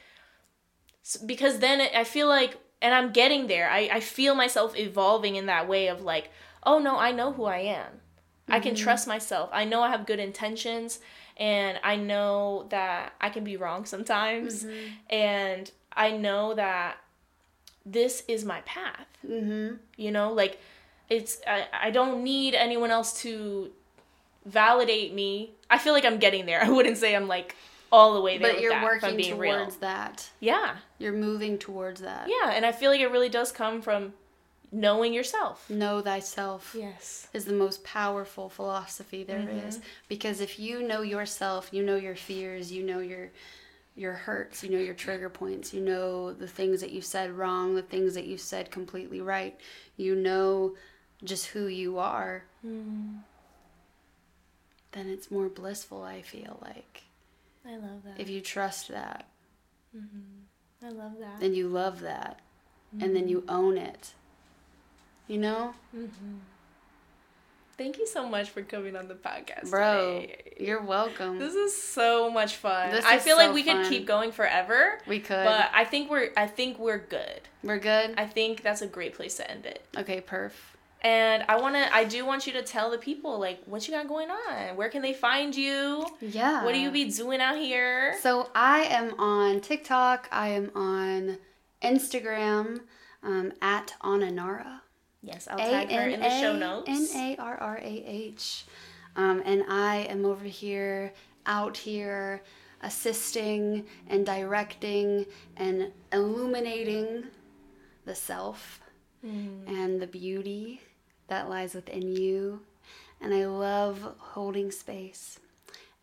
because 1.26 1.60
then 1.60 1.82
it, 1.82 1.92
i 1.96 2.04
feel 2.04 2.28
like 2.28 2.58
and 2.82 2.94
i'm 2.94 3.12
getting 3.12 3.48
there. 3.48 3.70
I, 3.70 3.90
I 3.94 4.00
feel 4.00 4.36
myself 4.36 4.78
evolving 4.78 5.36
in 5.36 5.46
that 5.48 5.68
way 5.68 5.88
of 5.88 6.02
like 6.02 6.32
oh 6.64 6.80
no 6.80 6.98
i 6.98 7.12
know 7.12 7.32
who 7.34 7.46
i 7.46 7.60
am. 7.60 8.02
I 8.50 8.60
can 8.62 8.76
trust 8.76 9.08
myself. 9.08 9.50
I 9.52 9.66
know 9.66 9.82
i 9.82 9.90
have 9.90 10.06
good 10.06 10.20
intentions 10.20 11.00
and 11.38 11.80
i 11.84 11.96
know 11.96 12.66
that 12.70 13.14
i 13.22 13.30
can 13.30 13.44
be 13.44 13.58
wrong 13.58 13.86
sometimes 13.86 14.66
and 15.10 15.70
i 15.94 16.12
know 16.12 16.54
that 16.56 16.98
this 17.86 18.24
is 18.28 18.44
my 18.44 18.62
path. 18.62 19.08
Mm-hmm. 19.28 19.76
you 19.96 20.12
know 20.12 20.34
like 20.34 20.60
it's 21.10 21.40
I, 21.48 21.68
I 21.74 21.92
don't 21.92 22.24
need 22.24 22.54
anyone 22.54 22.92
else 22.92 23.22
to 23.22 23.72
validate 24.46 25.14
me. 25.14 25.52
I 25.70 25.78
feel 25.78 25.94
like 25.94 26.06
i'm 26.06 26.20
getting 26.20 26.46
there. 26.46 26.62
I 26.68 26.70
wouldn't 26.70 26.98
say 26.98 27.16
i'm 27.16 27.28
like 27.28 27.56
all 27.92 28.14
the 28.14 28.22
way 28.22 28.38
there 28.38 28.54
But 28.54 28.62
you're 28.62 28.72
that, 28.72 28.84
working 28.84 29.16
being 29.18 29.36
towards 29.36 29.74
real. 29.74 29.80
that. 29.82 30.30
yeah 30.40 30.78
You're 31.00 31.14
moving 31.14 31.58
towards 31.58 32.02
that. 32.02 32.28
yeah 32.28 32.52
and 32.52 32.66
i 32.66 32.72
feel 32.72 32.92
like 32.92 33.00
it 33.02 33.12
really 33.12 33.30
does 33.30 33.52
come 33.52 33.82
from 33.82 34.14
knowing 34.72 35.14
yourself 35.14 35.70
Know 35.70 36.02
thyself. 36.02 36.76
yes 36.78 37.28
is 37.34 37.46
the 37.46 37.54
most 37.54 37.84
powerful 37.84 38.50
philosophy 38.50 39.24
there 39.24 39.48
is 39.66 39.76
Mm-hmm. 39.78 39.88
because 40.10 40.42
if 40.42 40.60
you 40.60 40.82
know 40.86 41.02
yourself 41.02 41.70
you 41.72 41.84
know 41.84 41.96
your 41.96 42.16
fears 42.16 42.72
you 42.72 42.84
know 42.84 43.00
your 43.00 43.30
your 43.96 44.14
hurts 44.14 44.64
you 44.64 44.70
know 44.70 44.78
your 44.78 44.94
trigger 44.94 45.30
points 45.30 45.74
you 45.74 45.82
know 45.82 46.32
the 46.34 46.48
things 46.48 46.82
that 46.82 46.92
you 46.92 47.02
said 47.02 47.32
wrong 47.32 47.74
the 47.76 47.82
things 47.82 48.14
that 48.14 48.26
you 48.26 48.38
said 48.38 48.70
completely 48.70 49.22
right 49.22 49.58
you 49.96 50.14
know 50.16 50.76
just 51.24 51.48
who 51.48 51.68
you 51.68 51.98
are 51.98 52.44
Mm. 52.66 53.20
then 54.92 55.08
it's 55.10 55.32
more 55.32 55.48
blissful 55.50 56.04
i 56.04 56.22
feel 56.22 56.60
like 56.62 57.04
i 57.68 57.76
love 57.76 58.04
that. 58.06 58.20
If 58.20 58.30
you 58.30 58.42
trust 58.42 58.90
that. 58.90 59.26
Mm-hmm. 59.96 60.86
i 60.86 60.90
love 60.90 61.14
that. 61.20 61.40
Then 61.40 61.54
you 61.54 61.68
love 61.68 62.02
that. 62.02 62.40
And 63.00 63.16
then 63.16 63.28
you 63.28 63.44
own 63.50 63.78
it. 63.78 64.14
You 65.28 65.38
know? 65.40 65.74
Thank 67.78 68.00
you 68.00 68.08
so 68.08 68.28
much 68.28 68.50
for 68.50 68.64
coming 68.64 68.96
on 68.96 69.08
the 69.08 69.14
podcast 69.14 69.70
bro 69.70 70.22
today. 70.22 70.54
you're 70.60 70.82
welcome. 70.82 71.38
This 71.38 71.54
is 71.54 71.80
so 71.80 72.32
much 72.32 72.56
fun. 72.56 72.90
This 72.92 73.06
i 73.06 73.20
feel 73.20 73.38
like 73.38 73.50
so 73.50 73.54
we 73.54 73.64
could 73.64 73.86
keep 73.88 74.08
going 74.08 74.32
forever 74.32 75.00
we 75.06 75.20
could. 75.20 75.46
but 75.46 75.70
i 75.74 75.84
think 75.84 76.10
we're 76.10 76.30
i 76.36 76.48
think 76.48 76.80
we're 76.80 76.98
good. 76.98 77.42
We're 77.64 77.80
good? 77.80 78.16
I 78.18 78.26
think 78.26 78.64
that's 78.64 78.82
a 78.82 78.88
great 78.88 79.14
place 79.14 79.38
to 79.38 79.50
end 79.50 79.66
it. 79.66 79.86
Okay 79.96 80.22
perf 80.22 80.54
And 81.08 81.46
I 81.48 81.56
want 81.62 81.76
to 81.76 81.96
I 81.96 82.04
do 82.04 82.26
want 82.26 82.48
you 82.48 82.54
to 82.54 82.64
tell 82.64 82.92
the 82.92 82.98
people 82.98 83.40
like 83.40 83.60
what 83.66 83.88
you 83.88 83.94
got 83.94 84.08
going 84.08 84.30
on. 84.30 84.76
Where 84.76 84.90
can 84.90 85.02
they 85.02 85.14
find 85.14 85.56
you? 85.56 86.06
yeah 86.22 86.64
What 86.66 86.74
do 86.74 86.80
you 86.80 86.92
be 86.92 87.06
doing 87.10 87.40
out 87.40 87.58
here? 87.58 88.16
So 88.22 88.50
I 88.56 88.80
am 89.00 89.18
on 89.20 89.62
TikTok. 89.62 90.28
I 90.32 90.50
am 90.50 90.72
on 90.76 91.38
Instagram 91.82 92.82
um, 93.24 93.54
at 93.62 93.94
Ananarrah. 94.04 94.82
Yes, 95.22 95.48
I'll 95.50 95.58
tag 95.58 95.92
her 95.92 96.08
in 96.10 96.20
the 96.20 96.30
show 96.42 96.56
notes. 96.58 96.90
N 96.90 97.08
A 97.16 97.42
R 97.42 97.58
R 97.58 97.78
A 97.82 97.94
H. 98.34 98.66
Um, 99.16 99.42
and 99.46 99.64
I 99.70 100.08
am 100.14 100.26
over 100.26 100.46
here, 100.46 101.14
out 101.46 101.76
here, 101.78 102.44
assisting 102.82 103.86
and 104.08 104.26
directing 104.26 105.26
and 105.56 105.92
illuminating 106.12 107.24
the 108.06 108.16
self 108.16 108.82
Mm-hmm. 109.26 109.76
and 109.76 110.00
the 110.00 110.06
beauty 110.08 110.80
that 111.28 111.50
lies 111.50 111.74
within 111.74 112.16
you. 112.16 112.62
And 113.22 113.34
I 113.34 113.46
love 113.48 114.16
holding 114.20 114.72
space. 114.72 115.40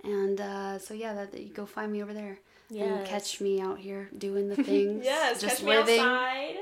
And 0.02 0.40
uh, 0.40 0.78
so, 0.78 0.94
yeah, 0.94 1.14
that, 1.14 1.32
that 1.32 1.42
you 1.42 1.52
go 1.52 1.64
find 1.66 1.92
me 1.92 2.02
over 2.02 2.12
there 2.12 2.38
and 2.70 3.06
catch 3.06 3.40
me 3.40 3.60
out 3.60 3.78
here 3.78 4.09
doing 4.18 4.48
the 4.48 4.56
things. 4.62 5.05
yes, 5.05 5.40
just 5.40 5.59
catch 5.59 5.64
me 5.64 5.76
living. 5.76 6.01
outside. 6.01 6.55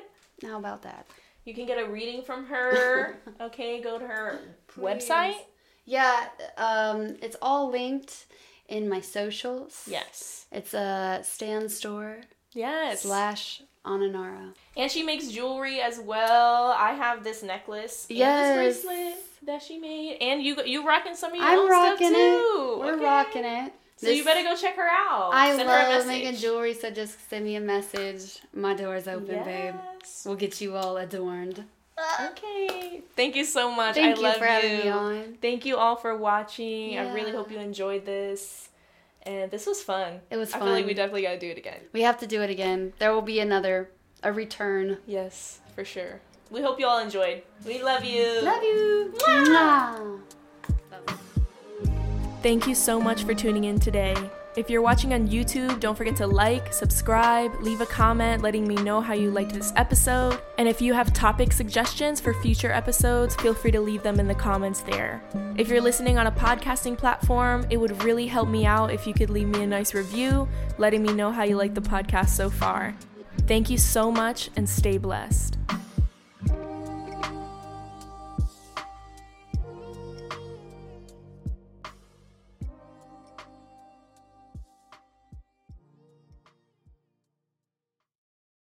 How 0.43 0.59
about 0.59 0.82
that? 0.82 1.06
You 1.44 1.55
can 1.55 1.66
get 1.66 1.78
a 1.78 1.90
reading 1.90 2.22
from 2.22 2.47
her. 2.47 3.16
okay, 3.40 3.80
go 3.80 3.98
to 3.98 4.06
her 4.06 4.39
website. 4.78 5.36
Yeah, 5.84 6.28
um, 6.56 7.16
it's 7.22 7.36
all 7.43 7.70
linked 7.70 8.26
in 8.68 8.89
my 8.89 9.01
socials. 9.01 9.84
Yes. 9.90 10.47
It's 10.52 10.74
a 10.74 11.20
Stan 11.24 11.68
store 11.68 12.18
Yes. 12.52 13.02
slash 13.02 13.62
Ananarrah. 13.84 14.54
and 14.76 14.90
she 14.90 15.02
makes 15.02 15.28
jewelry 15.28 15.80
as 15.80 15.98
well. 15.98 16.68
I 16.78 16.92
have 16.92 17.24
this 17.24 17.42
necklace 17.42 18.06
and 18.09 18.18
Yes. 18.18 18.56
this 18.56 18.84
bracelet 18.84 19.14
that 19.44 19.62
she 19.62 19.78
made, 19.78 20.18
and 20.20 20.42
you 20.42 20.62
you 20.64 20.86
rocking 20.86 21.16
some 21.16 21.30
of 21.32 21.36
your 21.36 21.44
I'm 21.44 21.59
own 21.59 21.70
rocking 21.70 22.09
stuff 22.09 22.18
it. 22.18 22.38
too. 22.38 22.76
We're 22.80 22.94
Okay. 22.94 23.04
rocking 23.04 23.44
it. 23.44 23.72
So 23.96 24.09
you 24.10 24.24
better 24.24 24.42
go 24.42 24.56
check 24.56 24.74
her 24.76 24.88
out. 24.88 25.30
I 25.32 25.54
Send 25.56 25.68
her 25.68 25.74
a 25.86 25.88
love 25.88 26.06
making 26.06 26.34
jewelry, 26.36 26.74
so 26.74 26.90
just 26.90 27.28
send 27.30 27.44
me 27.44 27.54
a 27.56 27.60
message. 27.60 28.40
My 28.52 28.74
door's 28.74 29.06
open, 29.06 29.44
babe. 29.44 29.74
We'll 30.24 30.34
get 30.34 30.60
you 30.60 30.76
all 30.76 30.96
adorned. 30.96 31.64
Okay. 32.20 33.02
Thank 33.14 33.36
you 33.36 33.44
so 33.44 33.70
much. 33.70 33.94
Thank 33.94 34.16
I 34.16 34.20
you 34.20 34.22
love 34.26 34.36
for 34.38 34.46
having 34.46 34.78
me 34.78 34.88
on. 34.88 35.38
Thank 35.40 35.64
you 35.66 35.76
all 35.76 35.94
for 35.96 36.16
watching. 36.16 36.98
I 36.98 37.12
really 37.14 37.30
hope 37.32 37.50
you 37.50 37.59
enjoyed 37.59 38.04
this. 38.04 38.68
And 39.24 39.51
this 39.51 39.66
was 39.66 39.82
fun. 39.82 40.20
It 40.31 40.36
was 40.36 40.51
fun. 40.51 40.62
I 40.62 40.65
feel 40.65 40.74
like 40.74 40.86
we 40.86 40.94
definitely 40.94 41.23
gotta 41.23 41.39
do 41.39 41.49
it 41.49 41.59
again. 41.59 41.81
We 41.93 42.03
have 42.03 42.19
to 42.19 42.27
do 42.27 42.43
it 42.43 42.51
again. 42.51 42.93
There 42.99 43.12
will 43.12 43.23
be 43.23 43.39
another, 43.39 43.90
a 44.23 44.32
return. 44.32 44.99
Yes, 45.07 45.61
for 45.74 45.85
sure. 45.85 46.20
We 46.51 46.61
hope 46.61 46.78
you 46.78 46.86
all 46.86 46.99
enjoyed. 46.99 47.43
We 47.65 47.82
love 47.82 48.05
you. 48.05 48.43
Love 48.43 48.62
you. 48.62 49.15
Mwah. 49.16 50.20
Thank 52.43 52.66
you 52.66 52.74
so 52.74 53.01
much 53.01 53.23
for 53.23 53.35
tuning 53.35 53.65
in 53.65 53.78
today. 53.78 54.16
If 54.55 54.69
you're 54.69 54.83
watching 54.83 55.15
on 55.15 55.29
YouTube, 55.29 55.81
don't 55.81 55.97
forget 55.97 56.15
to 56.16 56.27
like, 56.27 56.74
subscribe, 56.74 57.59
leave 57.62 57.81
a 57.81 57.87
comment 57.87 58.43
letting 58.43 58.69
me 58.69 58.74
know 58.74 59.01
how 59.01 59.15
you 59.15 59.31
liked 59.31 59.55
this 59.55 59.73
episode. 59.77 60.39
And 60.59 60.69
if 60.69 60.83
you 60.83 60.93
have 60.93 61.15
topic 61.15 61.55
suggestions 61.55 62.20
for 62.20 62.35
future 62.35 62.70
episodes, 62.70 63.35
feel 63.37 63.55
free 63.55 63.70
to 63.70 63.81
leave 63.81 64.03
them 64.03 64.20
in 64.20 64.29
the 64.29 64.35
comments 64.35 64.83
there. 64.83 65.23
If 65.57 65.69
you're 65.69 65.81
listening 65.81 66.19
on 66.19 66.27
a 66.27 66.33
podcasting 66.33 66.99
platform, 66.99 67.66
it 67.70 67.79
would 67.79 68.05
really 68.05 68.27
help 68.27 68.47
me 68.47 68.66
out 68.66 68.93
if 68.93 69.07
you 69.07 69.15
could 69.15 69.31
leave 69.31 69.49
me 69.49 69.62
a 69.62 69.66
nice 69.66 69.95
review 69.95 70.47
letting 70.77 71.03
me 71.03 71.15
know 71.15 71.33
how 71.33 71.45
you 71.45 71.57
like 71.57 71.73
the 71.73 71.81
podcast 71.81 72.29
so 72.29 72.51
far. 72.51 72.95
Thank 73.47 73.70
you 73.70 73.79
so 73.79 74.12
much 74.12 74.51
and 74.55 74.69
stay 74.69 74.99
blessed. 74.99 75.57